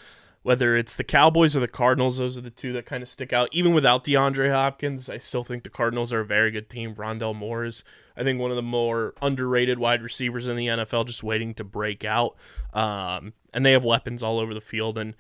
Whether 0.43 0.77
it's 0.77 0.97
the 0.97 1.05
Cowboys 1.05 1.57
or 1.57 1.61
the 1.61 1.69
Cardinals, 1.69 2.19
those 2.19 2.37
are 2.37 2.43
the 2.43 2.51
two 2.51 2.73
that 2.75 2.87
kind 2.87 3.03
of 3.03 3.09
stick 3.09 3.33
out. 3.33 3.49
Even 3.53 3.73
without 3.73 4.05
DeAndre 4.05 4.51
Hopkins, 4.53 5.09
I 5.09 5.19
still 5.19 5.45
think 5.45 5.63
the 5.65 5.71
Cardinals 5.71 6.13
are 6.13 6.21
a 6.21 6.27
very 6.27 6.51
good 6.51 6.69
team. 6.69 6.95
Rondale 6.95 7.35
Moore 7.35 7.65
is, 7.65 7.85
I 8.17 8.23
think, 8.23 8.41
one 8.41 8.51
of 8.51 8.57
the 8.57 8.63
more 8.63 9.15
underrated 9.23 9.79
wide 9.79 10.03
receivers 10.03 10.49
in 10.49 10.57
the 10.57 10.67
NFL, 10.67 11.07
just 11.07 11.23
waiting 11.23 11.55
to 11.55 11.65
break 11.65 12.05
out. 12.05 12.37
Um, 12.73 13.33
and 13.53 13.65
they 13.65 13.73
have 13.73 13.85
weapons 13.85 14.23
all 14.23 14.39
over 14.39 14.55
the 14.55 14.61
field. 14.61 14.99
And 14.99 15.15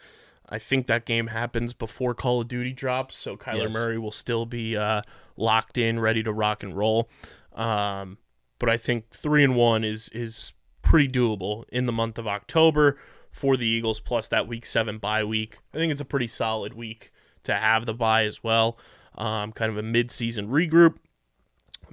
I 0.49 0.59
think 0.59 0.87
that 0.87 1.05
game 1.07 1.29
happens 1.29 1.73
before 1.73 2.15
Call 2.15 2.41
of 2.43 2.49
Duty 2.49 2.73
drops, 2.73 3.17
so 3.17 3.37
Kyler 3.37 3.65
Yes. 3.65 3.75
Murray 3.75 3.99
will 3.99 4.11
still 4.13 4.47
be 4.47 4.77
uh, 4.77 5.03
locked 5.37 5.79
in, 5.79 5.99
ready 5.99 6.23
to 6.23 6.33
rock 6.33 6.63
and 6.63 6.77
roll. 6.77 7.09
Um, 7.55 8.19
but 8.59 8.69
I 8.69 8.77
think 8.77 9.11
three 9.11 9.43
and 9.45 9.57
one 9.57 9.85
is 9.85 10.09
is 10.11 10.53
pretty 10.83 11.09
doable 11.09 11.65
in 11.71 11.87
the 11.87 11.93
month 11.93 12.19
of 12.19 12.27
October 12.27 12.99
for 13.31 13.57
the 13.57 13.67
Eagles, 13.67 14.01
plus 14.01 14.29
that 14.29 14.47
week 14.47 14.65
seven 14.67 14.99
bye 14.99 15.25
week. 15.25 15.59
I 15.73 15.79
think 15.79 15.91
it's 15.91 16.01
a 16.01 16.05
pretty 16.05 16.29
solid 16.29 16.75
week 16.75 17.11
to 17.43 17.55
have 17.55 17.85
the 17.87 17.95
bye 17.95 18.25
as 18.25 18.45
well. 18.45 18.79
Um, 19.17 19.53
kind 19.53 19.71
of 19.71 19.77
a 19.79 19.83
mid-season 19.83 20.49
regroup. 20.49 20.97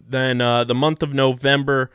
Then 0.08 0.42
uh, 0.42 0.64
the 0.64 0.76
month 0.76 1.04
of 1.04 1.14
November, 1.14 1.92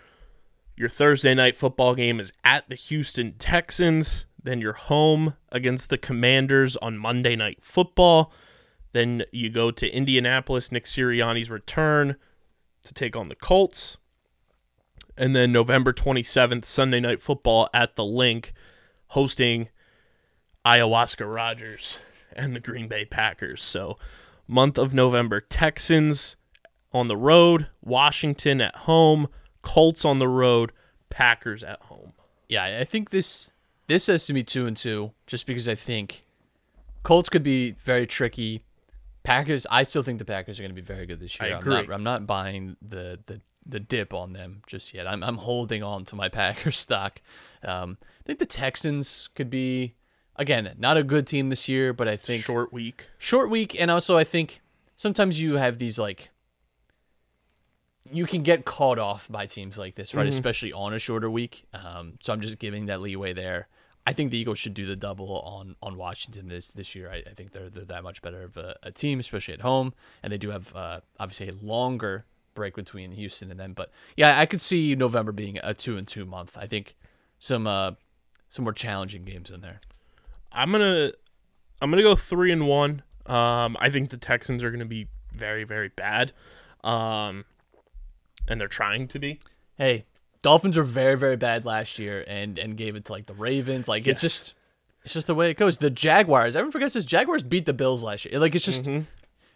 your 0.76 0.88
Thursday 0.88 1.34
night 1.34 1.56
football 1.56 1.94
game 1.94 2.20
is 2.20 2.32
at 2.44 2.68
the 2.68 2.74
Houston 2.74 3.34
Texans. 3.38 4.26
Then 4.42 4.60
you're 4.60 4.74
home 4.74 5.34
against 5.50 5.90
the 5.90 5.98
Commanders 5.98 6.76
on 6.76 6.98
Monday 6.98 7.34
Night 7.34 7.58
Football. 7.62 8.32
Then 8.92 9.24
you 9.32 9.50
go 9.50 9.70
to 9.70 9.90
Indianapolis, 9.90 10.70
Nick 10.70 10.84
Sirianni's 10.84 11.50
return 11.50 12.16
to 12.84 12.94
take 12.94 13.16
on 13.16 13.28
the 13.28 13.34
Colts. 13.34 13.96
And 15.16 15.34
then 15.34 15.50
November 15.50 15.92
27th, 15.92 16.64
Sunday 16.64 17.00
Night 17.00 17.20
Football 17.20 17.68
at 17.74 17.96
the 17.96 18.04
Linc, 18.04 18.52
hosting 19.08 19.68
Ayahuasca 20.64 21.32
Rodgers 21.32 21.98
and 22.34 22.54
the 22.54 22.60
Green 22.60 22.86
Bay 22.86 23.04
Packers. 23.04 23.62
So, 23.62 23.98
month 24.46 24.78
of 24.78 24.94
November, 24.94 25.40
Texans 25.40 26.36
on 26.96 27.09
the 27.09 27.16
road, 27.16 27.68
Washington 27.82 28.61
at 28.61 28.74
home, 28.76 29.28
Colts 29.62 30.04
on 30.04 30.18
the 30.18 30.28
road, 30.28 30.72
Packers 31.11 31.62
at 31.62 31.80
home. 31.82 32.12
Yeah, 32.48 32.78
I 32.80 32.85
think 32.85 33.11
this 33.11 33.52
this 33.87 34.06
has 34.06 34.26
to 34.26 34.32
be 34.32 34.42
two 34.42 34.66
and 34.66 34.76
two, 34.76 35.12
just 35.26 35.46
because 35.46 35.68
I 35.68 35.74
think 35.74 36.24
Colts 37.02 37.28
could 37.28 37.42
be 37.42 37.72
very 37.72 38.06
tricky. 38.06 38.62
Packers, 39.22 39.66
I 39.70 39.82
still 39.82 40.02
think 40.02 40.18
the 40.18 40.24
Packers 40.24 40.59
are 40.59 40.62
going 40.62 40.70
to 40.70 40.80
be 40.80 40.87
very 40.87 41.06
good 41.06 41.20
this 41.20 41.38
year. 41.40 41.54
I 41.54 41.59
I'm 41.59 41.64
not. 41.68 41.90
I'm 41.92 42.02
not 42.04 42.26
buying 42.26 42.76
the, 42.80 43.18
the 43.26 43.40
the 43.64 43.80
dip 43.80 44.14
on 44.14 44.32
them 44.32 44.62
just 44.66 44.94
yet. 44.94 45.06
I'm 45.06 45.22
I'm 45.24 45.38
holding 45.38 45.82
on 45.82 46.04
to 46.06 46.16
my 46.16 46.28
Packers 46.40 46.78
stock. 46.78 47.20
Um, 47.64 47.98
I 48.02 48.22
think 48.24 48.38
the 48.38 48.46
Texans 48.46 49.28
could 49.35 49.50
be 49.50 49.94
again 50.37 50.74
not 50.78 50.97
a 50.97 51.03
good 51.03 51.26
team 51.26 51.49
this 51.49 51.68
year, 51.68 51.92
but 51.92 52.07
I 52.07 52.16
think 52.16 52.44
Short 52.44 52.72
week. 52.72 53.09
short 53.18 53.51
week 53.51 53.78
and 53.80 53.90
also 53.90 54.16
i 54.18 54.22
think 54.24 54.61
sometimes 54.94 55.40
you 55.40 55.57
have 55.57 55.78
these 55.78 55.99
like 55.99 56.30
you 58.12 58.26
can 58.26 58.42
get 58.42 58.64
caught 58.64 58.98
off 58.98 59.28
by 59.30 59.46
teams 59.46 59.78
like 59.78 59.94
this 59.94 60.14
right? 60.14 60.26
Especially 60.26 60.72
on 60.72 60.92
a 60.92 60.98
shorter 60.98 61.30
week. 61.30 61.64
Um, 61.72 62.14
so 62.20 62.32
i'm 62.32 62.40
just 62.40 62.59
giving 62.59 62.86
that 62.86 63.00
leeway 63.00 63.32
there. 63.32 63.68
I 64.09 64.12
think 64.12 64.30
the 64.30 64.38
eagles 64.38 64.59
should 64.59 64.74
do 64.74 64.86
the 64.86 64.96
double 64.96 65.40
on 65.40 65.76
on 65.82 65.96
washington 65.96 66.48
this 66.48 66.70
this 66.70 66.94
year. 66.94 67.11
I, 67.11 67.22
I 67.28 67.34
think 67.34 67.52
they're, 67.52 67.68
they're 67.68 67.84
that 67.84 68.02
much 68.02 68.22
better 68.22 68.42
of 68.42 68.57
a, 68.57 68.76
a 68.82 68.90
team 68.90 69.20
especially 69.20 69.54
at 69.54 69.61
home. 69.61 69.94
And 70.22 70.32
they 70.32 70.38
do 70.38 70.50
have 70.50 70.74
uh, 70.74 71.00
obviously 71.18 71.48
a 71.48 71.52
longer 71.52 72.24
break 72.54 72.74
between 72.74 73.12
houston 73.12 73.50
and 73.50 73.61
them. 73.61 73.72
But 73.74 73.90
yeah 74.16 74.38
i 74.38 74.46
could 74.46 74.61
see 74.61 74.94
november 74.94 75.32
being 75.32 75.59
a 75.62 75.74
two 75.74 75.96
and 75.96 76.07
two 76.07 76.24
month. 76.24 76.57
I 76.59 76.66
think 76.66 76.94
some 77.38 77.66
uh 77.66 77.92
some 78.48 78.64
more 78.64 78.72
challenging 78.72 79.24
games 79.24 79.50
in 79.50 79.61
there. 79.61 79.80
I'm 80.52 80.72
gonna 80.72 81.12
I'm 81.80 81.90
gonna 81.90 82.02
go 82.02 82.16
three 82.16 82.52
and 82.52 82.66
one. 82.66 83.02
Um, 83.26 83.76
I 83.80 83.90
think 83.90 84.11
the 84.11 84.16
Texans 84.16 84.62
are 84.62 84.70
gonna 84.70 84.84
be 84.84 85.09
very 85.32 85.64
very 85.64 85.88
bad, 85.88 86.32
um, 86.84 87.44
and 88.49 88.61
they're 88.61 88.68
trying 88.68 89.09
to 89.09 89.18
be. 89.18 89.40
hey, 89.76 90.05
Dolphins 90.42 90.76
were 90.76 90.84
very 90.84 91.16
very 91.16 91.36
bad 91.36 91.64
last 91.64 91.99
year 91.99 92.24
and 92.28 92.59
and 92.59 92.76
gave 92.76 92.94
it 92.97 93.05
to 93.07 93.12
like 93.12 93.26
the 93.26 93.34
Ravens. 93.34 93.88
Like 93.88 94.07
it's 94.07 94.20
just 94.20 94.55
it's 95.05 95.14
just 95.14 95.26
the 95.26 95.34
way 95.34 95.51
it 95.51 95.57
goes. 95.57 95.78
The 95.78 95.90
Jaguars, 95.90 96.55
everyone 96.57 96.72
forgets 96.72 96.94
this. 96.94 97.05
Jaguars 97.05 97.42
beat 97.42 97.64
the 97.66 97.72
Bills 97.74 98.03
last 98.03 98.24
year. 98.24 98.38
Like 98.38 98.55
it's 98.55 98.64
just 98.64 98.84
Mm-hmm. 98.84 99.05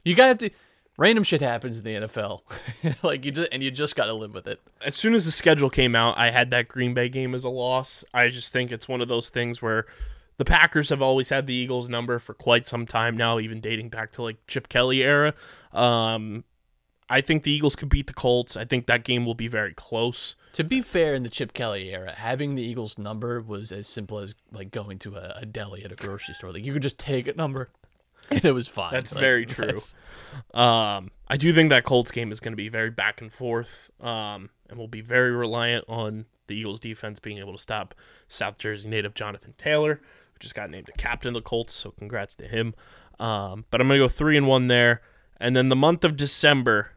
you 0.04 0.14
gotta 0.14 0.28
have 0.28 0.38
to. 0.38 0.50
Random 0.98 1.24
shit 1.24 1.40
happens 1.40 1.78
in 1.78 1.84
the 1.84 1.94
NFL, 2.08 2.42
like 3.02 3.24
you 3.24 3.30
just 3.30 3.48
and 3.52 3.62
you 3.62 3.70
just 3.70 3.96
gotta 3.96 4.12
live 4.12 4.34
with 4.34 4.46
it. 4.46 4.60
as 4.84 4.94
soon 4.94 5.14
as 5.14 5.24
the 5.24 5.30
schedule 5.30 5.70
came 5.70 5.94
out, 5.96 6.18
I 6.18 6.30
had 6.30 6.50
that 6.50 6.68
Green 6.68 6.92
Bay 6.92 7.08
game 7.08 7.34
as 7.34 7.42
a 7.44 7.48
loss. 7.48 8.04
I 8.12 8.28
just 8.28 8.52
think 8.52 8.70
it's 8.70 8.86
one 8.88 9.00
of 9.00 9.08
those 9.08 9.30
things 9.30 9.62
where 9.62 9.86
the 10.36 10.44
Packers 10.44 10.88
have 10.90 11.00
always 11.00 11.28
had 11.30 11.46
the 11.46 11.54
Eagles 11.54 11.88
number 11.88 12.18
for 12.18 12.34
quite 12.34 12.66
some 12.66 12.84
time 12.86 13.16
now, 13.16 13.38
even 13.38 13.60
dating 13.60 13.88
back 13.88 14.12
to 14.12 14.22
like 14.22 14.36
Chip 14.46 14.68
Kelly 14.68 15.02
era. 15.02 15.32
Um, 15.72 16.44
I 17.10 17.20
think 17.20 17.42
the 17.42 17.50
Eagles 17.50 17.74
could 17.76 17.88
beat 17.88 18.06
the 18.06 18.14
Colts. 18.14 18.56
I 18.56 18.64
think 18.64 18.86
that 18.86 19.04
game 19.04 19.26
will 19.26 19.34
be 19.34 19.48
very 19.48 19.74
close. 19.74 20.36
To 20.54 20.64
be 20.64 20.80
fair, 20.80 21.14
in 21.14 21.22
the 21.24 21.28
Chip 21.28 21.52
Kelly 21.52 21.90
era, 21.92 22.12
having 22.14 22.54
the 22.54 22.62
Eagles 22.62 22.96
number 22.98 23.40
was 23.40 23.72
as 23.72 23.88
simple 23.88 24.18
as 24.20 24.34
like 24.52 24.70
going 24.70 24.98
to 25.00 25.16
a, 25.16 25.40
a 25.42 25.46
deli 25.46 25.84
at 25.84 25.92
a 25.92 25.96
grocery 25.96 26.34
store. 26.34 26.52
Like 26.52 26.64
you 26.64 26.72
could 26.72 26.82
just 26.82 26.98
take 26.98 27.26
a 27.28 27.34
number, 27.34 27.68
and 28.30 28.44
it 28.44 28.52
was 28.52 28.68
fine. 28.68 28.92
That's 28.92 29.12
Like, 29.12 29.20
very 29.20 29.44
true. 29.44 29.66
that's- 29.66 29.94
Um, 30.54 31.10
I 31.28 31.36
do 31.36 31.52
think 31.52 31.70
that 31.70 31.84
Colts 31.84 32.10
game 32.10 32.32
is 32.32 32.40
going 32.40 32.52
to 32.52 32.56
be 32.56 32.68
very 32.68 32.90
back 32.90 33.20
and 33.20 33.32
forth, 33.32 33.90
um, 34.00 34.50
and 34.68 34.78
will 34.78 34.88
be 34.88 35.00
very 35.00 35.32
reliant 35.32 35.84
on 35.88 36.26
the 36.46 36.54
Eagles 36.56 36.80
defense 36.80 37.20
being 37.20 37.38
able 37.38 37.52
to 37.52 37.58
stop 37.58 37.94
South 38.28 38.58
Jersey 38.58 38.88
native 38.88 39.14
Jonathan 39.14 39.54
Taylor, 39.58 39.94
who 39.94 40.38
just 40.40 40.54
got 40.54 40.70
named 40.70 40.86
the 40.86 40.92
captain 40.92 41.28
of 41.28 41.34
the 41.34 41.42
Colts. 41.48 41.72
So 41.74 41.90
congrats 41.92 42.34
to 42.36 42.46
him. 42.48 42.74
Um, 43.20 43.66
but 43.70 43.80
I'm 43.80 43.86
going 43.88 43.98
to 44.00 44.04
go 44.04 44.08
three 44.08 44.36
and 44.36 44.48
one 44.48 44.68
there, 44.68 45.02
and 45.38 45.54
then 45.54 45.68
the 45.68 45.76
month 45.76 46.04
of 46.04 46.16
December, 46.16 46.92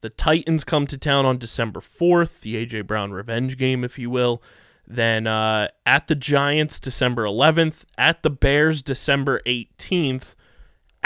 the 0.00 0.10
Titans 0.10 0.64
come 0.64 0.86
to 0.86 0.98
town 0.98 1.24
on 1.26 1.38
December 1.38 1.80
4th, 1.80 2.40
the 2.40 2.54
AJ 2.66 2.86
Brown 2.86 3.12
revenge 3.12 3.56
game, 3.56 3.84
if 3.84 3.98
you 3.98 4.10
will. 4.10 4.42
Then 4.86 5.26
uh, 5.26 5.68
at 5.84 6.06
the 6.06 6.14
Giants, 6.14 6.78
December 6.78 7.24
11th. 7.24 7.84
At 7.98 8.22
the 8.22 8.30
Bears, 8.30 8.82
December 8.82 9.40
18th 9.46 10.34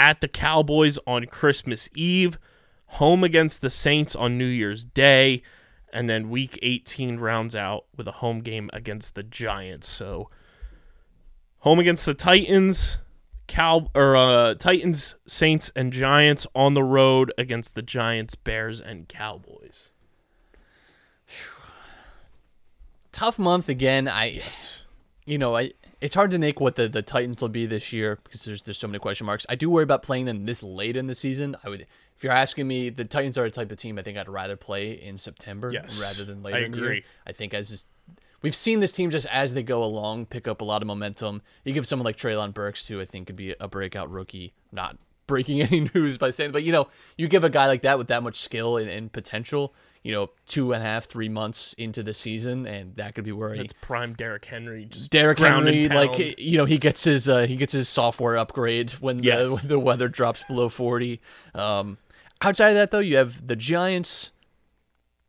at 0.01 0.19
the 0.19 0.27
Cowboys 0.27 0.97
on 1.05 1.27
Christmas 1.27 1.87
Eve, 1.95 2.39
home 2.87 3.23
against 3.23 3.61
the 3.61 3.69
Saints 3.69 4.15
on 4.15 4.35
New 4.35 4.47
Year's 4.47 4.83
Day, 4.83 5.43
and 5.93 6.09
then 6.09 6.31
week 6.31 6.57
18 6.63 7.19
rounds 7.19 7.55
out 7.55 7.85
with 7.95 8.07
a 8.07 8.13
home 8.13 8.41
game 8.41 8.67
against 8.73 9.13
the 9.13 9.21
Giants. 9.21 9.87
So 9.87 10.31
home 11.59 11.77
against 11.77 12.07
the 12.07 12.15
Titans, 12.15 12.97
Cow 13.51 13.89
or 13.93 14.15
uh, 14.15 14.53
Titans, 14.55 15.15
Saints 15.27 15.73
and 15.75 15.91
Giants 15.91 16.47
on 16.55 16.73
the 16.73 16.83
road 16.83 17.33
against 17.37 17.75
the 17.75 17.81
Giants, 17.81 18.33
Bears 18.33 18.79
and 18.79 19.09
Cowboys. 19.09 19.91
tough 23.11 23.37
month 23.37 23.67
again. 23.67 24.07
I, 24.07 24.41
you 25.25 25.37
know, 25.37 25.57
I 25.57 25.73
it's 25.99 26.15
hard 26.15 26.31
to 26.31 26.39
make 26.39 26.61
what 26.61 26.75
the, 26.77 26.87
the 26.87 27.01
Titans 27.01 27.41
will 27.41 27.49
be 27.49 27.65
this 27.65 27.91
year 27.91 28.17
because 28.23 28.45
there's 28.45 28.63
there's 28.63 28.77
so 28.77 28.87
many 28.87 28.99
question 28.99 29.25
marks. 29.25 29.45
I 29.49 29.55
do 29.55 29.69
worry 29.69 29.83
about 29.83 30.01
playing 30.01 30.25
them 30.25 30.45
this 30.45 30.63
late 30.63 30.95
in 30.95 31.07
the 31.07 31.15
season. 31.15 31.57
I 31.61 31.67
would, 31.67 31.81
if 32.15 32.23
you're 32.23 32.31
asking 32.31 32.69
me, 32.69 32.89
the 32.89 33.03
Titans 33.03 33.37
are 33.37 33.43
a 33.43 33.51
type 33.51 33.69
of 33.69 33.77
team 33.77 33.99
I 33.99 34.01
think 34.01 34.17
I'd 34.17 34.29
rather 34.29 34.55
play 34.55 34.91
in 34.93 35.17
September 35.17 35.71
Yes, 35.73 36.01
rather 36.01 36.23
than 36.23 36.39
I 36.39 36.51
later 36.51 36.65
in 36.65 36.71
the 36.71 36.77
year. 36.77 36.85
agree. 36.87 37.03
I 37.27 37.33
think 37.33 37.53
as 37.53 37.69
this, 37.69 37.85
we've 38.41 38.55
seen 38.55 38.79
this 38.79 38.91
team 38.91 39.09
just 39.09 39.25
as 39.27 39.53
they 39.53 39.63
go 39.63 39.83
along 39.83 40.25
pick 40.27 40.47
up 40.47 40.61
a 40.61 40.63
lot 40.63 40.81
of 40.81 40.87
momentum. 40.87 41.41
You 41.63 41.73
give 41.73 41.87
someone 41.87 42.05
like 42.05 42.17
Treylon 42.17 42.53
Burks 42.53 42.85
too, 42.85 43.01
I 43.01 43.05
think 43.05 43.27
could 43.27 43.35
be 43.35 43.55
a 43.59 43.67
breakout 43.67 44.11
rookie. 44.11 44.53
Not 44.71 44.97
breaking 45.27 45.61
any 45.61 45.89
news 45.93 46.17
by 46.17 46.31
saying, 46.31 46.51
but 46.51 46.63
you 46.63 46.71
know, 46.71 46.87
you 47.17 47.27
give 47.27 47.43
a 47.43 47.49
guy 47.49 47.67
like 47.67 47.81
that 47.81 47.97
with 47.97 48.07
that 48.07 48.23
much 48.23 48.37
skill 48.37 48.77
and, 48.77 48.89
and 48.89 49.11
potential. 49.11 49.73
You 50.03 50.13
know, 50.13 50.31
two 50.47 50.73
and 50.73 50.81
a 50.81 50.85
half, 50.85 51.05
three 51.05 51.29
months 51.29 51.73
into 51.77 52.01
the 52.01 52.15
season, 52.15 52.65
and 52.65 52.95
that 52.95 53.13
could 53.13 53.23
be 53.23 53.31
where 53.31 53.53
It's 53.53 53.71
prime 53.71 54.13
Derrick 54.13 54.43
Henry. 54.45 54.85
Just 54.85 55.11
Derrick 55.11 55.37
Henry, 55.37 55.89
like 55.89 56.39
you 56.39 56.57
know, 56.57 56.65
he 56.65 56.79
gets 56.79 57.03
his 57.03 57.29
uh, 57.29 57.45
he 57.45 57.55
gets 57.55 57.71
his 57.71 57.87
software 57.87 58.35
upgrade 58.35 58.89
when 58.93 59.17
the 59.17 59.29
when 59.47 59.59
the 59.67 59.77
weather 59.77 60.07
drops 60.07 60.43
below 60.47 60.69
forty. 60.69 61.21
Um, 61.53 61.99
outside 62.41 62.69
of 62.69 62.75
that, 62.75 62.89
though, 62.89 62.97
you 62.97 63.17
have 63.17 63.45
the 63.45 63.55
Giants. 63.55 64.31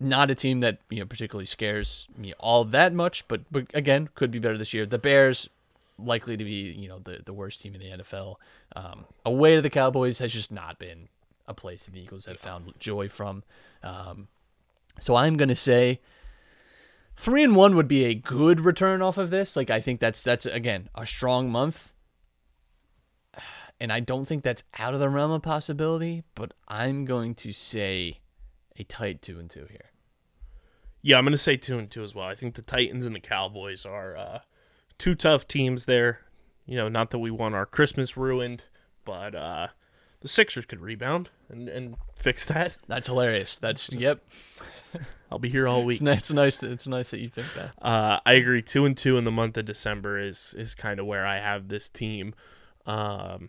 Not 0.02 0.30
a 0.30 0.34
team 0.34 0.60
that 0.60 0.78
you 0.90 1.00
know 1.00 1.06
particularly 1.06 1.46
scares 1.46 2.08
me 2.16 2.32
all 2.38 2.64
that 2.64 2.92
much, 2.92 3.26
but 3.28 3.42
but 3.50 3.66
again, 3.72 4.08
could 4.14 4.30
be 4.30 4.38
better 4.38 4.58
this 4.58 4.74
year. 4.74 4.84
The 4.84 4.98
Bears 4.98 5.48
likely 5.98 6.36
to 6.36 6.44
be 6.44 6.74
you 6.76 6.88
know 6.88 6.98
the 6.98 7.20
the 7.24 7.32
worst 7.32 7.60
team 7.60 7.74
in 7.74 7.80
the 7.80 8.02
NFL. 8.02 8.36
Um, 8.74 9.04
away 9.24 9.56
to 9.56 9.62
the 9.62 9.70
Cowboys 9.70 10.18
has 10.18 10.32
just 10.32 10.50
not 10.50 10.78
been 10.78 11.08
a 11.46 11.54
place 11.54 11.84
that 11.84 11.92
the 11.92 12.00
Eagles 12.00 12.26
have 12.26 12.38
found 12.38 12.72
joy 12.78 13.08
from. 13.08 13.42
Um, 13.82 14.28
so 14.98 15.16
I'm 15.16 15.36
gonna 15.36 15.54
say 15.54 16.00
three 17.16 17.44
and 17.44 17.56
one 17.56 17.76
would 17.76 17.88
be 17.88 18.04
a 18.04 18.14
good 18.14 18.60
return 18.60 19.02
off 19.02 19.18
of 19.18 19.30
this. 19.30 19.56
Like 19.56 19.70
I 19.70 19.80
think 19.80 20.00
that's 20.00 20.22
that's 20.22 20.46
again 20.46 20.88
a 20.94 21.06
strong 21.06 21.50
month, 21.50 21.92
and 23.80 23.92
I 23.92 24.00
don't 24.00 24.24
think 24.24 24.42
that's 24.42 24.64
out 24.78 24.94
of 24.94 25.00
the 25.00 25.08
realm 25.08 25.30
of 25.30 25.42
possibility. 25.42 26.24
But 26.34 26.52
I'm 26.68 27.04
going 27.04 27.34
to 27.36 27.52
say 27.52 28.20
a 28.76 28.84
tight 28.84 29.22
two 29.22 29.38
and 29.38 29.48
two 29.48 29.66
here. 29.70 29.91
Yeah, 31.02 31.18
I'm 31.18 31.24
going 31.24 31.32
to 31.32 31.38
say 31.38 31.56
two 31.56 31.78
and 31.78 31.90
two 31.90 32.04
as 32.04 32.14
well. 32.14 32.26
I 32.26 32.34
think 32.34 32.54
the 32.54 32.62
Titans 32.62 33.06
and 33.06 33.14
the 33.14 33.20
Cowboys 33.20 33.84
are 33.84 34.16
uh, 34.16 34.38
two 34.98 35.14
tough 35.14 35.48
teams 35.48 35.86
there. 35.86 36.20
You 36.64 36.76
know, 36.76 36.88
not 36.88 37.10
that 37.10 37.18
we 37.18 37.30
want 37.30 37.56
our 37.56 37.66
Christmas 37.66 38.16
ruined, 38.16 38.62
but 39.04 39.34
uh, 39.34 39.68
the 40.20 40.28
Sixers 40.28 40.64
could 40.64 40.80
rebound 40.80 41.28
and, 41.48 41.68
and 41.68 41.96
fix 42.14 42.44
that. 42.46 42.76
That's 42.86 43.08
hilarious. 43.08 43.58
That's 43.58 43.92
yep. 43.92 44.24
I'll 45.30 45.38
be 45.38 45.48
here 45.48 45.66
all 45.66 45.82
week. 45.82 46.00
It's, 46.00 46.10
it's 46.10 46.30
nice. 46.30 46.62
It's 46.62 46.86
nice 46.86 47.10
that 47.10 47.20
you 47.20 47.28
think 47.28 47.48
that. 47.54 47.72
Uh, 47.84 48.20
I 48.24 48.34
agree. 48.34 48.62
Two 48.62 48.84
and 48.84 48.96
two 48.96 49.16
in 49.16 49.24
the 49.24 49.30
month 49.30 49.56
of 49.56 49.64
December 49.64 50.18
is 50.18 50.54
is 50.56 50.74
kind 50.74 51.00
of 51.00 51.06
where 51.06 51.26
I 51.26 51.38
have 51.38 51.68
this 51.68 51.88
team. 51.88 52.34
Um, 52.86 53.48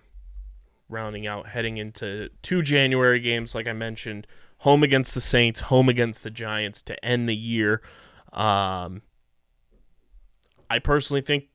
rounding 0.89 1.27
out, 1.27 1.47
heading 1.47 1.77
into 1.77 2.29
two 2.41 2.61
January 2.61 3.19
games, 3.19 3.55
like 3.55 3.67
I 3.67 3.73
mentioned, 3.73 4.27
home 4.63 4.81
against 4.81 5.13
the 5.13 5.21
Saints, 5.21 5.59
home 5.59 5.89
against 5.89 6.23
the 6.23 6.29
Giants 6.29 6.81
to 6.83 7.05
end 7.05 7.27
the 7.27 7.35
year. 7.35 7.81
Um, 8.31 9.01
I 10.69 10.79
personally 10.79 11.19
think 11.19 11.49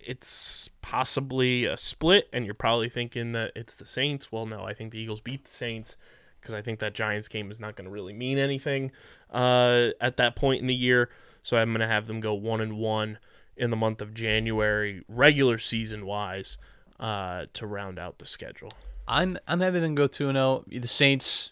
it's 0.00 0.70
possibly 0.80 1.66
a 1.66 1.76
split, 1.76 2.26
and 2.32 2.46
you're 2.46 2.54
probably 2.54 2.88
thinking 2.88 3.32
that 3.32 3.52
it's 3.54 3.76
the 3.76 3.84
Saints. 3.84 4.32
Well, 4.32 4.46
no, 4.46 4.64
I 4.64 4.72
think 4.72 4.92
the 4.92 4.98
Eagles 4.98 5.20
beat 5.20 5.44
the 5.44 5.50
Saints 5.50 5.98
because 6.40 6.54
I 6.54 6.62
think 6.62 6.78
that 6.78 6.94
Giants 6.94 7.28
game 7.28 7.50
is 7.50 7.60
not 7.60 7.76
going 7.76 7.84
to 7.84 7.90
really 7.90 8.14
mean 8.14 8.38
anything 8.38 8.92
uh, 9.30 9.88
at 10.00 10.16
that 10.16 10.34
point 10.34 10.62
in 10.62 10.66
the 10.66 10.74
year. 10.74 11.10
So 11.42 11.58
I'm 11.58 11.68
going 11.68 11.80
to 11.80 11.86
have 11.86 12.06
them 12.06 12.20
go 12.20 12.32
one 12.32 12.62
and 12.62 12.78
one 12.78 13.18
in 13.58 13.68
the 13.68 13.76
month 13.76 14.00
of 14.00 14.14
January, 14.14 15.04
regular 15.06 15.58
season 15.58 16.06
wise, 16.06 16.56
uh, 16.98 17.44
to 17.52 17.66
round 17.66 17.98
out 17.98 18.18
the 18.18 18.26
schedule. 18.26 18.70
I'm 19.06 19.36
I'm 19.46 19.60
having 19.60 19.82
them 19.82 19.94
go 19.94 20.06
two 20.06 20.30
and 20.30 20.36
zero. 20.36 20.64
The 20.66 20.88
Saints. 20.88 21.50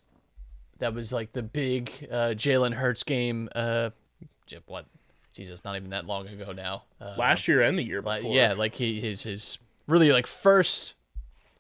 That 0.83 0.95
was 0.95 1.13
like 1.13 1.33
the 1.33 1.45
big 1.45 2.09
uh, 2.11 2.35
Jalen 2.35 2.75
Hurts 2.75 3.05
game. 3.05 3.49
Uh, 3.55 3.91
what? 4.67 4.87
Jesus, 5.33 5.65
not 5.65 5.77
even 5.77 5.91
that 5.91 6.07
long 6.07 6.27
ago 6.27 6.51
now. 6.51 6.83
Uh, 7.01 7.15
Last 7.17 7.47
year 7.47 7.63
and 7.63 7.79
the 7.79 7.85
year 7.85 8.03
like, 8.03 8.23
before, 8.23 8.35
yeah, 8.35 8.55
like 8.55 8.75
he 8.75 9.01
his 9.01 9.23
his 9.23 9.59
really 9.87 10.11
like 10.11 10.27
first 10.27 10.95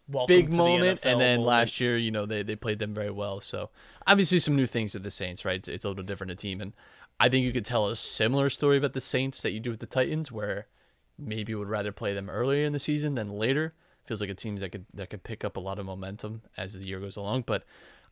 Welcome 0.08 0.34
big 0.34 0.46
to 0.46 0.50
the 0.50 0.56
moment, 0.56 1.00
and 1.04 1.20
then 1.20 1.38
moment. 1.38 1.46
last 1.46 1.80
year, 1.80 1.96
you 1.96 2.10
know, 2.10 2.26
they 2.26 2.42
they 2.42 2.56
played 2.56 2.80
them 2.80 2.94
very 2.94 3.12
well. 3.12 3.40
So 3.40 3.70
obviously, 4.08 4.40
some 4.40 4.56
new 4.56 4.66
things 4.66 4.92
with 4.92 5.04
the 5.04 5.10
Saints, 5.12 5.44
right? 5.44 5.54
It's, 5.54 5.68
it's 5.68 5.84
a 5.84 5.88
little 5.88 6.02
different 6.02 6.32
a 6.32 6.34
team, 6.34 6.60
and 6.60 6.72
I 7.20 7.28
think 7.28 7.44
you 7.44 7.52
could 7.52 7.64
tell 7.64 7.86
a 7.86 7.94
similar 7.94 8.50
story 8.50 8.76
about 8.76 8.92
the 8.92 9.00
Saints 9.00 9.40
that 9.42 9.52
you 9.52 9.60
do 9.60 9.70
with 9.70 9.78
the 9.78 9.86
Titans, 9.86 10.32
where 10.32 10.66
maybe 11.16 11.52
you 11.52 11.60
would 11.60 11.68
rather 11.68 11.92
play 11.92 12.12
them 12.12 12.28
earlier 12.28 12.66
in 12.66 12.72
the 12.72 12.80
season 12.80 13.14
than 13.14 13.30
later. 13.30 13.72
Feels 14.04 14.20
like 14.20 14.30
a 14.30 14.34
team 14.34 14.56
that 14.56 14.72
could 14.72 14.86
that 14.94 15.10
could 15.10 15.22
pick 15.22 15.44
up 15.44 15.56
a 15.56 15.60
lot 15.60 15.78
of 15.78 15.86
momentum 15.86 16.42
as 16.56 16.74
the 16.74 16.84
year 16.84 16.98
goes 16.98 17.16
along, 17.16 17.44
but. 17.46 17.62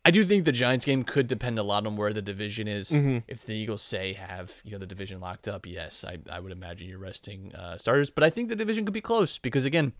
I 0.04 0.10
do 0.10 0.24
think 0.24 0.44
the 0.44 0.52
Giants 0.52 0.86
game 0.86 1.04
could 1.04 1.26
depend 1.26 1.58
a 1.58 1.62
lot 1.62 1.86
on 1.86 1.96
where 1.96 2.12
the 2.12 2.22
division 2.22 2.66
is. 2.66 2.90
Mm-hmm. 2.90 3.18
If 3.28 3.44
the 3.44 3.52
Eagles 3.52 3.82
say 3.82 4.14
have 4.14 4.60
you 4.64 4.72
know 4.72 4.78
the 4.78 4.86
division 4.86 5.20
locked 5.20 5.46
up, 5.46 5.66
yes, 5.66 6.04
I, 6.04 6.18
I 6.30 6.40
would 6.40 6.52
imagine 6.52 6.88
you're 6.88 6.98
resting 6.98 7.54
uh, 7.54 7.76
starters. 7.76 8.08
But 8.10 8.24
I 8.24 8.30
think 8.30 8.48
the 8.48 8.56
division 8.56 8.84
could 8.84 8.94
be 8.94 9.02
close 9.02 9.38
because 9.38 9.64
again, 9.64 9.92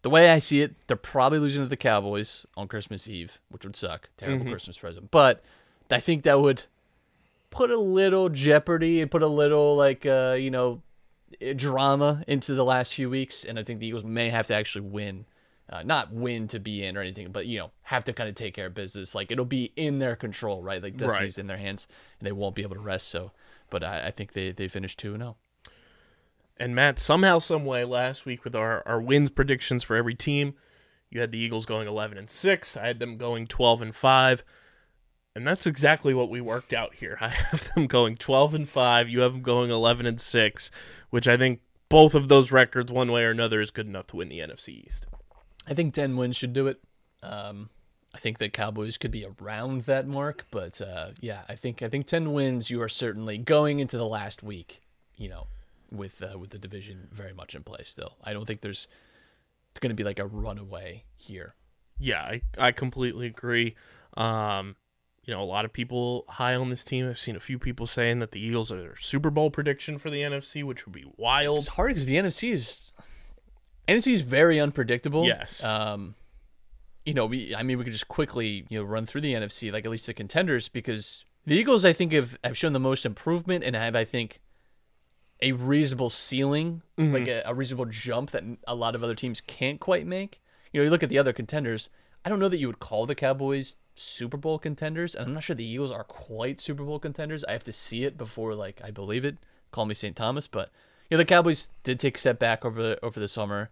the 0.00 0.10
way 0.10 0.30
I 0.30 0.38
see 0.38 0.62
it, 0.62 0.74
they're 0.86 0.96
probably 0.96 1.38
losing 1.38 1.62
to 1.62 1.68
the 1.68 1.76
Cowboys 1.76 2.46
on 2.56 2.68
Christmas 2.68 3.06
Eve, 3.06 3.38
which 3.50 3.64
would 3.64 3.76
suck. 3.76 4.08
Terrible 4.16 4.46
Christmas 4.50 4.78
present. 4.78 5.10
But 5.10 5.44
I 5.90 6.00
think 6.00 6.22
that 6.22 6.40
would 6.40 6.64
put 7.50 7.70
a 7.70 7.78
little 7.78 8.30
jeopardy 8.30 9.00
and 9.00 9.10
put 9.10 9.22
a 9.22 9.28
little 9.28 9.76
like 9.76 10.06
uh, 10.06 10.36
you 10.38 10.50
know 10.50 10.82
eh, 11.40 11.52
drama 11.52 12.24
into 12.26 12.54
the 12.54 12.64
last 12.64 12.94
few 12.94 13.10
weeks, 13.10 13.44
and 13.44 13.58
I 13.58 13.62
think 13.62 13.80
the 13.80 13.86
Eagles 13.86 14.04
may 14.04 14.30
have 14.30 14.46
to 14.48 14.54
actually 14.54 14.88
win. 14.88 15.26
Uh, 15.72 15.82
not 15.82 16.12
win 16.12 16.46
to 16.48 16.60
be 16.60 16.84
in 16.84 16.98
or 16.98 17.00
anything, 17.00 17.32
but 17.32 17.46
you 17.46 17.58
know, 17.58 17.70
have 17.84 18.04
to 18.04 18.12
kind 18.12 18.28
of 18.28 18.34
take 18.34 18.52
care 18.52 18.66
of 18.66 18.74
business. 18.74 19.14
Like 19.14 19.32
it'll 19.32 19.46
be 19.46 19.72
in 19.74 20.00
their 20.00 20.14
control, 20.14 20.62
right? 20.62 20.82
Like 20.82 20.98
this 20.98 21.08
destiny's 21.08 21.38
in 21.38 21.46
their 21.46 21.56
hands, 21.56 21.88
and 22.20 22.26
they 22.26 22.32
won't 22.32 22.54
be 22.54 22.60
able 22.60 22.76
to 22.76 22.82
rest. 22.82 23.08
So, 23.08 23.30
but 23.70 23.82
I, 23.82 24.08
I 24.08 24.10
think 24.10 24.34
they 24.34 24.52
they 24.52 24.68
finished 24.68 24.98
two 24.98 25.14
and 25.14 25.22
oh. 25.22 25.26
zero. 25.26 25.36
And 26.58 26.74
Matt, 26.74 26.98
somehow, 26.98 27.38
some 27.38 27.64
way, 27.64 27.84
last 27.84 28.26
week 28.26 28.44
with 28.44 28.54
our, 28.54 28.86
our 28.86 29.00
wins 29.00 29.30
predictions 29.30 29.82
for 29.82 29.96
every 29.96 30.14
team, 30.14 30.54
you 31.10 31.20
had 31.20 31.32
the 31.32 31.38
Eagles 31.38 31.64
going 31.64 31.88
eleven 31.88 32.18
and 32.18 32.28
six. 32.28 32.76
I 32.76 32.88
had 32.88 33.00
them 33.00 33.16
going 33.16 33.46
twelve 33.46 33.80
and 33.80 33.94
five. 33.94 34.44
And 35.34 35.46
that's 35.46 35.66
exactly 35.66 36.12
what 36.12 36.28
we 36.28 36.42
worked 36.42 36.74
out 36.74 36.96
here. 36.96 37.16
I 37.22 37.28
have 37.28 37.72
them 37.74 37.86
going 37.86 38.16
12 38.16 38.54
and 38.54 38.68
5, 38.68 39.08
you 39.08 39.20
have 39.20 39.32
them 39.32 39.40
going 39.40 39.70
11 39.70 40.04
and 40.04 40.20
6, 40.20 40.70
which 41.08 41.26
I 41.26 41.38
think 41.38 41.60
both 41.88 42.14
of 42.14 42.28
those 42.28 42.52
records 42.52 42.92
one 42.92 43.10
way 43.10 43.24
or 43.24 43.30
another 43.30 43.62
is 43.62 43.70
good 43.70 43.86
enough 43.86 44.08
to 44.08 44.16
win 44.16 44.28
the 44.28 44.40
NFC 44.40 44.84
East. 44.86 45.06
I 45.66 45.74
think 45.74 45.94
10 45.94 46.16
wins 46.16 46.36
should 46.36 46.52
do 46.52 46.66
it. 46.66 46.80
Um, 47.22 47.70
I 48.14 48.18
think 48.18 48.38
the 48.38 48.48
Cowboys 48.48 48.96
could 48.96 49.10
be 49.10 49.26
around 49.40 49.82
that 49.82 50.06
mark, 50.06 50.46
but 50.50 50.80
uh, 50.80 51.10
yeah, 51.20 51.42
I 51.48 51.54
think 51.54 51.82
I 51.82 51.88
think 51.88 52.06
10 52.06 52.32
wins 52.32 52.70
you 52.70 52.82
are 52.82 52.88
certainly 52.88 53.38
going 53.38 53.78
into 53.78 53.96
the 53.96 54.06
last 54.06 54.42
week, 54.42 54.82
you 55.16 55.28
know, 55.28 55.46
with 55.90 56.22
uh, 56.22 56.38
with 56.38 56.50
the 56.50 56.58
division 56.58 57.08
very 57.10 57.32
much 57.32 57.54
in 57.54 57.62
play 57.62 57.80
still. 57.84 58.16
I 58.22 58.32
don't 58.32 58.44
think 58.44 58.60
there's 58.60 58.86
going 59.80 59.90
to 59.90 59.94
be 59.94 60.04
like 60.04 60.18
a 60.18 60.26
runaway 60.26 61.04
here. 61.16 61.54
Yeah, 61.98 62.20
I, 62.20 62.42
I 62.58 62.72
completely 62.72 63.26
agree. 63.26 63.76
Um, 64.16 64.76
you 65.24 65.32
know, 65.32 65.42
a 65.42 65.44
lot 65.44 65.64
of 65.64 65.72
people 65.72 66.24
high 66.28 66.54
on 66.54 66.68
this 66.68 66.84
team. 66.84 67.08
I've 67.08 67.18
seen 67.18 67.36
a 67.36 67.40
few 67.40 67.58
people 67.58 67.86
saying 67.86 68.18
that 68.18 68.32
the 68.32 68.40
Eagles 68.40 68.72
are 68.72 68.80
their 68.80 68.96
Super 68.96 69.30
Bowl 69.30 69.50
prediction 69.50 69.98
for 69.98 70.10
the 70.10 70.20
NFC, 70.20 70.64
which 70.64 70.84
would 70.84 70.92
be 70.92 71.06
wild. 71.16 71.58
It's 71.58 71.68
hard 71.68 71.90
because 71.90 72.06
the 72.06 72.16
NFC 72.16 72.52
is 72.52 72.92
NFC 73.88 74.14
is 74.14 74.22
very 74.22 74.60
unpredictable. 74.60 75.26
Yes. 75.26 75.62
Um, 75.62 76.14
you 77.04 77.14
know, 77.14 77.26
we 77.26 77.54
I 77.54 77.62
mean 77.62 77.78
we 77.78 77.84
could 77.84 77.92
just 77.92 78.08
quickly 78.08 78.66
you 78.68 78.78
know 78.78 78.84
run 78.84 79.06
through 79.06 79.22
the 79.22 79.34
NFC 79.34 79.72
like 79.72 79.84
at 79.84 79.90
least 79.90 80.06
the 80.06 80.14
contenders 80.14 80.68
because 80.68 81.24
the 81.46 81.56
Eagles 81.56 81.84
I 81.84 81.92
think 81.92 82.12
have 82.12 82.38
have 82.44 82.56
shown 82.56 82.72
the 82.72 82.80
most 82.80 83.04
improvement 83.04 83.64
and 83.64 83.74
have 83.74 83.96
I 83.96 84.04
think 84.04 84.40
a 85.40 85.52
reasonable 85.52 86.08
ceiling, 86.08 86.82
like 86.96 87.26
a, 87.26 87.42
a 87.44 87.52
reasonable 87.52 87.86
jump 87.86 88.30
that 88.30 88.44
a 88.68 88.76
lot 88.76 88.94
of 88.94 89.02
other 89.02 89.16
teams 89.16 89.40
can't 89.40 89.80
quite 89.80 90.06
make. 90.06 90.40
You 90.72 90.78
know, 90.78 90.84
you 90.84 90.90
look 90.90 91.02
at 91.02 91.08
the 91.08 91.18
other 91.18 91.32
contenders. 91.32 91.88
I 92.24 92.28
don't 92.28 92.38
know 92.38 92.48
that 92.48 92.58
you 92.58 92.68
would 92.68 92.78
call 92.78 93.06
the 93.06 93.16
Cowboys 93.16 93.74
Super 93.96 94.36
Bowl 94.36 94.60
contenders, 94.60 95.16
and 95.16 95.26
I'm 95.26 95.34
not 95.34 95.42
sure 95.42 95.56
the 95.56 95.66
Eagles 95.66 95.90
are 95.90 96.04
quite 96.04 96.60
Super 96.60 96.84
Bowl 96.84 97.00
contenders. 97.00 97.42
I 97.44 97.52
have 97.52 97.64
to 97.64 97.72
see 97.72 98.04
it 98.04 98.16
before 98.16 98.54
like 98.54 98.80
I 98.84 98.92
believe 98.92 99.24
it. 99.24 99.38
Call 99.72 99.84
me 99.84 99.94
St. 99.94 100.14
Thomas, 100.14 100.46
but 100.46 100.70
you 101.12 101.18
know 101.18 101.24
the 101.24 101.26
Cowboys 101.26 101.68
did 101.82 102.00
take 102.00 102.16
a 102.16 102.18
step 102.20 102.38
back 102.38 102.64
over 102.64 102.82
the, 102.82 103.04
over 103.04 103.20
the 103.20 103.28
summer. 103.28 103.68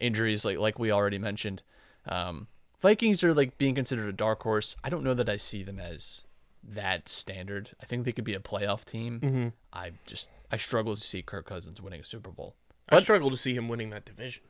Injuries, 0.00 0.44
like 0.44 0.58
like 0.58 0.78
we 0.78 0.92
already 0.92 1.18
mentioned. 1.18 1.60
Um, 2.06 2.46
Vikings 2.80 3.24
are 3.24 3.34
like 3.34 3.58
being 3.58 3.74
considered 3.74 4.08
a 4.08 4.12
dark 4.12 4.44
horse. 4.44 4.76
I 4.84 4.90
don't 4.90 5.02
know 5.02 5.14
that 5.14 5.28
I 5.28 5.36
see 5.36 5.64
them 5.64 5.80
as 5.80 6.24
that 6.62 7.08
standard. 7.08 7.70
I 7.82 7.86
think 7.86 8.04
they 8.04 8.12
could 8.12 8.22
be 8.22 8.34
a 8.34 8.38
playoff 8.38 8.84
team. 8.84 9.18
I 9.72 9.90
just 10.06 10.30
I 10.52 10.56
struggle 10.56 10.94
to 10.94 11.00
see 11.00 11.20
Kirk 11.20 11.46
Cousins 11.46 11.82
winning 11.82 12.00
a 12.00 12.04
Super 12.04 12.30
Bowl. 12.30 12.54
I 12.88 13.00
struggle 13.00 13.28
to 13.28 13.36
see 13.36 13.54
him 13.54 13.66
winning 13.66 13.90
that 13.90 14.04
division. 14.04 14.44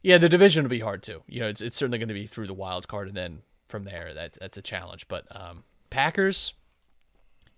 Yeah, 0.00 0.16
the 0.16 0.30
division 0.30 0.64
will 0.64 0.70
be 0.70 0.80
hard 0.80 1.02
too. 1.02 1.22
You 1.26 1.40
know, 1.40 1.48
it's 1.48 1.60
it's 1.60 1.76
certainly 1.76 1.98
going 1.98 2.08
to 2.08 2.14
be 2.14 2.26
through 2.26 2.46
the 2.46 2.54
wild 2.54 2.88
card, 2.88 3.08
and 3.08 3.16
then 3.16 3.42
from 3.68 3.84
there, 3.84 4.14
that 4.14 4.38
that's 4.40 4.56
a 4.56 4.62
challenge. 4.62 5.06
But 5.06 5.26
um, 5.36 5.64
Packers, 5.90 6.54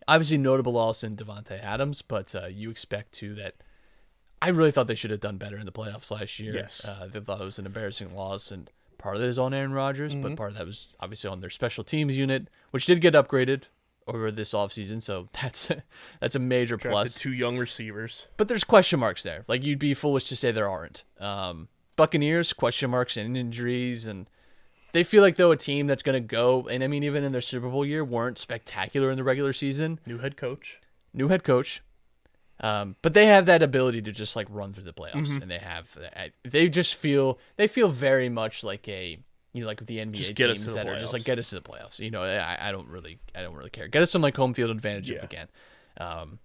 obviously 0.09 0.39
notable 0.39 0.73
loss 0.73 1.05
in 1.05 1.15
Davante 1.15 1.63
Adams, 1.63 2.03
but 2.03 2.35
uh, 2.35 2.47
you 2.49 2.71
expect 2.71 3.13
to 3.13 3.37
that. 3.37 3.55
I 4.43 4.49
really 4.49 4.73
thought 4.73 4.89
they 4.89 4.97
should 4.97 5.13
have 5.13 5.21
done 5.21 5.37
better 5.37 5.57
in 5.57 5.67
the 5.67 5.73
playoffs 5.73 6.11
last 6.11 6.41
year. 6.41 6.53
Yes. 6.53 6.85
uh, 6.85 7.09
they 7.13 7.21
thought 7.21 7.41
it 7.41 7.45
was 7.45 7.61
an 7.61 7.67
embarrassing 7.67 8.15
loss, 8.15 8.51
and 8.51 8.69
part 8.99 9.15
of 9.15 9.23
that 9.23 9.29
is 9.29 9.39
on 9.39 9.55
Aaron 9.55 9.73
Rodgers, 9.73 10.17
but 10.17 10.35
part 10.35 10.51
of 10.51 10.59
that 10.59 10.67
was 10.67 10.97
obviously 10.99 11.31
on 11.31 11.41
their 11.41 11.49
special 11.51 11.85
teams 11.85 12.17
unit, 12.17 12.49
which 12.73 12.87
did 12.87 13.01
get 13.01 13.15
upgraded 13.15 13.65
over 14.09 14.33
this 14.33 14.53
offseason. 14.53 15.01
So 15.01 15.29
that's 15.41 15.71
that's 16.21 16.35
a 16.35 16.41
major 16.41 16.77
Drafted 16.77 16.91
plus 16.93 17.15
two 17.15 17.33
young 17.33 17.57
receivers. 17.57 18.27
but 18.37 18.49
there's 18.49 18.65
question 18.65 18.99
marks 18.99 19.23
there. 19.23 19.45
Like 19.47 19.63
you'd 19.63 19.79
be 19.79 19.95
foolish 19.95 20.29
to 20.29 20.37
say 20.37 20.51
there 20.51 20.69
aren't. 20.69 21.05
Um, 21.21 21.69
Buccaneers 21.95 22.53
question 22.53 22.91
marks 22.91 23.17
and 23.17 23.37
injuries, 23.37 24.09
and 24.09 24.29
they 24.93 25.05
feel 25.05 25.23
like 25.23 25.37
though 25.37 25.53
a 25.53 25.57
team 25.57 25.87
that's 25.87 26.03
going 26.03 26.21
to 26.21 26.27
go. 26.27 26.67
And 26.69 26.83
I 26.83 26.89
mean, 26.89 27.05
even 27.05 27.23
in 27.23 27.31
their 27.31 27.41
Super 27.41 27.69
Bowl 27.69 27.87
year, 27.87 28.05
weren't 28.05 28.39
spectacular 28.39 29.11
in 29.11 29.17
the 29.17 29.25
regular 29.25 29.53
season. 29.53 30.01
New 30.05 30.19
head 30.19 30.37
coach. 30.37 30.81
New 31.15 31.29
head 31.29 31.45
coach, 31.45 31.83
um, 32.63 32.97
but 33.03 33.13
they 33.13 33.27
have 33.27 33.47
that 33.47 33.63
ability 33.63 34.03
to 34.03 34.13
just 34.13 34.37
like 34.37 34.47
run 34.51 34.73
through 34.73 34.85
the 34.85 34.93
playoffs, 34.93 35.41
and 35.41 35.51
they 35.51 35.59
have. 35.59 35.97
They 36.45 36.69
just 36.69 36.95
feel 36.95 37.39
they 37.57 37.67
feel 37.67 37.89
very 37.89 38.29
much 38.29 38.65
like 38.65 38.89
a. 38.89 39.19
You 39.55 39.61
know, 39.61 39.67
like 39.67 39.85
the 39.85 39.99
NBA 39.99 40.15
Just 40.15 40.35
get 40.35 40.49
us 40.49 40.61
teams 40.61 40.65
to 40.65 40.71
the 40.71 40.77
that 40.77 40.89
are 40.89 40.99
just 40.99 41.13
like 41.13 41.25
get 41.25 41.39
us 41.39 41.51
to 41.51 41.57
the 41.57 41.61
playoffs. 41.61 41.99
You 41.99 42.11
know, 42.11 42.23
I, 42.23 42.69
I 42.69 42.73
don't 42.73 42.89
really, 42.89 43.19
I 43.35 43.43
don't 43.43 43.55
really 43.55 43.69
care. 43.69 43.87
Get 43.87 44.01
us 44.03 44.11
some 44.11 44.23
like 44.23 44.35
home 44.35 44.55
field 44.55 44.71
advantage 44.71 45.11
if 45.11 45.21
we 45.21 45.29
can. 45.29 45.49
Um, 45.99 46.39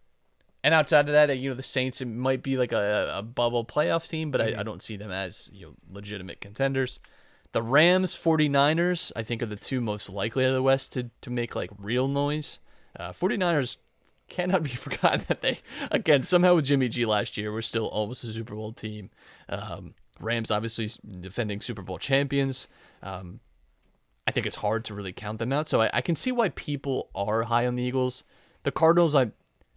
and 0.62 0.74
outside 0.74 1.08
of 1.08 1.14
that, 1.14 1.38
you 1.38 1.50
know, 1.50 1.56
the 1.56 1.64
Saints 1.64 2.02
it 2.02 2.06
might 2.08 2.44
be 2.44 2.58
like 2.58 2.74
a, 2.74 3.14
a 3.16 3.24
bubble 3.24 3.64
playoff 3.64 4.10
team, 4.10 4.30
but 4.30 4.42
I, 4.42 4.56
I 4.60 4.64
don't 4.64 4.82
see 4.82 4.98
them 4.98 5.10
as 5.10 5.50
you 5.54 5.68
know 5.68 5.74
legitimate 5.90 6.42
contenders. 6.42 7.00
The 7.54 7.62
Rams, 7.62 8.14
49ers, 8.14 9.14
I 9.16 9.24
think 9.24 9.42
are 9.42 9.46
the 9.46 9.56
two 9.56 9.80
most 9.80 10.10
likely 10.10 10.44
out 10.44 10.50
of 10.50 10.56
the 10.56 10.62
West 10.62 10.92
to, 10.94 11.10
to 11.22 11.30
make 11.30 11.56
like 11.56 11.70
real 11.80 12.10
noise. 12.10 12.60
Uh, 13.00 13.14
49ers 13.14 13.78
cannot 14.28 14.64
be 14.64 14.70
forgotten 14.76 15.26
that 15.28 15.42
they, 15.42 15.60
again, 15.92 16.24
somehow 16.24 16.56
with 16.56 16.66
Jimmy 16.66 16.90
G 16.90 17.06
last 17.06 17.38
year, 17.38 17.52
were 17.52 17.62
still 17.62 17.88
almost 17.88 18.24
a 18.24 18.28
Super 18.28 18.56
Bowl 18.56 18.74
team. 18.74 19.10
Um, 19.50 19.94
Rams, 20.20 20.52
obviously 20.52 20.90
defending 21.20 21.62
Super 21.62 21.82
Bowl 21.82 21.98
champions. 21.98 22.68
Um, 23.04 23.40
I 24.26 24.32
think 24.32 24.46
it's 24.46 24.58
hard 24.58 24.84
to 24.86 24.94
really 24.94 25.14
count 25.14 25.40
them 25.40 25.54
out. 25.54 25.68
So 25.68 25.82
I, 25.82 25.90
I 25.94 26.02
can 26.02 26.16
see 26.16 26.32
why 26.32 26.50
people 26.50 27.10
are 27.16 27.44
high 27.44 27.66
on 27.66 27.76
the 27.76 27.84
Eagles. 27.84 28.24
The 28.64 28.72
Cardinals, 28.72 29.16
I 29.16 29.32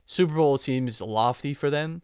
Super 0.07 0.35
Bowl 0.35 0.59
seems 0.59 1.01
lofty 1.01 1.55
for 1.55 1.71
them, 1.71 2.03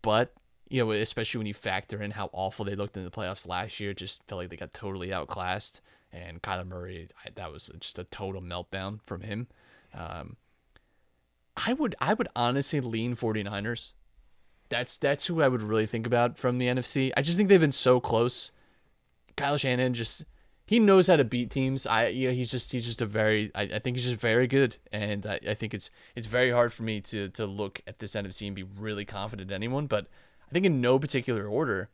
but 0.00 0.32
you 0.70 0.82
know, 0.82 0.92
especially 0.92 1.38
when 1.38 1.46
you 1.46 1.52
factor 1.52 2.02
in 2.02 2.12
how 2.12 2.30
awful 2.32 2.64
they 2.64 2.74
looked 2.74 2.96
in 2.96 3.04
the 3.04 3.10
playoffs 3.10 3.46
last 3.46 3.78
year, 3.80 3.92
just 3.92 4.22
felt 4.26 4.40
like 4.40 4.48
they 4.48 4.56
got 4.56 4.72
totally 4.72 5.12
outclassed. 5.12 5.82
And 6.10 6.40
Kyler 6.40 6.66
Murray, 6.66 7.08
I, 7.24 7.30
that 7.34 7.52
was 7.52 7.70
just 7.80 7.98
a 7.98 8.04
total 8.04 8.40
meltdown 8.40 9.00
from 9.04 9.20
him. 9.20 9.48
Um, 9.92 10.36
I 11.56 11.72
would, 11.72 11.94
I 12.00 12.14
would 12.14 12.28
honestly 12.34 12.80
lean 12.80 13.16
49ers. 13.16 13.92
That's 14.70 14.96
that's 14.96 15.26
who 15.26 15.42
I 15.42 15.48
would 15.48 15.62
really 15.62 15.86
think 15.86 16.06
about 16.06 16.38
from 16.38 16.58
the 16.58 16.66
NFC. 16.66 17.12
I 17.16 17.22
just 17.22 17.36
think 17.36 17.48
they've 17.48 17.60
been 17.60 17.70
so 17.70 18.00
close. 18.00 18.50
Kyle 19.36 19.56
Shanahan 19.56 19.94
just 19.94 20.24
he 20.66 20.78
knows 20.80 21.06
how 21.06 21.16
to 21.16 21.24
beat 21.24 21.50
teams. 21.50 21.86
I 21.86 22.08
you 22.08 22.28
know, 22.28 22.34
he's 22.34 22.50
just 22.50 22.72
he's 22.72 22.86
just 22.86 23.02
a 23.02 23.06
very 23.06 23.50
I, 23.54 23.62
I 23.62 23.78
think 23.78 23.96
he's 23.96 24.06
just 24.06 24.20
very 24.20 24.46
good, 24.46 24.76
and 24.90 25.26
I, 25.26 25.38
I 25.50 25.54
think 25.54 25.74
it's 25.74 25.90
it's 26.16 26.26
very 26.26 26.50
hard 26.50 26.72
for 26.72 26.82
me 26.82 27.00
to 27.02 27.28
to 27.30 27.46
look 27.46 27.82
at 27.86 27.98
this 27.98 28.14
NFC 28.14 28.46
and 28.46 28.56
be 28.56 28.62
really 28.62 29.04
confident 29.04 29.50
in 29.50 29.54
anyone. 29.54 29.86
But 29.86 30.06
I 30.48 30.52
think 30.52 30.64
in 30.64 30.80
no 30.80 30.98
particular 30.98 31.46
order, 31.46 31.90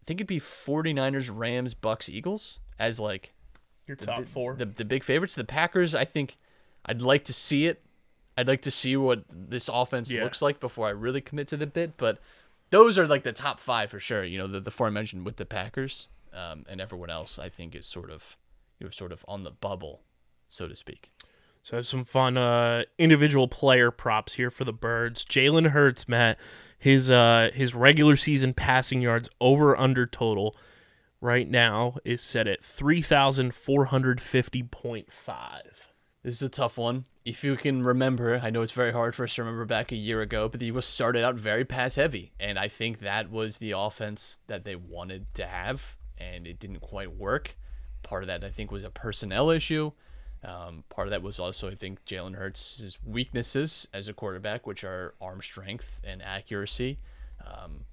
I 0.00 0.04
think 0.06 0.18
it'd 0.20 0.26
be 0.26 0.40
49ers, 0.40 1.30
Rams, 1.32 1.74
Bucks, 1.74 2.08
Eagles 2.08 2.60
as 2.78 2.98
like 2.98 3.34
Your 3.86 3.96
top 3.96 4.24
four. 4.24 4.54
the 4.54 4.64
the 4.64 4.86
big 4.86 5.04
favorites. 5.04 5.34
The 5.34 5.44
Packers, 5.44 5.94
I 5.94 6.06
think 6.06 6.38
I'd 6.86 7.02
like 7.02 7.24
to 7.24 7.34
see 7.34 7.66
it. 7.66 7.84
I'd 8.38 8.48
like 8.48 8.62
to 8.62 8.70
see 8.70 8.96
what 8.96 9.24
this 9.30 9.68
offense 9.72 10.12
Yeah. 10.12 10.22
looks 10.24 10.40
like 10.40 10.60
before 10.60 10.86
I 10.86 10.90
really 10.90 11.20
commit 11.20 11.48
to 11.48 11.56
the 11.56 11.66
bit. 11.66 11.96
But 11.96 12.20
those 12.70 12.98
are 12.98 13.06
like 13.06 13.22
the 13.24 13.32
top 13.32 13.60
five 13.60 13.90
for 13.90 13.98
sure. 14.00 14.24
You 14.24 14.38
know, 14.38 14.46
the 14.46 14.60
the 14.60 14.70
four 14.70 14.86
I 14.86 14.90
mentioned 14.90 15.24
with 15.24 15.36
the 15.36 15.46
Packers, 15.46 16.08
um, 16.32 16.64
and 16.68 16.80
everyone 16.80 17.10
else 17.10 17.38
I 17.38 17.48
think 17.48 17.74
is 17.74 17.86
sort 17.86 18.10
of 18.10 18.36
you're 18.78 18.92
sort 18.92 19.12
of 19.12 19.24
on 19.26 19.42
the 19.44 19.50
bubble, 19.50 20.02
so 20.48 20.68
to 20.68 20.76
speak. 20.76 21.10
So 21.64 21.76
I 21.76 21.78
have 21.78 21.86
some 21.86 22.04
fun 22.04 22.36
uh, 22.38 22.84
individual 22.98 23.48
player 23.48 23.90
props 23.90 24.34
here 24.34 24.50
for 24.50 24.64
the 24.64 24.72
Birds. 24.72 25.24
Jalen 25.24 25.70
Hurts, 25.70 26.08
Matt, 26.08 26.38
his 26.78 27.10
uh, 27.10 27.50
his 27.52 27.74
regular 27.74 28.16
season 28.16 28.54
passing 28.54 29.00
yards 29.02 29.28
over 29.40 29.76
under 29.76 30.06
total 30.06 30.56
right 31.20 31.50
now 31.50 31.96
is 32.04 32.22
set 32.22 32.46
at 32.46 32.64
three 32.64 33.02
thousand 33.02 33.54
four 33.54 33.86
hundred 33.86 34.20
fifty 34.20 34.62
point 34.62 35.12
five. 35.12 35.88
This 36.28 36.42
is 36.42 36.42
a 36.42 36.50
tough 36.50 36.76
one. 36.76 37.06
If 37.24 37.42
you 37.42 37.56
can 37.56 37.82
remember, 37.82 38.38
I 38.42 38.50
know 38.50 38.60
it's 38.60 38.72
very 38.72 38.92
hard 38.92 39.14
for 39.14 39.24
us 39.24 39.34
to 39.36 39.42
remember 39.42 39.64
back 39.64 39.92
a 39.92 39.96
year 39.96 40.20
ago, 40.20 40.46
but 40.46 40.60
the 40.60 40.66
Eagles 40.66 40.84
started 40.84 41.24
out 41.24 41.36
very 41.36 41.64
pass 41.64 41.94
heavy, 41.94 42.32
and 42.38 42.58
I 42.58 42.68
think 42.68 42.98
that 42.98 43.30
was 43.30 43.56
the 43.56 43.70
offense 43.70 44.38
that 44.46 44.62
they 44.62 44.76
wanted 44.76 45.32
to 45.36 45.46
have, 45.46 45.96
and 46.18 46.46
it 46.46 46.58
didn't 46.58 46.80
quite 46.80 47.16
work. 47.16 47.56
Part 48.02 48.24
of 48.24 48.26
that, 48.26 48.44
I 48.44 48.50
think, 48.50 48.70
was 48.70 48.84
a 48.84 48.90
personnel 48.90 49.48
issue. 49.48 49.92
Um, 50.44 50.84
part 50.90 51.06
of 51.06 51.12
that 51.12 51.22
was 51.22 51.40
also, 51.40 51.70
I 51.70 51.74
think, 51.74 52.04
Jalen 52.04 52.34
Hurts' 52.34 52.98
weaknesses 53.02 53.88
as 53.94 54.06
a 54.10 54.12
quarterback, 54.12 54.66
which 54.66 54.84
are 54.84 55.14
arm 55.22 55.40
strength 55.40 55.98
and 56.04 56.20
accuracy. 56.20 56.98
Um, 57.42 57.86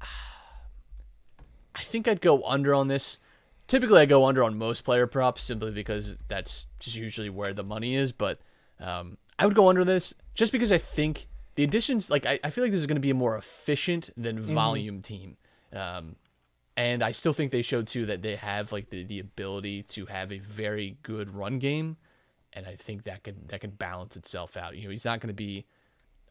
I 1.76 1.84
think 1.84 2.08
I'd 2.08 2.20
go 2.20 2.42
under 2.42 2.74
on 2.74 2.88
this. 2.88 3.20
Typically, 3.66 4.00
I 4.00 4.04
go 4.06 4.26
under 4.26 4.44
on 4.44 4.58
most 4.58 4.82
player 4.82 5.06
props 5.06 5.42
simply 5.42 5.70
because 5.70 6.18
that's 6.28 6.66
just 6.78 6.96
usually 6.96 7.30
where 7.30 7.54
the 7.54 7.64
money 7.64 7.94
is. 7.94 8.12
But 8.12 8.38
um, 8.78 9.16
I 9.38 9.46
would 9.46 9.54
go 9.54 9.68
under 9.68 9.84
this 9.84 10.14
just 10.34 10.52
because 10.52 10.70
I 10.70 10.78
think 10.78 11.26
the 11.54 11.64
additions, 11.64 12.10
like, 12.10 12.26
I, 12.26 12.38
I 12.44 12.50
feel 12.50 12.64
like 12.64 12.72
this 12.72 12.80
is 12.80 12.86
going 12.86 12.96
to 12.96 13.00
be 13.00 13.10
a 13.10 13.14
more 13.14 13.36
efficient 13.36 14.10
than 14.16 14.40
volume 14.40 15.00
team. 15.00 15.36
Um, 15.72 16.16
and 16.76 17.02
I 17.02 17.12
still 17.12 17.32
think 17.32 17.52
they 17.52 17.62
showed 17.62 17.86
too 17.86 18.06
that 18.06 18.22
they 18.22 18.36
have 18.36 18.72
like 18.72 18.90
the, 18.90 19.04
the 19.04 19.20
ability 19.20 19.84
to 19.84 20.06
have 20.06 20.32
a 20.32 20.38
very 20.38 20.96
good 21.02 21.34
run 21.34 21.58
game, 21.58 21.96
and 22.52 22.66
I 22.66 22.74
think 22.74 23.04
that 23.04 23.22
could 23.22 23.48
that 23.48 23.60
could 23.60 23.78
balance 23.78 24.16
itself 24.16 24.56
out. 24.56 24.76
You 24.76 24.84
know, 24.84 24.90
he's 24.90 25.04
not 25.04 25.20
going 25.20 25.28
to 25.28 25.34
be 25.34 25.66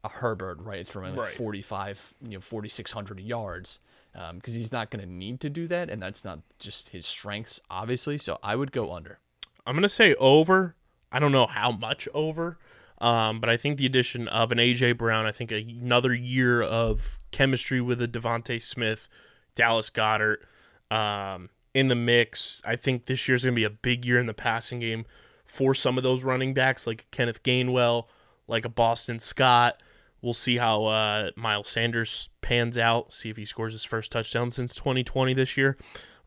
a 0.03 0.09
Herbert 0.09 0.59
right 0.59 0.85
throwing 0.85 1.15
like 1.15 1.27
Right. 1.27 1.35
45, 1.35 2.13
you 2.23 2.31
know, 2.31 2.41
4600 2.41 3.21
yards 3.21 3.79
because 4.13 4.55
he's 4.55 4.71
not 4.71 4.89
going 4.89 5.03
to 5.03 5.11
need 5.11 5.39
to 5.41 5.49
do 5.49 5.67
that, 5.67 5.89
and 5.89 6.01
that's 6.01 6.23
not 6.23 6.39
just 6.59 6.89
his 6.89 7.05
strengths, 7.05 7.59
obviously. 7.69 8.17
So 8.17 8.39
I 8.43 8.55
would 8.55 8.71
go 8.71 8.93
under. 8.93 9.19
I'm 9.65 9.75
gonna 9.75 9.89
say 9.89 10.13
over. 10.15 10.75
I 11.11 11.19
don't 11.19 11.31
know 11.31 11.47
how 11.47 11.71
much 11.71 12.07
over, 12.13 12.57
um, 12.99 13.39
but 13.39 13.49
I 13.49 13.57
think 13.57 13.77
the 13.77 13.85
addition 13.85 14.27
of 14.27 14.51
an 14.51 14.57
AJ 14.57 14.97
Brown, 14.97 15.25
I 15.25 15.31
think 15.31 15.51
another 15.51 16.13
year 16.13 16.61
of 16.61 17.19
chemistry 17.31 17.79
with 17.79 18.01
a 18.01 18.07
DeVonta 18.07 18.61
Smith, 18.61 19.07
Dallas 19.55 19.89
Goedert, 19.89 20.43
um, 20.91 21.49
in 21.73 21.87
the 21.87 21.95
mix. 21.95 22.61
I 22.65 22.75
think 22.75 23.05
this 23.05 23.27
year's 23.27 23.43
gonna 23.43 23.55
be 23.55 23.63
a 23.63 23.69
big 23.69 24.05
year 24.05 24.19
in 24.19 24.25
the 24.25 24.33
passing 24.33 24.79
game 24.79 25.05
for 25.45 25.73
some 25.73 25.97
of 25.97 26.03
those 26.03 26.23
running 26.23 26.53
backs, 26.53 26.87
like 26.87 27.07
Kenneth 27.11 27.43
Gainwell, 27.43 28.07
like 28.47 28.65
a 28.65 28.69
Boston 28.69 29.19
Scott. 29.19 29.81
We'll 30.23 30.33
see 30.33 30.57
how 30.57 30.85
uh, 30.85 31.31
Miles 31.35 31.67
Sanders 31.67 32.29
pans 32.41 32.77
out. 32.77 33.13
See 33.13 33.29
if 33.29 33.35
he 33.35 33.43
scores 33.43 33.73
his 33.73 33.83
first 33.83 34.09
touchdown 34.09 34.51
since 34.51 34.73
2020 34.73 35.33
this 35.33 35.57
year. 35.57 35.77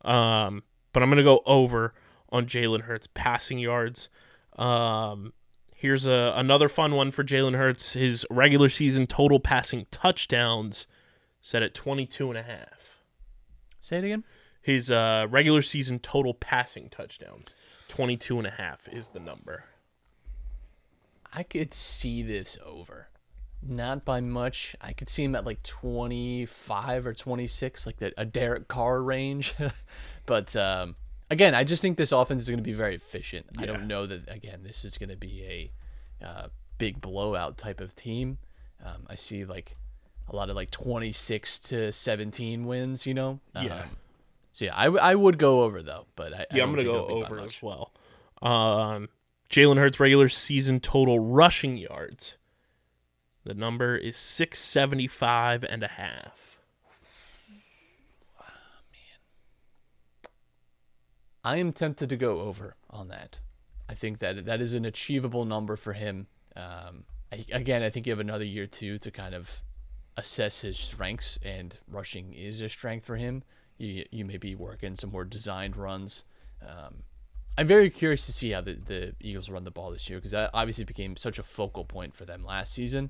Um, 0.05 0.61
but 0.93 1.01
I'm 1.01 1.09
gonna 1.09 1.23
go 1.23 1.41
over 1.47 1.95
on 2.29 2.45
Jalen 2.45 2.81
Hurts 2.81 3.07
passing 3.15 3.57
yards. 3.57 4.09
Um, 4.55 5.33
here's 5.75 6.05
a 6.05 6.31
another 6.35 6.69
fun 6.69 6.93
one 6.93 7.09
for 7.09 7.23
Jalen 7.23 7.55
Hurts. 7.55 7.93
His 7.93 8.23
regular 8.29 8.69
season 8.69 9.07
total 9.07 9.39
passing 9.39 9.87
touchdowns 9.89 10.85
set 11.41 11.63
at 11.63 11.73
22 11.73 12.29
and 12.29 12.37
a 12.37 12.43
half. 12.43 13.01
Say 13.81 13.97
it 13.97 14.03
again. 14.03 14.23
His 14.61 14.91
uh, 14.91 15.25
regular 15.27 15.63
season 15.63 15.97
total 15.97 16.35
passing 16.35 16.89
touchdowns, 16.89 17.55
22 17.87 18.37
and 18.37 18.45
a 18.47 18.51
half 18.51 18.87
is 18.89 19.09
the 19.09 19.19
number. 19.19 19.63
I 21.33 21.41
could 21.41 21.73
see 21.73 22.21
this 22.21 22.59
over. 22.63 23.07
Not 23.61 24.05
by 24.05 24.21
much. 24.21 24.75
I 24.79 24.93
could 24.93 25.09
see 25.09 25.23
him 25.23 25.35
at 25.35 25.45
like 25.45 25.63
25 25.63 27.07
or 27.07 27.13
26, 27.13 27.85
like 27.85 27.97
the, 27.97 28.13
a 28.17 28.25
Derek 28.25 28.67
Carr 28.67 29.01
range. 29.01 29.55
but 30.25 30.55
um, 30.55 30.95
again, 31.29 31.55
I 31.55 31.63
just 31.63 31.81
think 31.81 31.97
this 31.97 32.11
offense 32.11 32.43
is 32.43 32.49
going 32.49 32.59
to 32.59 32.63
be 32.63 32.73
very 32.73 32.95
efficient. 32.95 33.47
I 33.57 33.65
don't 33.65 33.87
know 33.87 34.05
that, 34.05 34.29
again, 34.29 34.61
this 34.63 34.85
is 34.85 34.97
going 34.97 35.09
to 35.09 35.17
be 35.17 35.71
a 36.21 36.25
uh, 36.25 36.47
big 36.77 37.01
blowout 37.01 37.57
type 37.57 37.81
of 37.81 37.95
team. 37.95 38.37
Um, 38.85 39.05
I 39.09 39.15
see 39.15 39.43
like 39.43 39.75
a 40.29 40.35
lot 40.35 40.49
of 40.49 40.55
like 40.55 40.71
26 40.71 41.59
to 41.59 41.91
17 41.91 42.65
wins, 42.65 43.05
you 43.05 43.13
know? 43.13 43.39
Yeah. 43.55 43.81
Um, 43.81 43.89
so 44.53 44.65
yeah, 44.65 44.73
I, 44.75 44.85
w- 44.85 45.01
I 45.01 45.13
would 45.13 45.37
go 45.37 45.63
over 45.63 45.83
though, 45.83 46.05
but 46.15 46.33
I, 46.33 46.39
I 46.39 46.45
Yeah, 46.55 46.63
I'm 46.63 46.71
gonna 46.71 46.83
go 46.83 46.95
it'll 46.95 47.07
be 47.07 47.13
by 47.21 47.27
over 47.27 47.39
as 47.41 47.61
well. 47.61 47.91
Um, 48.41 49.09
Jalen 49.49 49.77
Hurts 49.77 49.99
regular 49.99 50.29
season 50.29 50.79
total 50.79 51.19
rushing 51.19 51.77
yards. 51.77 52.36
The 53.47 53.53
number 53.53 53.95
is 53.95 54.17
675 54.17 55.63
and 55.63 55.81
a 55.81 55.87
half. 55.87 56.59
I 61.45 61.55
am 61.55 61.71
tempted 61.71 62.09
to 62.09 62.17
go 62.17 62.41
over 62.41 62.75
on 62.89 63.07
that. 63.07 63.39
I 63.87 63.93
think 63.93 64.19
that 64.19 64.43
that 64.43 64.59
is 64.59 64.73
an 64.73 64.83
achievable 64.83 65.45
number 65.45 65.77
for 65.77 65.93
him. 65.93 66.27
Um, 66.57 67.05
I, 67.31 67.45
again, 67.53 67.83
I 67.83 67.89
think 67.89 68.05
you 68.05 68.11
have 68.11 68.19
another 68.19 68.43
year 68.43 68.65
too 68.65 68.97
to 68.97 69.11
kind 69.11 69.33
of 69.33 69.61
assess 70.17 70.59
his 70.59 70.77
strengths, 70.77 71.39
and 71.41 71.77
rushing 71.89 72.33
is 72.33 72.59
a 72.59 72.67
strength 72.67 73.05
for 73.05 73.15
him. 73.15 73.43
You 73.77 74.03
you 74.11 74.25
may 74.25 74.35
be 74.35 74.55
working 74.55 74.97
some 74.97 75.11
more 75.11 75.23
designed 75.23 75.77
runs. 75.77 76.25
Um, 76.61 77.03
I'm 77.57 77.67
very 77.67 77.89
curious 77.91 78.25
to 78.25 78.33
see 78.33 78.51
how 78.51 78.59
the, 78.59 78.73
the 78.73 79.15
Eagles 79.21 79.49
run 79.49 79.63
the 79.63 79.71
ball 79.71 79.91
this 79.91 80.09
year 80.09 80.17
because 80.17 80.31
that 80.31 80.49
obviously 80.53 80.83
became 80.83 81.15
such 81.15 81.39
a 81.39 81.43
focal 81.43 81.85
point 81.85 82.13
for 82.13 82.25
them 82.25 82.43
last 82.43 82.73
season. 82.73 83.09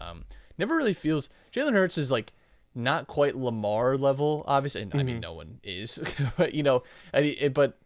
Um, 0.00 0.24
never 0.56 0.76
really 0.76 0.92
feels 0.92 1.28
Jalen 1.52 1.72
Hurts 1.72 1.98
is 1.98 2.10
like 2.10 2.32
not 2.74 3.06
quite 3.06 3.36
Lamar 3.36 3.96
level, 3.96 4.44
obviously. 4.46 4.82
And 4.82 4.94
I 4.94 5.02
mean, 5.02 5.20
no 5.20 5.32
one 5.34 5.60
is, 5.62 6.02
but 6.36 6.54
you 6.54 6.62
know, 6.62 6.82
I, 7.12 7.18
it, 7.18 7.54
but 7.54 7.78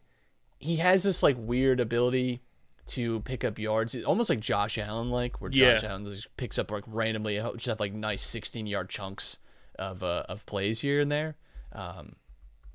he 0.59 0.77
has 0.77 1.03
this 1.03 1.23
like 1.23 1.37
weird 1.39 1.81
ability 1.81 2.43
to 2.85 3.21
pick 3.21 3.45
up 3.45 3.59
yards, 3.59 3.95
It's 3.95 4.05
almost 4.05 4.29
like 4.29 4.41
Josh 4.41 4.77
Allen, 4.77 5.09
like 5.11 5.41
where 5.41 5.51
Josh 5.51 5.83
Yeah. 5.83 5.91
Allen 5.91 6.05
just 6.05 6.37
picks 6.37 6.59
up 6.59 6.71
like 6.71 6.85
randomly, 6.87 7.37
just 7.55 7.67
have 7.67 7.81
like 7.81 7.93
nice 7.95 8.23
16 8.23 8.67
yard 8.67 8.89
chunks 8.91 9.39
of 9.79 10.03
uh, 10.03 10.25
of 10.29 10.45
plays 10.47 10.81
here 10.81 11.01
and 11.01 11.11
there. 11.11 11.37
Um, 11.73 12.15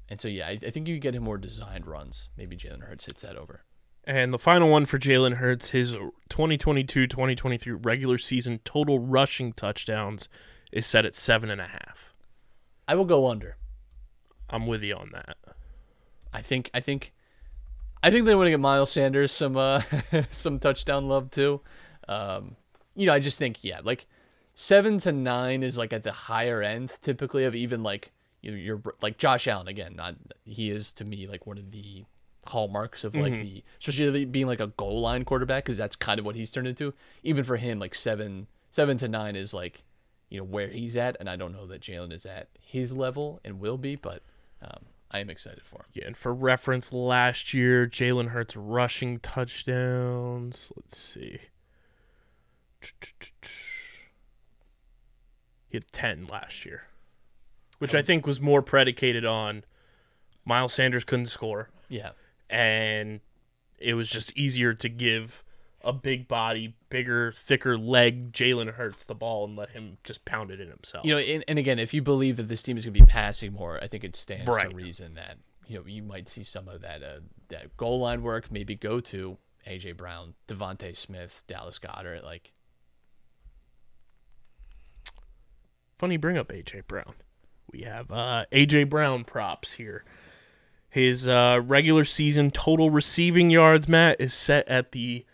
and 0.09 0.19
so 0.19 0.27
yeah, 0.27 0.47
I, 0.47 0.51
I 0.51 0.71
think 0.71 0.87
you 0.87 0.97
get 0.99 1.13
him 1.13 1.23
more 1.23 1.37
designed 1.37 1.85
runs. 1.85 2.29
Maybe 2.37 2.55
Jalen 2.55 2.81
Hurts 2.87 3.05
hits 3.05 3.21
that 3.21 3.35
over. 3.35 3.63
And 4.07 4.33
the 4.33 4.39
final 4.39 4.69
one 4.69 4.85
for 4.85 4.97
Jalen 4.97 5.33
Hurts, 5.35 5.71
his 5.71 5.93
2022-2023 6.29 7.85
regular 7.85 8.17
season 8.17 8.61
total 8.63 8.99
rushing 8.99 9.51
touchdowns 9.51 10.29
is 10.71 10.85
set 10.85 11.05
at 11.05 11.13
seven 11.13 11.49
and 11.49 11.59
a 11.59 11.67
half. 11.67 12.13
I 12.87 12.95
will 12.95 13.03
go 13.03 13.27
under. 13.27 13.57
I'm 14.49 14.65
with 14.65 14.81
you 14.81 14.95
on 14.95 15.09
that. 15.11 15.35
I 16.31 16.41
think 16.41 16.69
I 16.73 16.79
think 16.79 17.13
I 18.01 18.09
think 18.09 18.25
they 18.25 18.33
want 18.33 18.47
to 18.47 18.51
get 18.51 18.61
Miles 18.61 18.91
Sanders 18.91 19.33
some 19.33 19.57
uh 19.57 19.81
some 20.31 20.57
touchdown 20.57 21.09
love 21.09 21.29
too. 21.29 21.59
Um, 22.07 22.55
you 22.95 23.07
know, 23.07 23.13
I 23.13 23.19
just 23.19 23.37
think 23.37 23.61
yeah, 23.61 23.81
like 23.83 24.07
seven 24.55 24.99
to 24.99 25.11
nine 25.11 25.63
is 25.63 25.77
like 25.77 25.91
at 25.91 26.03
the 26.03 26.13
higher 26.13 26.61
end 26.61 26.93
typically 27.01 27.43
of 27.43 27.55
even 27.55 27.83
like 27.83 28.13
you 28.41 28.51
know, 28.51 28.57
you're 28.57 28.81
like 29.01 29.17
Josh 29.17 29.49
Allen 29.49 29.67
again. 29.67 29.97
Not 29.97 30.15
he 30.45 30.69
is 30.69 30.93
to 30.93 31.03
me 31.03 31.27
like 31.27 31.45
one 31.45 31.57
of 31.57 31.71
the 31.71 32.05
hallmarks 32.47 33.03
of 33.03 33.15
like 33.15 33.33
the 33.33 33.63
especially 33.79 34.25
being 34.25 34.47
like 34.47 34.59
a 34.59 34.67
goal 34.67 35.01
line 35.01 35.25
quarterback 35.25 35.65
because 35.65 35.77
that's 35.77 35.95
kind 35.95 36.19
of 36.19 36.25
what 36.25 36.35
he's 36.35 36.51
turned 36.51 36.67
into. 36.67 36.93
Even 37.23 37.43
for 37.43 37.57
him, 37.57 37.79
like 37.79 37.95
seven 37.95 38.47
seven 38.69 38.97
to 38.97 39.07
nine 39.07 39.35
is 39.35 39.53
like 39.53 39.83
you 40.29 40.37
know 40.37 40.43
where 40.43 40.67
he's 40.67 40.97
at, 40.97 41.15
and 41.19 41.29
I 41.29 41.35
don't 41.35 41.53
know 41.53 41.65
that 41.67 41.81
Jalen 41.81 42.11
is 42.11 42.25
at 42.25 42.49
his 42.59 42.91
level 42.91 43.39
and 43.45 43.59
will 43.59 43.77
be, 43.77 43.95
but 43.95 44.23
um, 44.61 44.85
I 45.09 45.19
am 45.19 45.29
excited 45.29 45.63
for 45.63 45.77
him. 45.81 45.85
Yeah, 45.93 46.07
and 46.07 46.17
for 46.17 46.33
reference, 46.33 46.91
last 46.91 47.53
year 47.53 47.87
Jalen 47.87 48.29
Hurts 48.29 48.55
rushing 48.55 49.19
touchdowns. 49.19 50.71
Let's 50.75 50.97
see. 50.97 51.39
He 55.69 55.77
had 55.77 55.91
ten 55.91 56.25
last 56.25 56.65
year, 56.65 56.83
which 57.79 57.93
I 57.95 58.01
think 58.01 58.25
was 58.25 58.39
more 58.39 58.61
predicated 58.61 59.25
on 59.25 59.63
Miles 60.45 60.73
Sanders 60.73 61.03
couldn't 61.03 61.25
score, 61.27 61.69
Yeah. 61.89 62.11
And 62.49 63.19
it 63.77 63.93
was 63.95 64.09
just 64.09 64.35
easier 64.37 64.73
to 64.73 64.89
give 64.89 65.43
a 65.81 65.93
big 65.93 66.27
body, 66.27 66.75
bigger, 66.89 67.31
thicker 67.31 67.77
leg 67.77 68.31
Jalen 68.33 68.73
Hurts 68.73 69.05
the 69.05 69.15
ball 69.15 69.45
and 69.45 69.55
let 69.55 69.69
him 69.69 69.97
just 70.03 70.25
pound 70.25 70.51
it 70.51 70.59
in 70.59 70.69
himself. 70.69 71.05
You 71.05 71.13
know, 71.15 71.19
and, 71.19 71.43
and 71.47 71.59
again, 71.59 71.79
if 71.79 71.93
you 71.93 72.01
believe 72.01 72.37
that 72.37 72.47
this 72.47 72.63
team 72.63 72.77
is 72.77 72.85
going 72.85 72.93
to 72.93 72.99
be 72.99 73.05
passing 73.05 73.53
more, 73.53 73.81
I 73.81 73.87
think 73.87 74.03
it 74.03 74.15
stands 74.15 74.47
Right. 74.47 74.69
to 74.69 74.75
reason 74.75 75.13
that 75.15 75.37
you 75.67 75.77
know 75.77 75.85
you 75.85 76.01
might 76.01 76.27
see 76.29 76.43
some 76.43 76.67
of 76.67 76.81
that 76.81 77.03
uh, 77.03 77.19
that 77.49 77.75
goal 77.77 77.99
line 77.99 78.21
work 78.23 78.51
maybe 78.51 78.75
go 78.75 78.99
to 79.01 79.37
AJ 79.67 79.97
Brown, 79.97 80.33
DeVonta 80.47 80.95
Smith, 80.95 81.43
Dallas 81.47 81.77
Goedert. 81.79 82.23
Like, 82.23 82.53
Funny 85.97 86.17
bring 86.17 86.37
up 86.37 86.49
AJ 86.49 86.87
Brown. 86.87 87.13
We 87.71 87.81
have 87.81 88.11
uh, 88.11 88.45
AJ 88.51 88.89
Brown 88.89 89.23
props 89.23 89.73
here. 89.73 90.05
His 90.97 91.27
uh, 91.27 91.61
regular 91.63 92.03
season 92.03 92.49
total 92.49 92.89
receiving 92.89 93.51
yards, 93.51 93.87
Matt, 93.87 94.19
is 94.19 94.33
set 94.33 94.67
at 94.67 94.93
the 94.93 95.27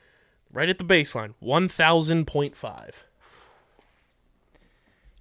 right 0.52 0.68
at 0.68 0.78
the 0.78 0.84
baseline, 0.84 1.36
one 1.40 1.70
thousand 1.70 2.28
point 2.28 2.54
five. 2.54 3.06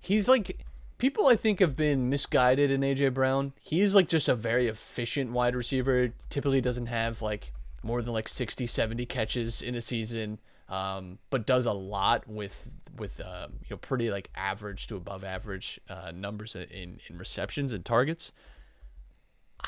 he's 0.00 0.28
like 0.28 0.58
people 0.98 1.28
I 1.28 1.36
think 1.36 1.60
have 1.60 1.76
been 1.76 2.10
misguided 2.10 2.72
in 2.72 2.80
AJ 2.80 3.14
Brown. 3.14 3.52
He's 3.60 3.94
like 3.94 4.08
just 4.08 4.28
a 4.28 4.34
very 4.34 4.66
efficient 4.66 5.30
wide 5.30 5.54
receiver. 5.54 6.12
Typically 6.28 6.60
doesn't 6.60 6.86
have 6.86 7.22
like 7.22 7.52
more 7.84 8.02
than 8.02 8.12
like 8.12 8.26
60, 8.26 8.66
70 8.66 9.06
catches 9.06 9.62
in 9.62 9.76
a 9.76 9.80
season. 9.80 10.40
Um, 10.68 11.20
but 11.30 11.46
does 11.46 11.66
a 11.66 11.72
lot 11.72 12.26
with 12.26 12.68
with 12.98 13.20
um, 13.20 13.60
you 13.62 13.68
know 13.70 13.76
pretty 13.76 14.10
like 14.10 14.28
average 14.34 14.88
to 14.88 14.96
above 14.96 15.22
average 15.22 15.80
uh, 15.88 16.10
numbers 16.12 16.56
in 16.56 16.98
in 17.08 17.16
receptions 17.16 17.72
and 17.72 17.84
targets. 17.84 18.32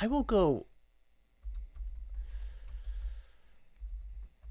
I 0.01 0.07
will 0.07 0.23
go. 0.23 0.67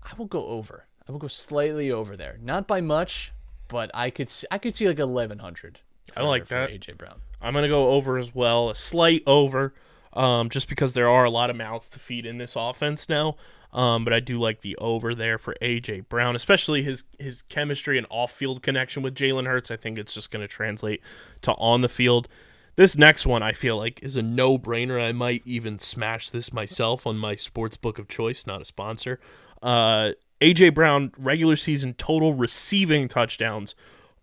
I 0.01 0.13
will 0.17 0.25
go 0.25 0.47
over. 0.47 0.85
I 1.07 1.11
will 1.11 1.19
go 1.19 1.27
slightly 1.27 1.91
over 1.91 2.15
there, 2.15 2.37
not 2.41 2.67
by 2.67 2.81
much, 2.81 3.31
but 3.67 3.91
I 3.93 4.09
could 4.09 4.29
see, 4.29 4.47
I 4.51 4.57
could 4.57 4.75
see 4.75 4.87
like 4.87 4.99
eleven 4.99 5.39
hundred. 5.39 5.79
I 6.15 6.23
like 6.23 6.45
for 6.45 6.55
that. 6.55 6.69
AJ 6.69 6.97
Brown. 6.97 7.21
I'm 7.41 7.53
gonna 7.53 7.67
go 7.67 7.89
over 7.91 8.17
as 8.17 8.33
well, 8.33 8.69
a 8.69 8.75
slight 8.75 9.23
over, 9.27 9.73
um, 10.13 10.49
just 10.49 10.69
because 10.69 10.93
there 10.93 11.09
are 11.09 11.25
a 11.25 11.29
lot 11.29 11.49
of 11.49 11.55
mouths 11.55 11.89
to 11.89 11.99
feed 11.99 12.25
in 12.25 12.37
this 12.37 12.55
offense 12.55 13.09
now. 13.09 13.35
Um, 13.73 14.03
but 14.03 14.13
I 14.13 14.19
do 14.19 14.39
like 14.39 14.61
the 14.61 14.75
over 14.75 15.15
there 15.15 15.39
for 15.39 15.55
AJ 15.61 16.07
Brown, 16.07 16.35
especially 16.35 16.83
his 16.83 17.05
his 17.19 17.41
chemistry 17.41 17.97
and 17.97 18.07
off 18.09 18.31
field 18.31 18.61
connection 18.61 19.01
with 19.03 19.15
Jalen 19.15 19.47
Hurts. 19.47 19.71
I 19.71 19.75
think 19.75 19.97
it's 19.97 20.13
just 20.13 20.31
gonna 20.31 20.47
translate 20.47 21.01
to 21.41 21.53
on 21.53 21.81
the 21.81 21.89
field. 21.89 22.27
This 22.75 22.97
next 22.97 23.27
one 23.27 23.43
I 23.43 23.51
feel 23.51 23.77
like 23.77 24.01
is 24.01 24.15
a 24.15 24.23
no 24.23 24.57
brainer. 24.57 25.01
I 25.01 25.11
might 25.11 25.43
even 25.45 25.77
smash 25.77 26.29
this 26.29 26.51
myself 26.51 27.05
on 27.05 27.17
my 27.17 27.35
sports 27.35 27.77
book 27.77 27.99
of 27.99 28.07
choice, 28.07 28.47
not 28.47 28.61
a 28.61 28.65
sponsor. 28.65 29.19
Uh, 29.61 30.11
AJ 30.41 30.73
Brown 30.73 31.11
regular 31.17 31.55
season 31.55 31.93
total 31.93 32.33
receiving 32.33 33.07
touchdowns 33.07 33.75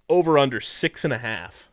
over 0.09 0.37
under 0.37 0.61
six 0.61 1.05
and 1.05 1.13
a 1.13 1.19
half. 1.19 1.71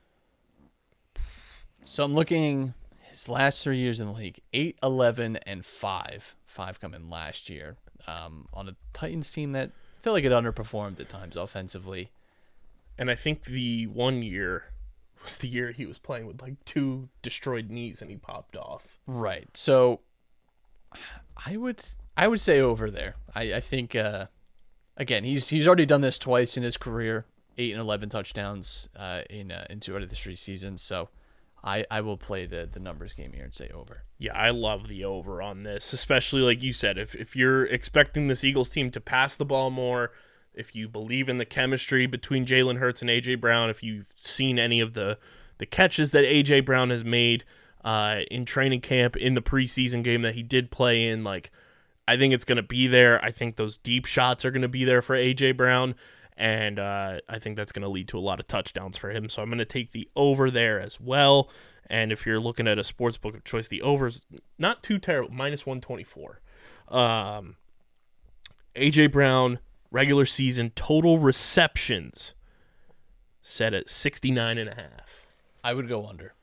So 1.83 2.03
I'm 2.03 2.13
looking 2.13 2.75
his 3.09 3.27
last 3.27 3.63
three 3.63 3.77
years 3.77 3.99
in 3.99 4.07
the 4.07 4.13
league 4.13 4.41
8, 4.53 4.77
11, 4.83 5.37
and 5.37 5.65
5. 5.65 6.35
5 6.45 6.79
coming 6.79 7.09
last 7.09 7.49
year 7.49 7.77
um, 8.07 8.47
on 8.53 8.69
a 8.69 8.75
Titans 8.93 9.31
team 9.31 9.53
that 9.53 9.71
I 9.97 10.01
feel 10.03 10.13
like 10.13 10.23
it 10.23 10.31
underperformed 10.31 10.99
at 10.99 11.09
times 11.09 11.35
offensively. 11.35 12.11
And 12.97 13.09
I 13.09 13.15
think 13.15 13.45
the 13.45 13.87
one 13.87 14.21
year 14.21 14.65
was 15.27 15.37
the 15.37 15.47
year 15.47 15.71
he 15.71 15.85
was 15.85 15.99
playing 15.99 16.25
with 16.25 16.41
like 16.41 16.63
two 16.65 17.09
destroyed 17.21 17.69
knees 17.69 18.01
and 18.01 18.09
he 18.09 18.17
popped 18.17 18.55
off. 18.55 18.99
Right. 19.05 19.49
So 19.55 19.99
I 21.45 21.57
would 21.57 21.83
I 22.15 22.27
would 22.27 22.39
say 22.39 22.59
over 22.59 22.89
there. 22.89 23.15
I, 23.35 23.53
I 23.55 23.59
think 23.59 23.95
uh 23.95 24.27
again 24.95 25.23
he's 25.23 25.49
he's 25.49 25.67
already 25.67 25.85
done 25.85 26.01
this 26.01 26.17
twice 26.17 26.57
in 26.57 26.63
his 26.63 26.77
career. 26.77 27.25
Eight 27.59 27.71
and 27.71 27.81
eleven 27.81 28.07
touchdowns 28.07 28.87
uh, 28.95 29.21
in 29.31 29.51
uh, 29.51 29.65
in 29.67 29.79
two 29.79 29.95
out 29.95 30.03
of 30.03 30.09
the 30.09 30.15
three 30.15 30.35
seasons. 30.35 30.81
So 30.83 31.09
I, 31.63 31.85
I 31.89 32.01
will 32.01 32.17
play 32.17 32.45
the, 32.45 32.69
the 32.71 32.79
numbers 32.79 33.13
game 33.13 33.33
here 33.33 33.43
and 33.43 33.53
say 33.53 33.69
over. 33.73 34.03
Yeah, 34.19 34.37
I 34.37 34.51
love 34.51 34.87
the 34.87 35.03
over 35.03 35.41
on 35.41 35.63
this, 35.63 35.91
especially 35.91 36.41
like 36.41 36.61
you 36.61 36.71
said, 36.71 36.99
if 36.99 37.15
if 37.15 37.35
you're 37.35 37.65
expecting 37.65 38.27
this 38.27 38.43
Eagles 38.43 38.69
team 38.69 38.91
to 38.91 39.01
pass 39.01 39.35
the 39.35 39.45
ball 39.45 39.71
more, 39.71 40.11
if 40.57 40.75
you 40.75 40.89
believe 40.89 41.29
in 41.29 41.37
the 41.37 41.45
chemistry 41.45 42.07
between 42.07 42.45
Jalen 42.45 42.77
Hurts 42.77 43.01
and 43.01 43.09
AJ 43.09 43.39
Brown, 43.39 43.69
if 43.69 43.83
you've 43.83 44.11
seen 44.15 44.59
any 44.59 44.79
of 44.79 44.93
the 44.93 45.17
the 45.59 45.65
catches 45.65 46.11
that 46.11 46.23
AJ 46.23 46.65
Brown 46.65 46.89
has 46.89 47.03
made 47.03 47.43
uh, 47.83 48.21
in 48.29 48.45
training 48.45 48.81
camp 48.81 49.15
in 49.15 49.33
the 49.33 49.41
preseason 49.41 50.03
game 50.03 50.21
that 50.21 50.35
he 50.35 50.43
did 50.43 50.69
play 50.69 51.07
in, 51.07 51.23
like 51.23 51.51
I 52.07 52.17
think 52.17 52.33
it's 52.33 52.45
going 52.45 52.57
to 52.57 52.63
be 52.63 52.87
there. 52.87 53.23
I 53.23 53.31
think 53.31 53.55
those 53.55 53.77
deep 53.77 54.05
shots 54.05 54.45
are 54.45 54.51
going 54.51 54.61
to 54.61 54.67
be 54.67 54.83
there 54.83 55.01
for 55.01 55.15
AJ 55.15 55.57
Brown, 55.57 55.95
and 56.35 56.79
uh, 56.79 57.19
I 57.29 57.39
think 57.39 57.55
that's 57.55 57.71
going 57.71 57.83
to 57.83 57.89
lead 57.89 58.07
to 58.09 58.17
a 58.17 58.19
lot 58.19 58.39
of 58.39 58.47
touchdowns 58.47 58.97
for 58.97 59.11
him. 59.11 59.29
So 59.29 59.41
I'm 59.41 59.49
going 59.49 59.59
to 59.59 59.65
take 59.65 59.91
the 59.91 60.09
over 60.15 60.49
there 60.49 60.79
as 60.79 60.99
well. 60.99 61.49
And 61.89 62.11
if 62.11 62.25
you're 62.25 62.39
looking 62.39 62.67
at 62.67 62.77
a 62.77 62.83
sports 62.83 63.17
book 63.17 63.35
of 63.35 63.43
choice, 63.43 63.67
the 63.67 63.81
over's 63.81 64.25
not 64.59 64.83
too 64.83 64.99
terrible, 64.99 65.33
minus 65.33 65.65
124. 65.65 66.41
Um, 66.89 67.55
AJ 68.75 69.11
Brown 69.11 69.59
regular 69.91 70.25
season 70.25 70.71
total 70.71 71.17
receptions 71.19 72.33
set 73.41 73.73
at 73.73 73.89
69 73.89 74.57
and 74.57 74.69
a 74.69 74.75
half. 74.75 75.25
I 75.63 75.73
would 75.73 75.87
go 75.87 76.05
under. 76.05 76.33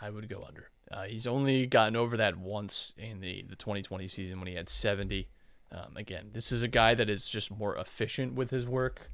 I 0.00 0.10
would 0.10 0.28
go 0.28 0.44
under. 0.46 0.70
Uh, 0.90 1.04
he's 1.04 1.26
only 1.26 1.66
gotten 1.66 1.94
over 1.96 2.16
that 2.16 2.36
once 2.36 2.94
in 2.98 3.20
the, 3.20 3.44
the 3.48 3.56
2020 3.56 4.08
season 4.08 4.38
when 4.38 4.48
he 4.48 4.54
had 4.54 4.68
70. 4.68 5.28
Um, 5.72 5.96
again, 5.96 6.30
this 6.32 6.50
is 6.50 6.62
a 6.62 6.68
guy 6.68 6.94
that 6.94 7.08
is 7.08 7.28
just 7.28 7.50
more 7.50 7.76
efficient 7.76 8.34
with 8.34 8.50
his 8.50 8.66
work. 8.66 9.10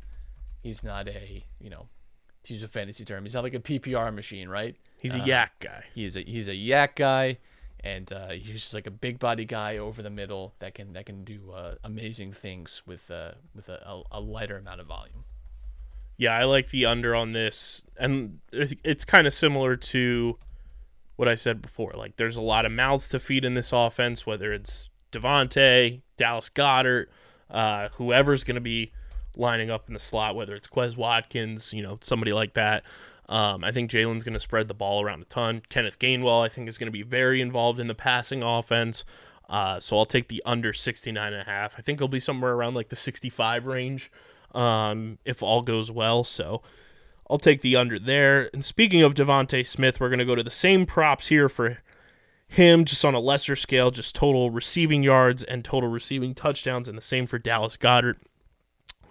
He's 0.62 0.82
not 0.82 1.06
a, 1.08 1.44
you 1.60 1.68
know, 1.68 1.88
to 2.44 2.52
use 2.54 2.62
a 2.62 2.68
fantasy 2.68 3.04
term, 3.04 3.24
he's 3.24 3.34
not 3.34 3.42
like 3.42 3.54
a 3.54 3.60
PPR 3.60 4.14
machine, 4.14 4.48
right? 4.48 4.76
He's 5.00 5.14
a 5.14 5.18
Uh, 5.18 5.24
YAC 5.26 5.48
guy. 5.60 5.84
He 5.94 6.04
is 6.04 6.16
a 6.16 6.20
he's 6.22 6.48
a 6.48 6.54
YAC 6.54 6.94
guy, 6.94 7.38
and 7.86 8.12
uh, 8.12 8.30
he's 8.30 8.62
just 8.62 8.74
like 8.74 8.86
a 8.86 8.90
big 8.90 9.18
body 9.18 9.44
guy 9.44 9.76
over 9.76 10.02
the 10.02 10.10
middle 10.10 10.54
that 10.58 10.74
can 10.74 10.92
that 10.94 11.06
can 11.06 11.24
do 11.24 11.52
uh, 11.52 11.76
amazing 11.84 12.32
things 12.32 12.82
with 12.84 13.10
uh, 13.10 13.32
with 13.54 13.68
a, 13.68 14.02
a, 14.10 14.20
lighter 14.20 14.58
amount 14.58 14.80
of 14.80 14.86
volume. 14.86 15.24
Yeah, 16.16 16.36
I 16.36 16.44
like 16.44 16.70
the 16.70 16.86
under 16.86 17.14
on 17.14 17.32
this, 17.32 17.84
and 17.98 18.40
it's, 18.52 19.04
kind 19.04 19.26
of 19.26 19.34
similar 19.34 19.76
to 19.76 20.38
what 21.16 21.28
I 21.28 21.34
said 21.34 21.60
before. 21.60 21.92
Like, 21.94 22.16
there's 22.16 22.38
a 22.38 22.42
lot 22.42 22.64
of 22.64 22.72
mouths 22.72 23.10
to 23.10 23.20
feed 23.20 23.44
in 23.44 23.52
this 23.52 23.70
offense, 23.70 24.24
whether 24.24 24.50
it's 24.50 24.88
DeVonta, 25.12 26.00
Dallas 26.16 26.48
Goedert, 26.48 27.08
uh, 27.50 27.90
whoever's 27.92 28.44
going 28.44 28.54
to 28.54 28.62
be 28.62 28.92
lining 29.36 29.70
up 29.70 29.88
in 29.88 29.92
the 29.92 30.00
slot, 30.00 30.34
whether 30.34 30.54
it's 30.54 30.68
Quez 30.68 30.96
Watkins, 30.96 31.74
you 31.74 31.82
know, 31.82 31.98
somebody 32.00 32.32
like 32.32 32.54
that. 32.54 32.82
Um, 33.28 33.64
I 33.64 33.72
think 33.72 33.90
Jalen's 33.90 34.24
going 34.24 34.34
to 34.34 34.40
spread 34.40 34.68
the 34.68 34.74
ball 34.74 35.02
around 35.02 35.22
a 35.22 35.24
ton. 35.24 35.62
Kenneth 35.68 35.98
Gainwell, 35.98 36.44
I 36.44 36.48
think, 36.48 36.68
is 36.68 36.78
going 36.78 36.86
to 36.86 36.92
be 36.92 37.02
very 37.02 37.40
involved 37.40 37.80
in 37.80 37.88
the 37.88 37.94
passing 37.94 38.42
offense. 38.42 39.04
Uh, 39.48 39.80
so 39.80 39.98
I'll 39.98 40.06
take 40.06 40.28
the 40.28 40.42
under 40.44 40.72
69 40.72 41.32
and 41.32 41.42
a 41.42 41.44
half. 41.44 41.74
I 41.78 41.82
think 41.82 41.98
it'll 41.98 42.08
be 42.08 42.20
somewhere 42.20 42.52
around 42.52 42.74
like 42.74 42.88
the 42.88 42.96
65 42.96 43.66
range 43.66 44.10
um, 44.54 45.18
if 45.24 45.42
all 45.42 45.62
goes 45.62 45.90
well. 45.90 46.24
So 46.24 46.62
I'll 47.28 47.38
take 47.38 47.62
the 47.62 47.76
under 47.76 47.98
there. 47.98 48.50
And 48.52 48.64
speaking 48.64 49.02
of 49.02 49.14
DeVonta 49.14 49.66
Smith, 49.66 50.00
we're 50.00 50.08
going 50.08 50.18
to 50.18 50.24
go 50.24 50.34
to 50.34 50.42
the 50.42 50.50
same 50.50 50.86
props 50.86 51.28
here 51.28 51.48
for 51.48 51.78
him, 52.48 52.84
just 52.84 53.04
on 53.04 53.14
a 53.14 53.20
lesser 53.20 53.56
scale, 53.56 53.90
just 53.90 54.14
total 54.14 54.50
receiving 54.50 55.02
yards 55.02 55.42
and 55.42 55.64
total 55.64 55.88
receiving 55.88 56.34
touchdowns, 56.34 56.88
and 56.88 56.96
the 56.96 57.02
same 57.02 57.26
for 57.26 57.38
Dallas 57.38 57.76
Goedert. 57.76 58.16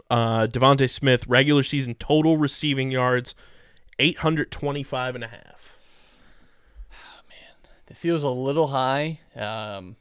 Uh, 0.10 0.48
DeVonta 0.48 0.90
Smith, 0.90 1.28
regular 1.28 1.64
season 1.64 1.96
total 1.96 2.38
receiving 2.38 2.92
yards, 2.92 3.36
825 4.00 5.16
and 5.16 5.24
a 5.24 5.28
half. 5.28 5.76
It 7.88 7.98
feels 7.98 8.24
a 8.24 8.30
little 8.30 8.68
high. 8.68 9.20
Um, 9.36 9.96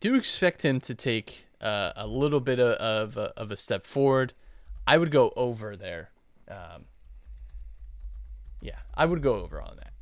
do 0.00 0.14
expect 0.14 0.64
him 0.64 0.80
to 0.80 0.94
take 0.94 1.46
uh, 1.60 1.92
a 1.96 2.06
little 2.06 2.40
bit 2.40 2.60
of 2.60 2.74
of 2.74 3.16
a, 3.16 3.32
of 3.36 3.50
a 3.50 3.56
step 3.56 3.86
forward. 3.86 4.32
I 4.86 4.98
would 4.98 5.10
go 5.10 5.32
over 5.36 5.76
there. 5.76 6.10
Um, 6.48 6.84
yeah, 8.60 8.78
I 8.94 9.04
would 9.04 9.22
go 9.22 9.34
over 9.34 9.60
on 9.60 9.76
that. 9.76 9.92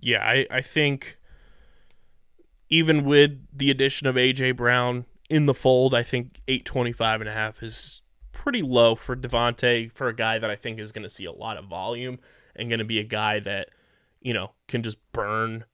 Yeah, 0.00 0.24
I, 0.24 0.46
I 0.50 0.60
think 0.62 1.18
even 2.70 3.04
with 3.04 3.46
the 3.52 3.70
addition 3.70 4.06
of 4.06 4.16
AJ 4.16 4.56
Brown 4.56 5.04
in 5.28 5.46
the 5.46 5.54
fold, 5.54 5.94
I 5.94 6.02
think 6.02 6.40
825 6.48 7.20
and 7.20 7.28
a 7.28 7.32
half 7.32 7.62
is 7.62 8.00
pretty 8.32 8.62
low 8.62 8.94
for 8.94 9.14
DeVonta 9.14 9.92
for 9.92 10.08
a 10.08 10.14
guy 10.14 10.38
that 10.38 10.50
I 10.50 10.56
think 10.56 10.80
is 10.80 10.92
going 10.92 11.02
to 11.02 11.10
see 11.10 11.26
a 11.26 11.32
lot 11.32 11.58
of 11.58 11.66
volume 11.66 12.18
and 12.60 12.68
going 12.68 12.78
to 12.78 12.84
be 12.84 12.98
a 12.98 13.04
guy 13.04 13.40
that, 13.40 13.70
you 14.20 14.34
know, 14.34 14.52
can 14.68 14.82
just 14.82 14.98
burn 15.12 15.64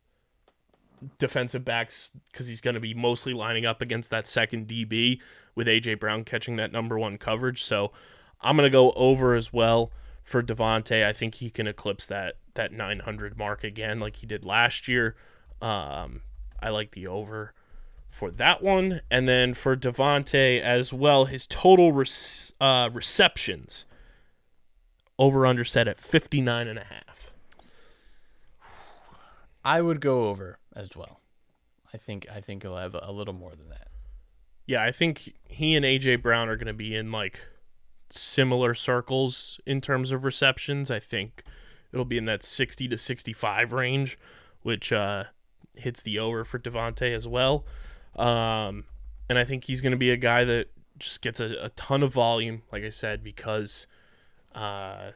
defensive 1.19 1.65
backs 1.65 2.13
because 2.31 2.47
he's 2.47 2.61
going 2.61 2.75
to 2.75 2.81
be 2.81 2.95
mostly 2.95 3.35
lining 3.35 3.67
up 3.67 3.83
against 3.83 4.11
that 4.11 4.27
second 4.27 4.67
DB 4.67 5.21
with 5.55 5.67
AJ 5.67 6.01
Brown 6.01 6.25
catching 6.25 6.57
that 6.57 6.73
number 6.73 6.99
one 6.99 7.19
coverage. 7.19 7.63
So 7.63 7.93
I'm 8.41 8.57
going 8.57 8.69
to 8.69 8.73
go 8.73 8.93
over 8.93 9.35
as 9.35 9.53
well 9.53 9.91
for 10.23 10.43
DeVonta. 10.43 11.05
I 11.05 11.13
think 11.13 11.37
he 11.37 11.51
can 11.51 11.67
eclipse 11.67 12.07
that 12.09 12.37
that 12.55 12.73
900 12.73 13.37
mark 13.37 13.65
again, 13.65 14.01
like 14.01 14.17
he 14.17 14.27
did 14.27 14.45
last 14.45 14.89
year. 14.89 15.15
Um, 15.61 16.23
I 16.61 16.71
like 16.71 16.93
the 16.93 17.07
over 17.07 17.53
for 18.09 18.31
that 18.31 18.63
one, 18.63 19.03
and 19.11 19.29
then 19.29 19.53
for 19.53 19.77
DeVonta 19.77 20.61
as 20.61 20.93
well, 20.93 21.27
his 21.27 21.47
total 21.47 22.03
uh, 22.61 22.91
receptions 22.93 23.85
over 25.19 25.47
under 25.47 25.65
set 25.65 25.89
at 25.89 25.99
59 25.99 26.69
and 26.69 26.79
a 26.79 26.85
half. 26.85 27.33
I 29.65 29.81
would 29.81 30.01
go 30.01 30.29
over 30.29 30.59
as 30.75 30.95
well. 30.95 31.21
I 31.93 31.97
think 31.97 32.27
I 32.33 32.41
think 32.41 32.63
he'll 32.63 32.77
have 32.77 32.95
a, 32.95 33.01
a 33.03 33.13
little 33.13 33.35
more 33.35 33.51
than 33.51 33.69
that. 33.71 33.89
Yeah, 34.67 34.83
I 34.83 34.93
think 34.93 35.35
he 35.49 35.75
and 35.75 35.85
AJ 35.85 36.23
Brown 36.23 36.49
are 36.49 36.57
going 36.57 36.67
to 36.67 36.75
be 36.75 36.95
in 36.95 37.11
like 37.11 37.47
similar 38.11 38.75
circles 38.75 39.61
in 39.67 39.81
terms 39.81 40.11
of 40.11 40.25
receptions. 40.25 40.91
I 40.91 40.99
think 40.99 41.43
it'll 41.93 42.05
be 42.05 42.19
in 42.19 42.27
that 42.27 42.43
60 42.45 42.89
to 42.89 42.97
65 42.97 43.73
range, 43.73 44.19
which 44.63 44.93
uh, 44.93 45.25
hits 45.75 46.03
the 46.03 46.19
over 46.19 46.45
for 46.45 46.59
DeVonta 46.59 47.15
as 47.15 47.27
well. 47.27 47.65
Um, 48.17 48.85
and 49.29 49.39
I 49.39 49.45
think 49.45 49.65
he's 49.65 49.81
going 49.81 49.93
to 49.93 49.97
be 49.97 50.11
a 50.11 50.17
guy 50.17 50.45
that 50.45 50.69
just 50.99 51.23
gets 51.23 51.41
a, 51.41 51.57
a 51.65 51.69
ton 51.71 52.03
of 52.03 52.13
volume, 52.13 52.63
like 52.73 52.85
I 52.85 52.91
said, 52.91 53.23
because 53.23 53.87
uh, 54.57 55.13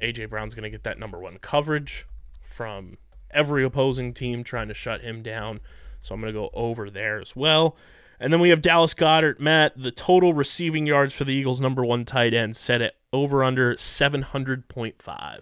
AJ 0.00 0.30
Brown's 0.30 0.54
going 0.54 0.64
to 0.64 0.70
get 0.70 0.84
that 0.84 0.98
number 0.98 1.18
one 1.18 1.38
coverage 1.38 2.06
from 2.40 2.98
every 3.30 3.64
opposing 3.64 4.12
team 4.12 4.44
trying 4.44 4.68
to 4.68 4.74
shut 4.74 5.00
him 5.00 5.22
down. 5.22 5.60
So 6.02 6.14
I'm 6.14 6.20
going 6.20 6.32
to 6.32 6.38
go 6.38 6.50
over 6.52 6.90
there 6.90 7.20
as 7.20 7.34
well. 7.34 7.76
And 8.20 8.32
then 8.32 8.40
we 8.40 8.50
have 8.50 8.62
Dallas 8.62 8.94
Goedert, 8.94 9.40
Matt. 9.40 9.72
The 9.80 9.90
total 9.90 10.32
receiving 10.32 10.86
yards 10.86 11.12
for 11.12 11.24
the 11.24 11.34
Eagles' 11.34 11.60
number 11.60 11.84
one 11.84 12.04
tight 12.04 12.34
end 12.34 12.56
set 12.56 12.80
at 12.80 12.94
over 13.12 13.42
under 13.42 13.74
700.5. 13.74 15.40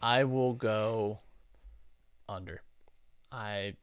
I 0.00 0.24
will 0.24 0.52
go 0.52 1.20
under. 2.28 2.62
I 3.30 3.74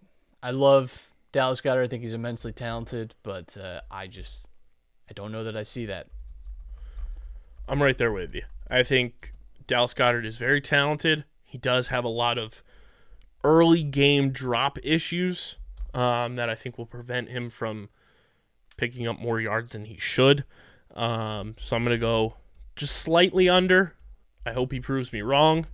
I 0.42 0.52
love 0.52 1.12
Dallas 1.32 1.62
Goedert. 1.62 1.84
I 1.84 1.88
think 1.88 2.04
he's 2.04 2.14
immensely 2.14 2.52
talented, 2.52 3.16
but 3.24 3.58
uh, 3.58 3.82
I 3.90 4.08
just 4.08 4.48
I 5.10 5.14
don't 5.14 5.32
know 5.32 5.44
that 5.44 5.58
I 5.58 5.64
see 5.64 5.86
that. 5.88 6.08
I'm 7.70 7.84
right 7.84 7.98
there 7.98 8.12
with 8.12 8.34
you. 8.34 8.42
I 8.68 8.82
think 8.82 9.32
Dallas 9.68 9.94
Goedert 9.94 10.26
is 10.26 10.38
very 10.38 10.60
talented. 10.60 11.24
He 11.44 11.60
does 11.60 11.88
have 11.88 12.04
a 12.04 12.10
lot 12.10 12.40
of 12.40 12.64
early 13.44 13.84
game 13.84 14.32
drop 14.32 14.80
issues 14.84 15.56
um, 15.94 16.36
that 16.36 16.50
I 16.50 16.56
think 16.56 16.80
will 16.80 16.88
prevent 16.88 17.30
him 17.30 17.52
from 17.52 17.90
picking 18.76 19.08
up 19.08 19.20
more 19.20 19.40
yards 19.40 19.74
than 19.74 19.86
he 19.86 19.98
should. 19.98 20.46
Um, 20.96 21.56
so 21.60 21.76
I'm 21.76 21.84
going 21.84 21.96
to 21.96 22.02
go 22.02 22.38
just 22.76 22.96
slightly 22.96 23.48
under. 23.48 23.94
I 24.48 24.54
hope 24.54 24.72
he 24.72 24.80
proves 24.80 25.14
me 25.14 25.22
wrong 25.22 25.68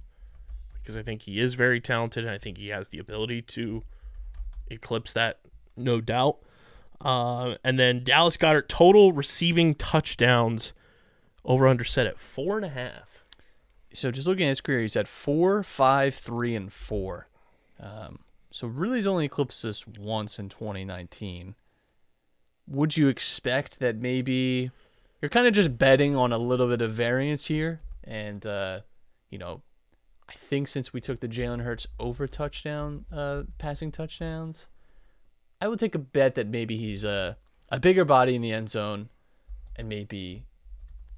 because 0.75 0.97
I 0.97 1.01
think 1.01 1.21
he 1.21 1.39
is 1.39 1.53
very 1.53 1.79
talented 1.79 2.25
and 2.25 2.33
I 2.33 2.37
think 2.37 2.57
he 2.57 2.69
has 2.69 2.89
the 2.89 2.99
ability 2.99 3.41
to 3.43 3.83
eclipse 4.67 5.13
that, 5.13 5.39
no 5.77 6.01
doubt. 6.01 6.39
Uh, 6.99 7.55
and 7.63 7.79
then 7.79 8.03
Dallas 8.03 8.35
Goedert 8.35 8.67
total 8.67 9.13
receiving 9.13 9.75
touchdowns 9.75 10.73
over 11.45 11.67
under 11.67 11.83
set 11.83 12.07
at 12.07 12.19
four 12.19 12.57
and 12.57 12.65
a 12.65 12.69
half. 12.69 13.23
So 13.93 14.11
just 14.11 14.27
looking 14.27 14.45
at 14.45 14.49
his 14.49 14.61
career, 14.61 14.81
he's 14.81 14.95
had 14.95 15.07
four, 15.07 15.63
five, 15.63 16.15
three, 16.15 16.55
and 16.55 16.73
four. 16.73 17.27
Um, 17.79 18.19
so 18.51 18.67
really, 18.67 18.97
he's 18.97 19.07
only 19.07 19.25
eclipsed 19.25 19.63
this 19.63 19.87
once 19.87 20.39
in 20.39 20.49
2019. 20.49 21.55
Would 22.67 22.97
you 22.97 23.07
expect 23.07 23.79
that 23.79 23.95
maybe 23.95 24.71
you're 25.21 25.29
kind 25.29 25.47
of 25.47 25.53
just 25.53 25.77
betting 25.77 26.15
on 26.15 26.33
a 26.33 26.37
little 26.37 26.67
bit 26.67 26.81
of 26.81 26.91
variance 26.91 27.45
here, 27.45 27.81
and 28.03 28.45
uh, 28.45 28.81
you 29.29 29.37
know, 29.37 29.61
I 30.27 30.33
think 30.33 30.67
since 30.67 30.91
we 30.91 30.99
took 30.99 31.19
the 31.19 31.27
Jalen 31.27 31.63
Hurts 31.63 31.87
over 31.99 32.27
touchdown, 32.27 33.05
uh, 33.11 33.43
passing 33.59 33.91
touchdowns, 33.91 34.67
I 35.61 35.67
would 35.67 35.79
take 35.79 35.95
a 35.95 35.99
bet 35.99 36.35
that 36.35 36.47
maybe 36.47 36.77
he's 36.77 37.03
a 37.03 37.37
a 37.69 37.79
bigger 37.79 38.05
body 38.05 38.35
in 38.35 38.41
the 38.41 38.51
end 38.51 38.69
zone, 38.69 39.09
and 39.75 39.87
maybe, 39.87 40.45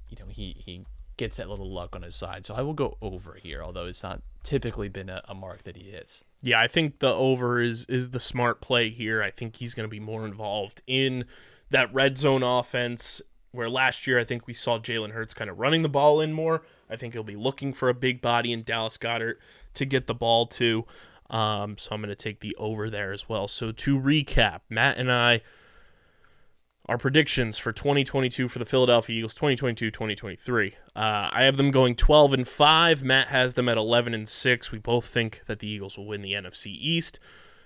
you 0.08 0.16
know, 0.18 0.30
he 0.30 0.56
he 0.58 0.84
gets 1.16 1.36
that 1.36 1.48
little 1.50 1.70
luck 1.70 1.94
on 1.94 2.02
his 2.02 2.14
side. 2.14 2.46
So 2.46 2.54
I 2.54 2.62
will 2.62 2.74
go 2.74 2.96
over 3.02 3.38
here, 3.42 3.62
although 3.62 3.86
it's 3.86 4.02
not 4.02 4.22
typically 4.42 4.88
been 4.88 5.10
a, 5.10 5.20
a 5.28 5.34
mark 5.34 5.64
that 5.64 5.76
he 5.76 5.90
hits. 5.90 6.22
Yeah, 6.42 6.60
I 6.60 6.68
think 6.68 7.00
the 7.00 7.12
over 7.12 7.60
is 7.60 7.84
is 7.86 8.10
the 8.10 8.20
smart 8.20 8.60
play 8.60 8.88
here. 8.88 9.22
I 9.22 9.30
think 9.30 9.56
he's 9.56 9.74
going 9.74 9.84
to 9.84 9.90
be 9.90 10.00
more 10.00 10.24
involved 10.24 10.80
in 10.86 11.24
that 11.70 11.92
red 11.92 12.16
zone 12.16 12.42
offense. 12.42 13.20
Where 13.50 13.70
last 13.70 14.06
year 14.06 14.18
I 14.18 14.24
think 14.24 14.46
we 14.46 14.54
saw 14.54 14.78
Jalen 14.78 15.12
Hurts 15.12 15.34
kind 15.34 15.50
of 15.50 15.58
running 15.58 15.82
the 15.82 15.88
ball 15.88 16.20
in 16.20 16.32
more. 16.32 16.62
I 16.88 16.96
think 16.96 17.14
he'll 17.14 17.22
be 17.22 17.34
looking 17.36 17.72
for 17.72 17.88
a 17.88 17.94
big 17.94 18.20
body 18.20 18.52
in 18.52 18.62
Dallas 18.62 18.98
Goedert 18.98 19.36
to 19.74 19.84
get 19.84 20.06
the 20.06 20.14
ball 20.14 20.46
to. 20.46 20.84
Um, 21.30 21.76
so 21.78 21.90
I'm 21.92 22.00
going 22.00 22.10
to 22.10 22.14
take 22.14 22.40
the 22.40 22.54
over 22.56 22.88
there 22.90 23.12
as 23.12 23.28
well. 23.28 23.48
So 23.48 23.72
to 23.72 23.98
recap, 23.98 24.60
Matt 24.68 24.98
and 24.98 25.10
I 25.10 25.40
our 26.88 26.96
predictions 26.96 27.58
for 27.58 27.70
2022 27.70 28.48
for 28.48 28.58
the 28.58 28.64
Philadelphia 28.64 29.18
Eagles 29.18 29.34
2022-2023. 29.34 30.72
Uh, 30.96 31.28
I 31.30 31.42
have 31.42 31.58
them 31.58 31.70
going 31.70 31.94
12 31.94 32.32
and 32.32 32.48
5. 32.48 33.02
Matt 33.02 33.28
has 33.28 33.54
them 33.54 33.68
at 33.68 33.76
11 33.76 34.14
and 34.14 34.26
6. 34.26 34.72
We 34.72 34.78
both 34.78 35.04
think 35.04 35.42
that 35.46 35.58
the 35.58 35.68
Eagles 35.68 35.98
will 35.98 36.06
win 36.06 36.22
the 36.22 36.32
NFC 36.32 36.68
East. 36.68 37.20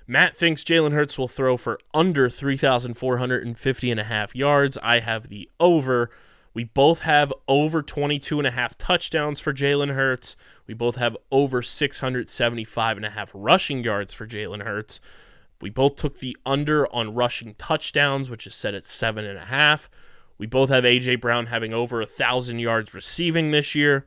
Matt 0.08 0.36
thinks 0.36 0.64
Jalen 0.64 0.92
Hurts 0.92 1.16
will 1.16 1.28
throw 1.28 1.56
for 1.56 1.78
under 1.94 2.28
3,450 2.28 3.90
and 3.90 4.00
a 4.00 4.04
half 4.04 4.34
yards. 4.34 4.76
I 4.82 4.98
have 4.98 5.28
the 5.28 5.48
over. 5.60 6.10
We 6.52 6.64
both 6.64 7.00
have 7.00 7.32
over 7.46 7.80
22 7.80 8.38
and 8.38 8.46
a 8.46 8.50
half 8.50 8.76
touchdowns 8.76 9.38
for 9.38 9.54
Jalen 9.54 9.94
Hurts. 9.94 10.34
We 10.66 10.74
both 10.74 10.96
have 10.96 11.16
over 11.30 11.62
675 11.62 12.96
and 12.96 13.06
a 13.06 13.10
half 13.10 13.30
rushing 13.32 13.84
yards 13.84 14.12
for 14.12 14.26
Jalen 14.26 14.64
Hurts. 14.64 15.00
We 15.62 15.70
both 15.70 15.96
took 15.96 16.18
the 16.18 16.36
under 16.44 16.92
on 16.92 17.14
rushing 17.14 17.54
touchdowns, 17.54 18.28
which 18.28 18.46
is 18.46 18.54
set 18.54 18.74
at 18.74 18.84
seven 18.84 19.24
and 19.24 19.38
a 19.38 19.46
half. 19.46 19.88
We 20.36 20.46
both 20.46 20.70
have 20.70 20.84
AJ 20.84 21.20
Brown 21.20 21.46
having 21.46 21.72
over 21.72 22.02
a 22.02 22.06
thousand 22.06 22.58
yards 22.58 22.92
receiving 22.92 23.52
this 23.52 23.74
year. 23.74 24.06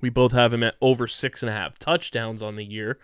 We 0.00 0.10
both 0.10 0.32
have 0.32 0.52
him 0.52 0.62
at 0.62 0.76
over 0.80 1.06
six 1.06 1.42
and 1.42 1.48
a 1.48 1.54
half 1.54 1.78
touchdowns 1.78 2.42
on 2.42 2.56
the 2.56 2.64
year. 2.64 2.98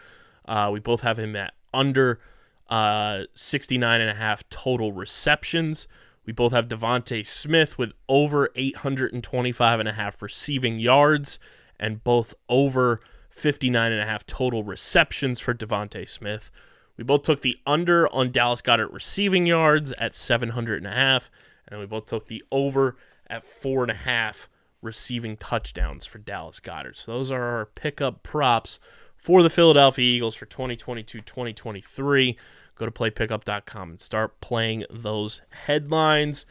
Uh, 0.44 0.68
we 0.72 0.78
both 0.78 1.00
have 1.00 1.18
him 1.18 1.34
at 1.34 1.54
under 1.72 2.20
uh, 2.68 3.22
69 3.32 4.00
and 4.00 4.10
a 4.10 4.14
half 4.14 4.48
total 4.50 4.92
receptions. 4.92 5.88
We 6.26 6.32
both 6.32 6.52
have 6.52 6.68
DeVonta 6.68 7.26
Smith 7.26 7.78
with 7.78 7.92
over 8.08 8.50
825 8.54 9.80
and 9.80 9.88
a 9.88 9.92
half 9.92 10.22
receiving 10.22 10.78
yards 10.78 11.38
and 11.78 12.04
both 12.04 12.34
over 12.48 13.00
59 13.30 13.92
and 13.92 14.00
a 14.00 14.06
half 14.06 14.26
total 14.26 14.62
receptions 14.62 15.40
for 15.40 15.54
DeVonta 15.54 16.08
Smith. 16.08 16.50
We 16.96 17.04
both 17.04 17.22
took 17.22 17.42
the 17.42 17.58
under 17.66 18.12
on 18.12 18.30
Dallas 18.30 18.62
Goedert 18.62 18.92
receiving 18.92 19.46
yards 19.46 19.92
at 19.94 20.14
700 20.14 20.78
and 20.78 20.86
a 20.86 20.94
half, 20.94 21.30
and 21.66 21.80
we 21.80 21.86
both 21.86 22.06
took 22.06 22.28
the 22.28 22.44
over 22.52 22.96
at 23.26 23.44
four 23.44 23.82
and 23.82 23.90
a 23.90 23.94
half 23.94 24.48
receiving 24.80 25.36
touchdowns 25.36 26.06
for 26.06 26.18
Dallas 26.18 26.60
Goedert. 26.60 26.96
So 26.96 27.12
those 27.12 27.30
are 27.30 27.42
our 27.42 27.66
pickup 27.66 28.22
props 28.22 28.78
for 29.16 29.42
the 29.42 29.50
Philadelphia 29.50 30.04
Eagles 30.04 30.34
for 30.34 30.46
2022-2023. 30.46 32.36
Go 32.76 32.84
to 32.84 32.90
playpickup.com 32.90 33.90
and 33.90 34.00
start 34.00 34.40
playing 34.40 34.84
those 34.90 35.42
headlines. 35.50 36.44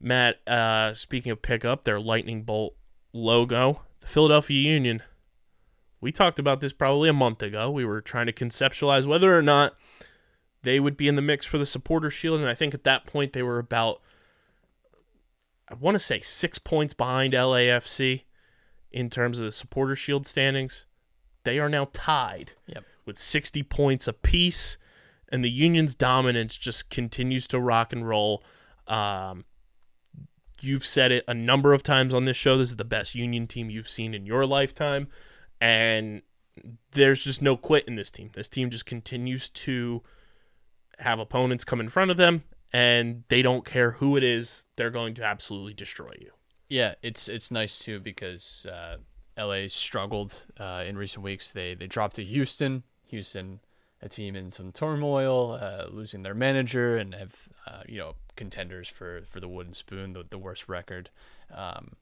Matt, 0.00 0.46
uh, 0.46 0.92
speaking 0.94 1.32
of 1.32 1.40
pickup, 1.40 1.84
their 1.84 1.98
lightning 1.98 2.42
bolt 2.42 2.76
logo, 3.12 3.80
the 4.00 4.06
Philadelphia 4.06 4.60
Union 4.60 5.02
we 6.00 6.12
talked 6.12 6.38
about 6.38 6.60
this 6.60 6.72
probably 6.72 7.08
a 7.08 7.14
month 7.14 7.42
ago. 7.42 7.70
We 7.70 7.84
were 7.84 8.00
trying 8.00 8.26
to 8.26 8.32
conceptualize 8.32 9.06
whether 9.06 9.36
or 9.36 9.42
not 9.42 9.74
they 10.62 10.80
would 10.80 10.96
be 10.96 11.08
in 11.08 11.16
the 11.16 11.22
mix 11.22 11.44
for 11.46 11.58
the 11.58 11.66
supporter 11.66 12.10
shield, 12.10 12.40
and 12.40 12.48
I 12.48 12.54
think 12.54 12.74
at 12.74 12.84
that 12.84 13.06
point 13.06 13.32
they 13.32 13.42
were 13.42 13.58
about 13.58 14.00
I 15.68 15.74
want 15.74 15.94
to 15.94 15.98
say 15.98 16.20
six 16.20 16.58
points 16.58 16.92
behind 16.92 17.32
LAFC 17.32 18.24
in 18.92 19.08
terms 19.08 19.40
of 19.40 19.46
the 19.46 19.52
supporter 19.52 19.96
shield 19.96 20.26
standings. 20.26 20.84
They 21.44 21.58
are 21.58 21.68
now 21.70 21.86
tied 21.92 22.52
Yep. 22.66 22.84
with 23.06 23.18
60 23.18 23.62
points 23.64 24.06
apiece, 24.06 24.76
and 25.30 25.42
the 25.42 25.50
Union's 25.50 25.94
dominance 25.94 26.58
just 26.58 26.90
continues 26.90 27.46
to 27.48 27.58
rock 27.58 27.92
and 27.92 28.06
roll. 28.06 28.44
Um, 28.86 29.46
you've 30.60 30.84
said 30.86 31.12
it 31.12 31.24
a 31.26 31.34
number 31.34 31.72
of 31.72 31.82
times 31.82 32.12
on 32.14 32.26
this 32.26 32.36
show. 32.36 32.56
This 32.58 32.68
is 32.68 32.76
the 32.76 32.84
best 32.84 33.14
Union 33.14 33.46
team 33.46 33.70
you've 33.70 33.90
seen 33.90 34.14
in 34.14 34.26
your 34.26 34.46
lifetime 34.46 35.08
and 35.64 36.20
there's 36.92 37.24
just 37.24 37.40
no 37.40 37.56
quit 37.56 37.84
in 37.88 37.96
this 37.96 38.10
team. 38.10 38.30
This 38.34 38.50
team 38.50 38.68
just 38.68 38.84
continues 38.84 39.48
to 39.48 40.02
have 40.98 41.18
opponents 41.18 41.64
come 41.64 41.80
in 41.80 41.88
front 41.88 42.10
of 42.10 42.18
them, 42.18 42.44
and 42.70 43.24
they 43.28 43.40
don't 43.40 43.64
care 43.64 43.92
who 43.92 44.18
it 44.18 44.22
is; 44.22 44.66
they're 44.76 44.90
going 44.90 45.14
to 45.14 45.24
absolutely 45.24 45.72
destroy 45.72 46.12
you. 46.20 46.32
Yeah, 46.68 46.96
it's 47.02 47.28
it's 47.28 47.50
nice 47.50 47.78
too 47.78 47.98
because 47.98 48.66
uh, 48.70 48.98
LA 49.38 49.68
struggled 49.68 50.44
uh, 50.60 50.84
in 50.86 50.98
recent 50.98 51.24
weeks. 51.24 51.50
They 51.50 51.74
they 51.74 51.86
dropped 51.86 52.16
to 52.16 52.24
Houston. 52.24 52.82
Houston, 53.06 53.60
a 54.02 54.08
team 54.10 54.36
in 54.36 54.50
some 54.50 54.70
turmoil, 54.70 55.52
uh, 55.52 55.86
losing 55.90 56.24
their 56.24 56.34
manager, 56.34 56.98
and 56.98 57.14
have 57.14 57.48
uh, 57.66 57.82
you 57.88 57.98
know 57.98 58.16
contenders 58.36 58.86
for 58.86 59.22
for 59.26 59.40
the 59.40 59.48
wooden 59.48 59.72
spoon, 59.72 60.12
the, 60.12 60.24
the 60.28 60.38
worst 60.38 60.68
record 60.68 61.08
um, 61.50 61.92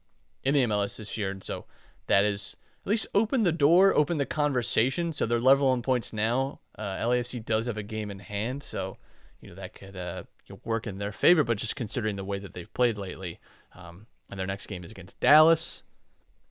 in 0.43 0.53
the 0.53 0.65
MLS 0.65 0.97
this 0.97 1.17
year. 1.17 1.31
And 1.31 1.41
so 1.41 1.63
that 2.07 2.25
is 2.25 2.57
at 2.85 2.89
least 2.89 3.07
open 3.15 3.43
the 3.43 3.51
door, 3.51 3.93
open 3.93 4.17
the 4.17 4.25
conversation. 4.25 5.13
So 5.13 5.25
they're 5.25 5.39
level 5.39 5.69
on 5.69 5.81
points 5.81 6.11
now. 6.11 6.59
Uh, 6.77 6.97
LAFC 6.97 7.43
does 7.43 7.65
have 7.65 7.77
a 7.77 7.83
game 7.83 8.11
in 8.11 8.19
hand, 8.19 8.63
so 8.63 8.97
you 9.39 9.49
know 9.49 9.55
that 9.55 9.73
could 9.73 9.95
uh, 9.95 10.23
work 10.65 10.85
in 10.87 10.97
their 10.97 11.11
favor. 11.11 11.43
But 11.43 11.57
just 11.57 11.75
considering 11.75 12.15
the 12.15 12.25
way 12.25 12.39
that 12.39 12.53
they've 12.53 12.73
played 12.73 12.97
lately, 12.97 13.39
um, 13.73 14.07
and 14.29 14.39
their 14.39 14.47
next 14.47 14.67
game 14.67 14.83
is 14.83 14.91
against 14.91 15.19
Dallas, 15.19 15.83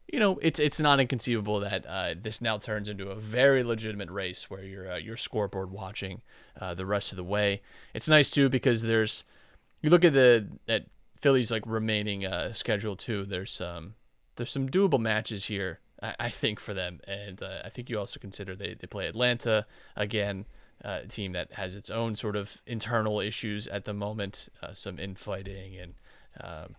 you 0.08 0.20
know 0.20 0.38
it's 0.42 0.58
it's 0.58 0.80
not 0.80 1.00
inconceivable 1.00 1.60
that 1.60 1.86
uh, 1.86 2.14
this 2.20 2.40
now 2.40 2.58
turns 2.58 2.88
into 2.88 3.10
a 3.10 3.14
very 3.16 3.62
legitimate 3.62 4.10
race 4.10 4.48
where 4.48 4.62
you're 4.62 4.92
uh, 4.92 4.96
you're 4.96 5.16
scoreboard 5.16 5.70
watching 5.70 6.22
uh, 6.60 6.74
the 6.74 6.86
rest 6.86 7.12
of 7.12 7.16
the 7.16 7.24
way. 7.24 7.62
It's 7.94 8.08
nice 8.08 8.30
too 8.30 8.48
because 8.48 8.82
there's 8.82 9.24
you 9.80 9.90
look 9.90 10.04
at 10.04 10.12
the 10.12 10.48
at 10.68 10.86
Philly's 11.20 11.50
like 11.50 11.64
remaining 11.66 12.24
uh, 12.24 12.52
schedule 12.52 12.96
too. 12.96 13.24
There's 13.24 13.60
um 13.60 13.94
there's 14.36 14.50
some 14.50 14.68
doable 14.68 15.00
matches 15.00 15.46
here. 15.46 15.80
I, 16.02 16.14
I 16.18 16.28
think 16.30 16.58
for 16.60 16.74
them, 16.74 17.00
and 17.06 17.42
uh, 17.42 17.60
I 17.64 17.68
think 17.68 17.88
you 17.90 17.98
also 17.98 18.18
consider 18.20 18.56
they, 18.56 18.74
they 18.74 18.86
play 18.86 19.06
Atlanta 19.06 19.66
again, 19.96 20.46
uh, 20.84 21.00
a 21.04 21.06
team 21.06 21.32
that 21.32 21.52
has 21.52 21.74
its 21.74 21.90
own 21.90 22.16
sort 22.16 22.36
of 22.36 22.60
internal 22.66 23.20
issues 23.20 23.66
at 23.68 23.84
the 23.84 23.92
moment, 23.94 24.48
uh, 24.62 24.74
some 24.74 24.98
infighting, 24.98 25.76
and 25.76 25.94
um, 26.42 26.74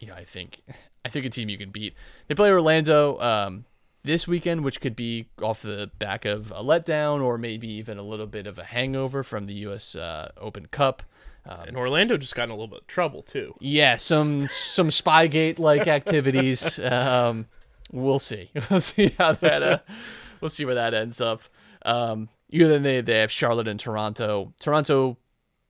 you 0.00 0.08
know 0.08 0.14
I 0.14 0.24
think 0.24 0.62
I 1.04 1.08
think 1.08 1.24
a 1.24 1.30
team 1.30 1.48
you 1.48 1.58
can 1.58 1.70
beat. 1.70 1.94
They 2.28 2.34
play 2.34 2.50
Orlando 2.50 3.18
um, 3.20 3.64
this 4.02 4.26
weekend, 4.26 4.64
which 4.64 4.80
could 4.80 4.96
be 4.96 5.28
off 5.40 5.62
the 5.62 5.90
back 5.98 6.24
of 6.24 6.50
a 6.50 6.62
letdown 6.62 7.22
or 7.22 7.38
maybe 7.38 7.68
even 7.68 7.96
a 7.98 8.02
little 8.02 8.26
bit 8.26 8.46
of 8.46 8.58
a 8.58 8.64
hangover 8.64 9.22
from 9.22 9.44
the 9.46 9.54
U.S. 9.54 9.94
Uh, 9.94 10.30
Open 10.36 10.66
Cup. 10.66 11.02
Um, 11.46 11.60
And 11.68 11.76
Orlando 11.76 12.16
just 12.16 12.34
got 12.34 12.44
in 12.44 12.50
a 12.50 12.54
little 12.54 12.68
bit 12.68 12.80
of 12.80 12.86
trouble 12.86 13.22
too. 13.22 13.54
yeah, 13.60 13.96
some 13.96 14.48
some 14.48 14.88
Spygate 14.88 15.58
like 15.58 15.86
activities. 15.86 16.78
Um, 16.84 17.46
we'll 17.92 18.18
see. 18.18 18.50
We'll 18.70 18.80
see 18.80 19.14
how 19.18 19.32
that. 19.32 19.62
Uh, 19.62 19.78
we'll 20.40 20.48
see 20.48 20.64
where 20.64 20.74
that 20.76 20.94
ends 20.94 21.20
up. 21.20 21.42
Um, 21.84 22.28
you 22.48 22.66
then 22.68 22.82
they 22.82 23.00
they 23.00 23.18
have 23.20 23.30
Charlotte 23.30 23.68
and 23.68 23.78
Toronto. 23.80 24.52
Toronto 24.60 25.16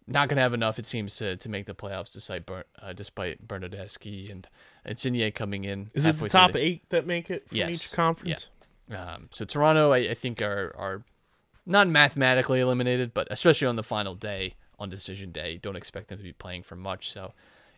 not 0.06 0.28
gonna 0.28 0.42
have 0.42 0.52
enough, 0.54 0.78
it 0.78 0.84
seems, 0.86 1.16
to, 1.16 1.36
to 1.38 1.48
make 1.48 1.64
the 1.66 1.74
playoffs 1.74 2.12
despite 2.12 2.48
uh, 2.48 2.92
despite 2.92 3.46
Bernadeschi 3.48 4.30
and 4.30 4.46
and 4.84 4.92
Insigne 4.92 5.30
coming 5.32 5.64
in. 5.64 5.90
Is 5.94 6.04
it 6.06 6.18
the 6.18 6.28
top 6.28 6.54
eight 6.56 6.88
that 6.90 7.06
make 7.06 7.30
it 7.30 7.48
from 7.48 7.56
Yes. 7.58 7.70
each 7.70 7.92
conference? 7.92 8.48
um, 8.90 9.28
so 9.32 9.44
Toronto, 9.46 9.92
I, 9.92 9.98
I 10.10 10.14
think, 10.14 10.42
are 10.42 10.74
are 10.76 11.02
not 11.66 11.88
mathematically 11.88 12.60
eliminated, 12.60 13.14
but 13.14 13.26
especially 13.30 13.66
on 13.66 13.76
the 13.76 13.82
final 13.82 14.14
day, 14.14 14.56
on 14.78 14.90
decision 14.90 15.32
day, 15.32 15.56
don't 15.62 15.76
expect 15.76 16.08
them 16.08 16.18
to 16.18 16.24
be 16.24 16.32
playing 16.34 16.62
for 16.64 16.76
much. 16.76 17.10
So 17.10 17.32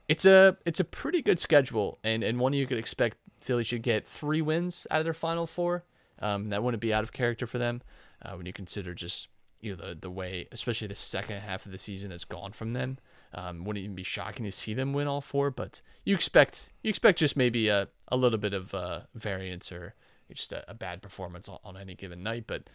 it's 0.08 0.24
a 0.24 0.56
it's 0.66 0.80
a 0.80 0.84
pretty 0.84 1.22
good 1.22 1.38
schedule, 1.38 1.98
and 2.02 2.24
and 2.24 2.40
one 2.40 2.52
you 2.54 2.66
could 2.66 2.78
expect 2.78 3.18
Philly 3.46 3.64
should 3.64 3.82
get 3.82 4.06
three 4.06 4.42
wins 4.42 4.86
out 4.90 4.98
of 4.98 5.04
their 5.04 5.14
final 5.14 5.46
four. 5.46 5.84
Um, 6.20 6.48
that 6.48 6.62
wouldn't 6.62 6.80
be 6.80 6.92
out 6.92 7.02
of 7.02 7.12
character 7.12 7.46
for 7.46 7.58
them 7.58 7.82
uh, 8.22 8.32
when 8.32 8.46
you 8.46 8.52
consider 8.52 8.94
just 8.94 9.28
you 9.60 9.74
know 9.74 9.88
the 9.88 9.94
the 9.94 10.10
way, 10.10 10.48
especially 10.52 10.88
the 10.88 10.94
second 10.94 11.40
half 11.40 11.66
of 11.66 11.72
the 11.72 11.78
season 11.78 12.10
has 12.10 12.24
gone 12.24 12.52
from 12.52 12.72
them. 12.72 12.98
Um, 13.34 13.64
wouldn't 13.64 13.84
even 13.84 13.96
be 13.96 14.02
shocking 14.02 14.44
to 14.44 14.52
see 14.52 14.74
them 14.74 14.92
win 14.92 15.06
all 15.06 15.20
four, 15.20 15.50
but 15.50 15.82
you 16.04 16.14
expect 16.14 16.70
you 16.82 16.88
expect 16.88 17.18
just 17.18 17.36
maybe 17.36 17.68
a, 17.68 17.88
a 18.08 18.16
little 18.16 18.38
bit 18.38 18.54
of 18.54 18.74
uh, 18.74 19.00
variance 19.14 19.70
or 19.72 19.94
just 20.32 20.52
a, 20.52 20.68
a 20.70 20.74
bad 20.74 21.02
performance 21.02 21.48
on, 21.48 21.58
on 21.64 21.76
any 21.76 21.94
given 21.94 22.22
night. 22.22 22.44
But 22.46 22.68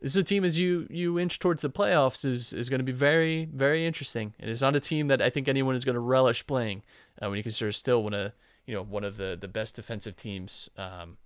this 0.00 0.12
is 0.12 0.16
a 0.16 0.22
team 0.24 0.44
as 0.44 0.58
you 0.58 0.86
you 0.90 1.18
inch 1.18 1.38
towards 1.38 1.62
the 1.62 1.70
playoffs 1.70 2.24
is 2.24 2.52
is 2.52 2.68
going 2.68 2.80
to 2.80 2.84
be 2.84 2.92
very 2.92 3.44
very 3.52 3.86
interesting. 3.86 4.34
And 4.38 4.50
It 4.50 4.52
is 4.52 4.62
not 4.62 4.76
a 4.76 4.80
team 4.80 5.06
that 5.08 5.22
I 5.22 5.30
think 5.30 5.48
anyone 5.48 5.74
is 5.74 5.84
going 5.84 5.94
to 5.94 6.00
relish 6.00 6.46
playing 6.46 6.82
uh, 7.20 7.28
when 7.28 7.36
you 7.36 7.42
consider 7.42 7.72
still 7.72 8.02
one 8.02 8.14
of 8.14 8.32
you 8.66 8.74
know 8.74 8.82
one 8.82 9.04
of 9.04 9.16
the 9.16 9.36
the 9.40 9.48
best 9.48 9.76
defensive 9.76 10.16
teams, 10.16 10.68
um, 10.76 11.16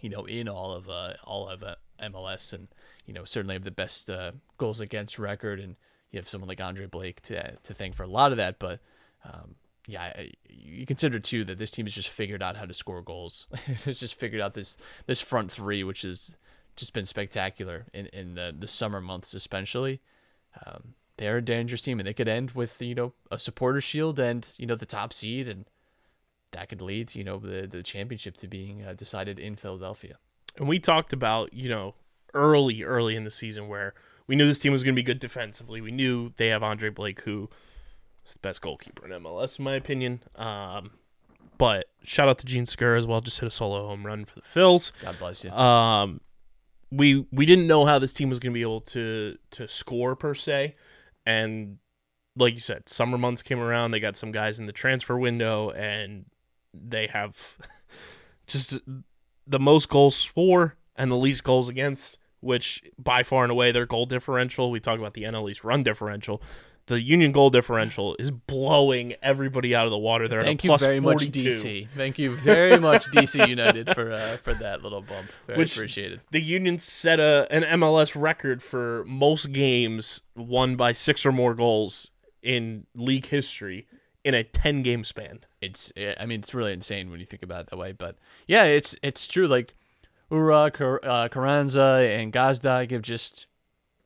you 0.00 0.10
know, 0.10 0.24
in 0.26 0.48
all 0.48 0.72
of 0.72 0.88
uh, 0.88 1.14
all 1.24 1.48
of 1.48 1.62
uh, 1.62 1.76
MLS, 2.02 2.52
and 2.52 2.68
you 3.06 3.14
know 3.14 3.24
certainly 3.24 3.54
have 3.54 3.64
the 3.64 3.70
best 3.70 4.10
uh, 4.10 4.32
goals 4.56 4.80
against 4.80 5.18
record, 5.18 5.60
and 5.60 5.76
you 6.10 6.18
have 6.18 6.28
someone 6.28 6.48
like 6.48 6.60
Andre 6.60 6.86
Blake 6.86 7.20
to 7.22 7.56
to 7.56 7.74
thank 7.74 7.94
for 7.94 8.02
a 8.02 8.08
lot 8.08 8.30
of 8.32 8.36
that. 8.38 8.58
But 8.58 8.80
um, 9.24 9.54
yeah, 9.86 10.02
I- 10.02 10.32
you 10.48 10.86
consider 10.86 11.18
too 11.18 11.44
that 11.44 11.58
this 11.58 11.70
team 11.70 11.86
has 11.86 11.94
just 11.94 12.08
figured 12.08 12.42
out 12.42 12.56
how 12.56 12.66
to 12.66 12.74
score 12.74 13.02
goals. 13.02 13.48
it's 13.86 13.98
just 14.00 14.14
figured 14.14 14.40
out 14.40 14.54
this 14.54 14.76
this 15.06 15.20
front 15.20 15.50
three, 15.50 15.82
which 15.82 16.02
has 16.02 16.36
just 16.76 16.92
been 16.92 17.06
spectacular 17.06 17.86
in 17.94 18.06
in 18.08 18.34
the 18.34 18.54
the 18.56 18.68
summer 18.68 19.00
months, 19.00 19.34
especially. 19.34 20.00
Um, 20.66 20.94
they're 21.16 21.38
a 21.38 21.42
dangerous 21.42 21.82
team, 21.82 21.98
and 21.98 22.06
they 22.06 22.14
could 22.14 22.28
end 22.28 22.52
with 22.52 22.80
you 22.80 22.94
know 22.94 23.12
a 23.30 23.38
supporter 23.38 23.80
shield 23.80 24.18
and 24.18 24.46
you 24.58 24.66
know 24.66 24.76
the 24.76 24.86
top 24.86 25.12
seed, 25.12 25.48
and 25.48 25.64
that 26.52 26.68
could 26.68 26.80
lead 26.82 27.14
you 27.14 27.24
know 27.24 27.38
the 27.38 27.66
the 27.66 27.82
championship 27.82 28.36
to 28.38 28.48
being 28.48 28.84
uh, 28.84 28.94
decided 28.94 29.38
in 29.38 29.56
Philadelphia. 29.56 30.18
And 30.58 30.68
we 30.68 30.78
talked 30.78 31.12
about, 31.12 31.54
you 31.54 31.68
know, 31.68 31.94
early, 32.34 32.82
early 32.82 33.16
in 33.16 33.24
the 33.24 33.30
season 33.30 33.68
where 33.68 33.94
we 34.26 34.36
knew 34.36 34.46
this 34.46 34.58
team 34.58 34.72
was 34.72 34.82
going 34.82 34.94
to 34.94 34.98
be 34.98 35.04
good 35.04 35.20
defensively. 35.20 35.80
We 35.80 35.92
knew 35.92 36.32
they 36.36 36.48
have 36.48 36.62
Andre 36.62 36.90
Blake, 36.90 37.22
who 37.22 37.48
is 38.26 38.34
the 38.34 38.40
best 38.40 38.60
goalkeeper 38.60 39.06
in 39.06 39.22
MLS, 39.22 39.58
in 39.58 39.64
my 39.64 39.74
opinion. 39.74 40.22
Um, 40.34 40.90
but 41.56 41.86
shout 42.02 42.28
out 42.28 42.38
to 42.38 42.46
Jean 42.46 42.66
Segura 42.66 42.98
as 42.98 43.06
well. 43.06 43.20
Just 43.20 43.40
hit 43.40 43.46
a 43.46 43.50
solo 43.50 43.86
home 43.86 44.04
run 44.04 44.24
for 44.24 44.34
the 44.34 44.42
Phils. 44.42 44.92
God 45.00 45.18
bless 45.18 45.44
you. 45.44 45.50
Um, 45.50 46.20
we 46.90 47.26
we 47.30 47.46
didn't 47.46 47.66
know 47.66 47.84
how 47.84 47.98
this 47.98 48.12
team 48.12 48.28
was 48.28 48.38
going 48.38 48.52
to 48.52 48.54
be 48.54 48.62
able 48.62 48.80
to 48.80 49.36
to 49.52 49.68
score 49.68 50.16
per 50.16 50.34
se, 50.34 50.74
and 51.26 51.78
like 52.36 52.54
you 52.54 52.60
said, 52.60 52.88
summer 52.88 53.18
months 53.18 53.42
came 53.42 53.60
around. 53.60 53.90
They 53.90 54.00
got 54.00 54.16
some 54.16 54.32
guys 54.32 54.58
in 54.58 54.66
the 54.66 54.72
transfer 54.72 55.18
window, 55.18 55.70
and 55.70 56.26
they 56.74 57.06
have 57.08 57.56
just 58.46 58.80
the 59.46 59.58
most 59.58 59.88
goals 59.88 60.22
for 60.22 60.76
and 60.96 61.10
the 61.10 61.16
least 61.16 61.44
goals 61.44 61.68
against, 61.68 62.18
which 62.40 62.82
by 62.98 63.22
far 63.22 63.44
and 63.44 63.50
away 63.50 63.72
their 63.72 63.86
goal 63.86 64.06
differential. 64.06 64.70
We 64.70 64.80
talk 64.80 64.98
about 64.98 65.14
the 65.14 65.22
NL 65.22 65.50
East 65.50 65.64
run 65.64 65.82
differential. 65.82 66.42
The 66.86 67.02
Union 67.02 67.32
goal 67.32 67.50
differential 67.50 68.16
is 68.18 68.30
blowing 68.30 69.14
everybody 69.22 69.74
out 69.74 69.84
of 69.84 69.90
the 69.90 69.98
water. 69.98 70.26
They're 70.26 70.40
Thank 70.40 70.60
at 70.60 70.64
a 70.64 70.66
you 70.66 70.70
plus 70.70 70.80
very 70.80 71.00
42. 71.00 71.44
much, 71.44 71.52
DC. 71.52 71.88
Thank 71.94 72.18
you 72.18 72.34
very 72.34 72.78
much, 72.80 73.04
DC 73.10 73.46
United, 73.46 73.94
for 73.94 74.10
uh, 74.10 74.38
for 74.38 74.54
that 74.54 74.82
little 74.82 75.02
bump. 75.02 75.28
Very 75.46 75.58
Which- 75.58 75.76
appreciated. 75.76 76.22
the 76.30 76.40
Union 76.40 76.78
set 76.78 77.20
a 77.20 77.46
an 77.50 77.62
MLS 77.80 78.18
record 78.18 78.62
for 78.62 79.04
most 79.06 79.52
games 79.52 80.22
won 80.34 80.76
by 80.76 80.92
six 80.92 81.26
or 81.26 81.32
more 81.32 81.54
goals 81.54 82.10
in 82.42 82.86
league 82.94 83.26
history 83.26 83.86
in 84.28 84.34
a 84.34 84.44
ten 84.44 84.82
game 84.82 85.04
span. 85.04 85.40
It's 85.60 85.92
I 85.96 86.26
mean 86.26 86.40
it's 86.40 86.54
really 86.54 86.72
insane 86.72 87.10
when 87.10 87.18
you 87.18 87.26
think 87.26 87.42
about 87.42 87.62
it 87.62 87.70
that 87.70 87.76
way. 87.76 87.92
But 87.92 88.16
yeah, 88.46 88.64
it's 88.64 88.96
it's 89.02 89.26
true. 89.26 89.48
Like 89.48 89.74
Uhre, 90.30 90.98
uh, 91.02 91.28
Carranza, 91.28 92.08
and 92.12 92.32
Gazdag 92.32 92.90
have 92.90 93.02
just 93.02 93.46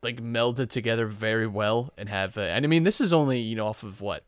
like 0.03 0.23
melded 0.23 0.69
together 0.71 1.07
very 1.07 1.47
well 1.47 1.93
and 1.99 2.09
have. 2.09 2.39
Uh, 2.39 2.43
and 2.43 2.65
I 2.65 2.69
mean 2.69 2.85
this 2.85 3.01
is 3.01 3.13
only 3.13 3.41
you 3.41 3.57
know 3.57 3.67
off 3.67 3.83
of 3.83 4.01
what 4.01 4.25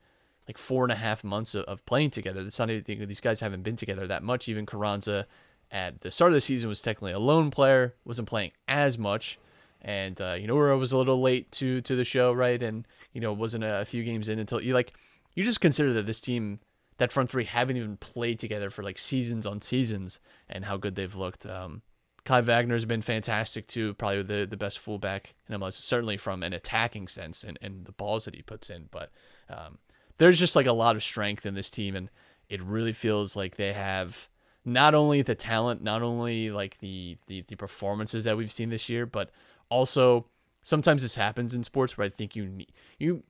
like 0.49 0.59
four 0.59 0.83
and 0.85 0.93
a 0.93 0.97
half 0.97 1.25
months 1.25 1.55
of, 1.55 1.65
of 1.65 1.87
playing 1.87 2.11
together. 2.11 2.43
It's 2.43 2.59
not 2.59 2.69
anything. 2.69 3.07
These 3.07 3.21
guys 3.21 3.41
haven't 3.41 3.63
been 3.63 3.77
together 3.77 4.07
that 4.09 4.23
much. 4.23 4.49
Even 4.49 4.67
Carranza 4.67 5.27
at 5.71 6.01
the 6.03 6.11
start 6.11 6.33
of 6.33 6.35
the 6.35 6.41
season 6.41 6.69
was 6.69 6.83
technically 6.83 7.13
a 7.13 7.19
lone 7.19 7.51
player, 7.51 7.95
wasn't 8.05 8.29
playing 8.29 8.51
as 8.69 8.99
much. 8.99 9.39
And 9.81 10.21
uh, 10.21 10.33
you 10.33 10.49
know, 10.49 10.57
Uhre 10.57 10.79
was 10.79 10.93
a 10.93 10.99
little 10.99 11.23
late 11.23 11.53
to 11.53 11.81
to 11.83 11.95
the 11.95 12.05
show, 12.05 12.33
right? 12.33 12.61
And 12.61 12.85
you 13.13 13.21
know, 13.21 13.33
wasn't 13.33 13.63
a 13.63 13.85
few 13.85 14.03
games 14.03 14.29
in 14.29 14.41
until 14.41 14.61
you 14.61 14.75
like 14.75 14.95
you 15.35 15.43
just 15.43 15.61
consider 15.61 15.93
that 15.93 16.07
this 16.07 16.21
team, 16.21 16.61
that 16.99 17.13
front 17.13 17.31
three, 17.31 17.45
haven't 17.45 17.77
even 17.77 17.97
played 17.97 18.39
together 18.39 18.71
for 18.71 18.83
like 18.83 18.99
seasons 18.99 19.47
on 19.47 19.61
seasons, 19.61 20.21
and 20.49 20.65
how 20.65 20.77
good 20.77 20.95
they've 20.95 21.15
looked. 21.15 21.47
Um, 21.47 21.83
Kai 22.25 22.41
Wagner's 22.41 22.87
been 22.87 23.03
fantastic 23.03 23.67
too, 23.67 23.95
probably 23.95 24.23
the 24.23 24.47
the 24.47 24.57
best 24.57 24.79
fullback 24.79 25.35
in 25.49 25.59
MLS, 25.59 25.75
certainly 25.75 26.17
from 26.17 26.43
an 26.43 26.53
attacking 26.53 27.09
sense 27.09 27.45
and, 27.45 27.59
and 27.61 27.85
the 27.85 27.93
balls 27.93 28.25
that 28.25 28.35
he 28.35 28.43
puts 28.43 28.71
in. 28.71 28.89
But 28.91 29.11
um, 29.51 29.79
there's 30.19 30.39
just 30.39 30.57
like 30.57 30.67
a 30.67 30.73
lot 30.73 30.97
of 30.97 31.03
strength 31.03 31.45
in 31.45 31.55
this 31.55 31.71
team, 31.71 31.95
and 31.95 32.09
it 32.49 32.63
really 32.63 32.93
feels 32.93 33.37
like 33.37 33.57
they 33.57 33.73
have 33.73 34.29
not 34.65 34.95
only 34.95 35.21
the 35.21 35.35
talent, 35.35 35.83
not 35.83 36.03
only 36.03 36.51
like 36.51 36.79
the 36.79 37.19
the, 37.27 37.43
the 37.49 37.57
performances 37.57 38.25
that 38.25 38.37
we've 38.37 38.53
seen 38.53 38.71
this 38.71 38.89
year, 38.89 39.05
but 39.05 39.31
also 39.69 40.27
sometimes 40.63 41.03
this 41.03 41.17
happens 41.17 41.55
in 41.55 41.63
sports 41.63 41.99
where 41.99 42.07
I 42.07 42.11
think 42.11 42.35
you 42.35 42.47
need 42.47 42.73
you 42.99 43.23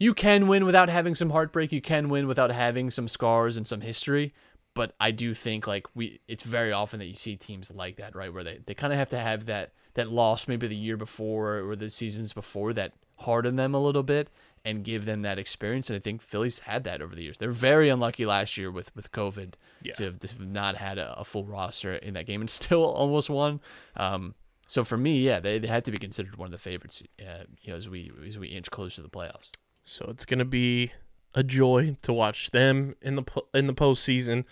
you 0.00 0.12
can 0.14 0.48
win 0.48 0.64
without 0.64 0.88
having 0.88 1.14
some 1.14 1.30
heartbreak. 1.30 1.70
You 1.70 1.80
can 1.80 2.08
win 2.08 2.26
without 2.26 2.50
having 2.50 2.90
some 2.90 3.06
scars 3.06 3.56
and 3.56 3.64
some 3.66 3.82
history. 3.82 4.34
But 4.74 4.94
I 5.00 5.10
do 5.12 5.34
think 5.34 5.66
like 5.66 5.86
we, 5.94 6.20
it's 6.26 6.42
very 6.44 6.72
often 6.72 6.98
that 7.00 7.06
you 7.06 7.14
see 7.14 7.36
teams 7.36 7.70
like 7.72 7.96
that, 7.96 8.14
right, 8.16 8.32
where 8.32 8.42
they, 8.44 8.58
they 8.66 8.74
kind 8.74 8.92
of 8.92 8.98
have 8.98 9.10
to 9.10 9.18
have 9.18 9.46
that 9.46 9.72
that 9.94 10.10
loss 10.10 10.46
maybe 10.48 10.66
the 10.68 10.76
year 10.76 10.96
before 10.96 11.58
or 11.58 11.74
the 11.76 11.90
seasons 11.90 12.32
before 12.32 12.72
that 12.72 12.92
harden 13.18 13.56
them 13.56 13.74
a 13.74 13.80
little 13.82 14.04
bit 14.04 14.30
and 14.64 14.84
give 14.84 15.04
them 15.04 15.22
that 15.22 15.38
experience. 15.38 15.90
And 15.90 15.96
I 15.96 16.00
think 16.00 16.22
Philly's 16.22 16.60
had 16.60 16.84
that 16.84 17.02
over 17.02 17.14
the 17.16 17.22
years. 17.24 17.38
They're 17.38 17.50
very 17.50 17.88
unlucky 17.88 18.24
last 18.24 18.56
year 18.56 18.70
with 18.70 18.94
with 18.96 19.10
COVID 19.12 19.54
Yeah. 19.82 19.92
to 19.94 20.04
have 20.04 20.20
to 20.20 20.28
have 20.28 20.40
not 20.40 20.76
had 20.76 20.98
a, 20.98 21.18
a 21.18 21.24
full 21.24 21.44
roster 21.44 21.94
in 21.96 22.14
that 22.14 22.26
game 22.26 22.40
and 22.40 22.48
still 22.60 22.84
almost 22.84 23.28
won. 23.28 23.60
Um, 23.96 24.34
so 24.68 24.84
for 24.84 24.96
me, 24.96 25.18
yeah, 25.20 25.40
they, 25.40 25.58
they 25.58 25.66
had 25.66 25.84
to 25.86 25.90
be 25.90 25.98
considered 25.98 26.36
one 26.36 26.46
of 26.46 26.52
the 26.52 26.58
favorites, 26.58 27.02
uh, 27.20 27.42
you 27.60 27.70
know, 27.72 27.76
as 27.76 27.88
we 27.88 28.12
as 28.24 28.38
we 28.38 28.46
inch 28.48 28.70
closer 28.70 28.96
to 28.96 29.02
the 29.02 29.08
playoffs. 29.10 29.50
So 29.90 30.06
it's 30.08 30.24
gonna 30.24 30.44
be 30.44 30.92
a 31.34 31.42
joy 31.42 31.96
to 32.02 32.12
watch 32.12 32.52
them 32.52 32.94
in 33.02 33.16
the 33.16 33.24
in 33.52 33.66
the 33.66 33.74
postseason, 33.74 34.44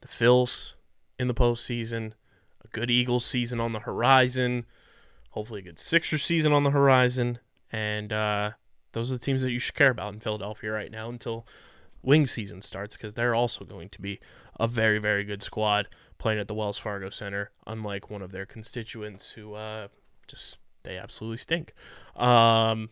the 0.00 0.08
Phils 0.08 0.74
in 1.20 1.28
the 1.28 1.34
postseason, 1.34 2.14
a 2.64 2.68
good 2.72 2.90
Eagles 2.90 3.24
season 3.24 3.60
on 3.60 3.74
the 3.74 3.78
horizon, 3.78 4.66
hopefully 5.30 5.60
a 5.60 5.62
good 5.62 5.78
Sixers 5.78 6.24
season 6.24 6.52
on 6.52 6.64
the 6.64 6.72
horizon, 6.72 7.38
and 7.70 8.12
uh, 8.12 8.50
those 8.90 9.12
are 9.12 9.18
the 9.18 9.24
teams 9.24 9.42
that 9.42 9.52
you 9.52 9.60
should 9.60 9.76
care 9.76 9.90
about 9.90 10.14
in 10.14 10.18
Philadelphia 10.18 10.72
right 10.72 10.90
now 10.90 11.08
until 11.08 11.46
wing 12.02 12.26
season 12.26 12.60
starts 12.60 12.96
because 12.96 13.14
they're 13.14 13.36
also 13.36 13.64
going 13.64 13.88
to 13.90 14.00
be 14.00 14.18
a 14.58 14.66
very 14.66 14.98
very 14.98 15.22
good 15.22 15.44
squad 15.44 15.86
playing 16.18 16.40
at 16.40 16.48
the 16.48 16.54
Wells 16.54 16.78
Fargo 16.78 17.08
Center, 17.08 17.52
unlike 17.68 18.10
one 18.10 18.20
of 18.20 18.32
their 18.32 18.46
constituents 18.46 19.30
who 19.30 19.54
uh, 19.54 19.86
just 20.26 20.58
they 20.82 20.98
absolutely 20.98 21.38
stink. 21.38 21.72
Um, 22.16 22.90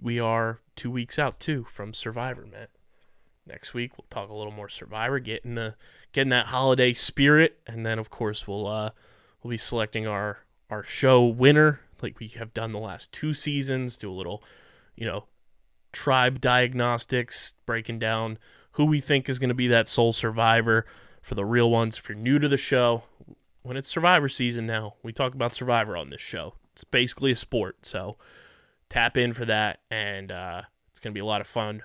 we 0.00 0.18
are 0.18 0.60
two 0.76 0.90
weeks 0.90 1.18
out 1.18 1.40
too 1.40 1.64
from 1.64 1.94
Survivor, 1.94 2.46
Matt. 2.46 2.70
Next 3.46 3.74
week 3.74 3.96
we'll 3.96 4.06
talk 4.10 4.30
a 4.30 4.34
little 4.34 4.52
more 4.52 4.68
Survivor, 4.68 5.18
getting 5.18 5.54
the 5.54 5.74
getting 6.12 6.30
that 6.30 6.46
holiday 6.46 6.92
spirit, 6.92 7.60
and 7.66 7.84
then 7.84 7.98
of 7.98 8.10
course 8.10 8.46
we'll 8.46 8.66
uh 8.66 8.90
we'll 9.42 9.50
be 9.50 9.58
selecting 9.58 10.06
our 10.06 10.44
our 10.68 10.82
show 10.82 11.24
winner 11.24 11.80
like 12.02 12.18
we 12.18 12.28
have 12.28 12.54
done 12.54 12.72
the 12.72 12.78
last 12.78 13.12
two 13.12 13.34
seasons. 13.34 13.96
Do 13.96 14.10
a 14.10 14.14
little, 14.14 14.42
you 14.94 15.06
know, 15.06 15.24
tribe 15.92 16.40
diagnostics, 16.40 17.54
breaking 17.66 17.98
down 17.98 18.38
who 18.72 18.84
we 18.84 19.00
think 19.00 19.28
is 19.28 19.38
going 19.38 19.48
to 19.48 19.54
be 19.54 19.66
that 19.66 19.88
sole 19.88 20.12
survivor 20.12 20.86
for 21.20 21.34
the 21.34 21.44
real 21.44 21.70
ones. 21.70 21.98
If 21.98 22.08
you're 22.08 22.16
new 22.16 22.38
to 22.38 22.48
the 22.48 22.56
show, 22.56 23.02
when 23.62 23.76
it's 23.76 23.88
Survivor 23.88 24.28
season 24.28 24.66
now, 24.66 24.94
we 25.02 25.12
talk 25.12 25.34
about 25.34 25.54
Survivor 25.54 25.96
on 25.96 26.10
this 26.10 26.22
show. 26.22 26.54
It's 26.72 26.84
basically 26.84 27.32
a 27.32 27.36
sport, 27.36 27.84
so 27.84 28.16
tap 28.90 29.16
in 29.16 29.32
for 29.32 29.46
that 29.46 29.80
and 29.90 30.30
uh, 30.30 30.62
it's 30.90 31.00
going 31.00 31.12
to 31.12 31.14
be 31.14 31.20
a 31.20 31.24
lot 31.24 31.40
of 31.40 31.46
fun. 31.46 31.82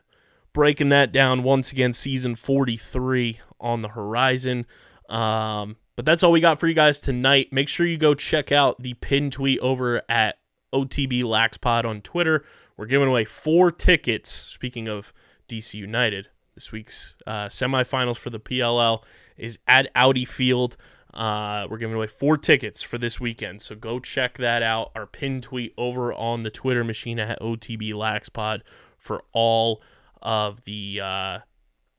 Breaking 0.51 0.89
that 0.89 1.11
down 1.11 1.43
once 1.43 1.71
again 1.71 1.93
season 1.93 2.35
43 2.35 3.39
on 3.59 3.81
the 3.81 3.89
horizon. 3.89 4.65
Um, 5.07 5.77
but 5.95 6.05
that's 6.05 6.23
all 6.23 6.31
we 6.31 6.41
got 6.41 6.59
for 6.59 6.67
you 6.67 6.73
guys 6.73 6.99
tonight. 6.99 7.53
Make 7.53 7.69
sure 7.69 7.85
you 7.85 7.97
go 7.97 8.15
check 8.15 8.51
out 8.51 8.81
the 8.81 8.95
pin 8.95 9.31
tweet 9.31 9.59
over 9.59 10.01
at 10.09 10.39
otb 10.73 11.23
laxpod 11.23 11.85
on 11.85 12.01
twitter. 12.01 12.43
We're 12.75 12.87
giving 12.87 13.07
away 13.07 13.23
four 13.23 13.71
tickets 13.71 14.29
speaking 14.29 14.89
of 14.89 15.13
dc 15.47 15.73
united. 15.73 16.29
This 16.55 16.71
week's 16.71 17.15
uh, 17.25 17.45
semifinals 17.45 18.17
for 18.17 18.29
the 18.29 18.39
pll 18.39 19.03
is 19.37 19.59
at 19.67 19.89
audi 19.95 20.25
field 20.25 20.75
uh, 21.16 21.68
we're 21.70 21.78
giving 21.78 21.95
away 21.95 22.07
four 22.07 22.38
tickets 22.38 22.84
for 22.84 22.97
this 22.97 23.20
weekend, 23.20 23.61
so 23.61 23.76
go 23.76 23.99
check 23.99 24.38
that 24.38 24.61
out. 24.61 24.91
Our 24.95 25.07
pin 25.07 25.41
tweet 25.41 25.74
over 25.78 26.11
on 26.13 26.43
the 26.43 26.49
Twitter 26.49 26.84
machine 26.84 27.20
at 27.20 27.39
OTB 27.39 27.93
Laxpod 27.93 28.61
for 28.97 29.24
all 29.32 29.82
of 30.22 30.66
the 30.66 30.99
uh, 31.01 31.39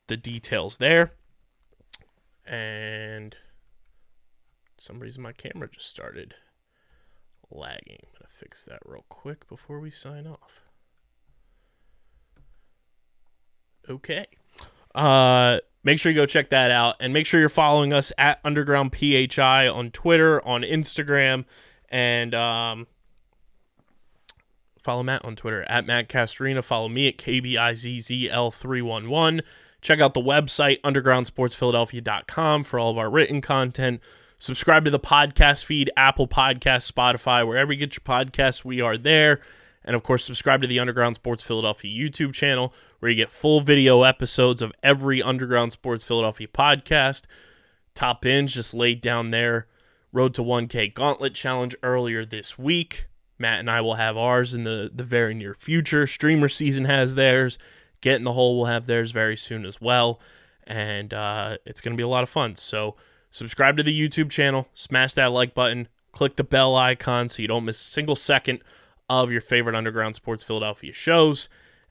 the 0.08 0.16
details 0.16 0.76
there. 0.76 1.12
And 2.44 3.36
some 4.78 5.00
reason 5.00 5.22
my 5.22 5.32
camera 5.32 5.68
just 5.72 5.88
started 5.88 6.34
lagging. 7.50 8.00
I'm 8.02 8.12
gonna 8.12 8.28
fix 8.28 8.64
that 8.66 8.80
real 8.84 9.06
quick 9.08 9.48
before 9.48 9.80
we 9.80 9.90
sign 9.90 10.26
off. 10.26 10.60
Okay. 13.88 14.26
Uh, 14.94 15.58
make 15.86 15.98
sure 16.00 16.10
you 16.10 16.16
go 16.16 16.26
check 16.26 16.50
that 16.50 16.72
out, 16.72 16.96
and 16.98 17.12
make 17.12 17.26
sure 17.26 17.38
you're 17.38 17.48
following 17.48 17.92
us 17.92 18.10
at 18.18 18.40
Underground 18.44 18.92
PHI 18.92 19.68
on 19.68 19.92
Twitter, 19.92 20.44
on 20.44 20.62
Instagram, 20.62 21.44
and 21.88 22.34
um, 22.34 22.88
follow 24.82 25.04
Matt 25.04 25.24
on 25.24 25.36
Twitter 25.36 25.64
at 25.68 25.86
Matt 25.86 26.08
Castorina. 26.08 26.64
Follow 26.64 26.88
me 26.88 27.06
at 27.06 27.18
KBIZZL311. 27.18 29.42
Check 29.80 30.00
out 30.00 30.14
the 30.14 30.20
website, 30.20 30.80
undergroundsportsphiladelphia.com, 30.80 32.64
for 32.64 32.80
all 32.80 32.90
of 32.90 32.98
our 32.98 33.08
written 33.08 33.40
content. 33.40 34.00
Subscribe 34.36 34.84
to 34.86 34.90
the 34.90 34.98
podcast 34.98 35.64
feed, 35.64 35.88
Apple 35.96 36.26
Podcast, 36.26 36.90
Spotify, 36.90 37.46
wherever 37.46 37.72
you 37.72 37.78
get 37.78 37.94
your 37.94 38.02
podcasts, 38.02 38.64
we 38.64 38.80
are 38.80 38.98
there. 38.98 39.40
And 39.84 39.94
of 39.94 40.02
course, 40.02 40.24
subscribe 40.24 40.62
to 40.62 40.66
the 40.66 40.80
Underground 40.80 41.14
Sports 41.14 41.44
Philadelphia 41.44 41.96
YouTube 41.96 42.34
channel, 42.34 42.74
where 43.06 43.12
you 43.12 43.16
get 43.16 43.30
full 43.30 43.60
video 43.60 44.02
episodes 44.02 44.60
of 44.60 44.72
every 44.82 45.22
Underground 45.22 45.70
Sports 45.70 46.02
Philadelphia 46.02 46.48
podcast. 46.48 47.22
Top 47.94 48.20
Binge 48.20 48.52
just 48.52 48.74
laid 48.74 49.00
down 49.00 49.30
their 49.30 49.68
Road 50.10 50.34
to 50.34 50.42
1K 50.42 50.92
Gauntlet 50.92 51.32
Challenge 51.32 51.76
earlier 51.84 52.24
this 52.24 52.58
week. 52.58 53.06
Matt 53.38 53.60
and 53.60 53.70
I 53.70 53.80
will 53.80 53.94
have 53.94 54.16
ours 54.16 54.54
in 54.54 54.64
the, 54.64 54.90
the 54.92 55.04
very 55.04 55.34
near 55.34 55.54
future. 55.54 56.08
Streamer 56.08 56.48
Season 56.48 56.86
has 56.86 57.14
theirs. 57.14 57.58
Get 58.00 58.16
in 58.16 58.24
the 58.24 58.32
Hole 58.32 58.56
will 58.56 58.66
have 58.66 58.86
theirs 58.86 59.12
very 59.12 59.36
soon 59.36 59.64
as 59.64 59.80
well. 59.80 60.18
And 60.66 61.14
uh, 61.14 61.58
it's 61.64 61.80
going 61.80 61.92
to 61.92 61.96
be 61.96 62.02
a 62.02 62.08
lot 62.08 62.24
of 62.24 62.28
fun. 62.28 62.56
So 62.56 62.96
subscribe 63.30 63.76
to 63.76 63.84
the 63.84 63.96
YouTube 63.96 64.30
channel, 64.30 64.66
smash 64.74 65.14
that 65.14 65.30
like 65.30 65.54
button, 65.54 65.86
click 66.10 66.34
the 66.34 66.42
bell 66.42 66.74
icon 66.74 67.28
so 67.28 67.40
you 67.40 67.46
don't 67.46 67.66
miss 67.66 67.80
a 67.80 67.88
single 67.88 68.16
second 68.16 68.64
of 69.08 69.30
your 69.30 69.42
favorite 69.42 69.76
Underground 69.76 70.16
Sports 70.16 70.42
Philadelphia 70.42 70.92
shows. 70.92 71.48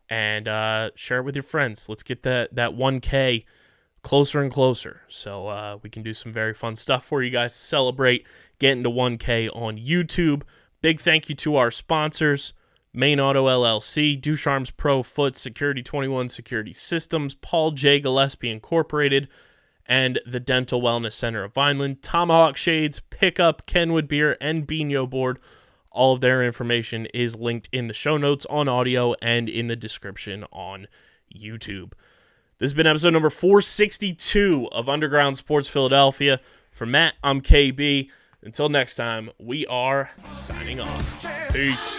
And 0.10 0.47
uh, 0.47 0.91
share 0.95 1.20
it 1.20 1.24
with 1.24 1.36
your 1.36 1.43
friends. 1.43 1.89
Let's 1.89 2.03
get 2.03 2.24
that, 2.24 2.53
that 2.53 2.72
1K 2.72 3.45
closer 4.03 4.41
and 4.41 4.51
closer. 4.51 5.01
So 5.08 5.47
uh, 5.47 5.78
we 5.82 5.89
can 5.89 6.03
do 6.03 6.14
some 6.14 6.32
very 6.32 6.53
fun 6.53 6.76
stuff 6.76 7.03
for 7.03 7.24
you 7.24 7.32
guys 7.32 7.53
to 7.53 7.60
celebrate 7.60 8.28
getting 8.60 8.84
to 8.84 8.89
1K 8.89 9.49
on 9.56 9.78
YouTube. 9.78 10.43
Big 10.82 10.99
thank 10.99 11.28
you 11.28 11.36
to 11.36 11.56
our 11.56 11.72
sponsors 11.72 12.53
Main 12.95 13.20
Auto 13.20 13.47
LLC, 13.47 14.20
Ducharme's 14.20 14.72
Pro 14.72 15.03
Foot, 15.03 15.36
Security 15.36 15.84
21 15.84 16.30
Security 16.30 16.72
Systems, 16.72 17.34
Paul 17.34 17.72
J. 17.72 17.99
Gillespie 17.99 18.49
Incorporated, 18.49 19.28
and 19.86 20.22
the 20.26 20.39
Dental 20.39 20.82
Wellness 20.82 21.12
Center 21.12 21.43
of 21.43 21.53
Vineland, 21.53 22.01
Tomahawk 22.01 22.56
Shades, 22.56 23.01
Pickup, 23.10 23.66
Kenwood 23.66 24.08
Beer, 24.08 24.38
and 24.39 24.66
Bino 24.66 25.06
Board. 25.06 25.39
All 25.96 26.14
of 26.14 26.20
their 26.20 26.43
information 26.43 27.08
is 27.14 27.36
linked 27.38 27.70
in 27.72 27.88
the 27.88 27.93
show 27.93 28.18
notes 28.18 28.46
on 28.50 28.68
audio 28.68 29.16
and 29.22 29.48
in 29.48 29.68
the 29.68 29.78
description 29.78 30.43
on 30.52 30.88
YouTube. 31.34 31.93
This 32.58 32.72
has 32.72 32.74
been 32.74 32.86
episode 32.86 33.14
number 33.14 33.30
462 33.30 34.68
of 34.74 34.89
Underground 34.89 35.38
Sports 35.38 35.70
Philadelphia. 35.70 36.41
For 36.70 36.86
Matt, 36.86 37.14
I'm 37.24 37.39
KB. 37.39 38.10
Until 38.43 38.68
next 38.68 38.96
time, 38.96 39.30
we 39.39 39.66
are 39.68 40.12
signing 40.34 40.82
off. 40.82 41.26
Peace. 41.54 41.98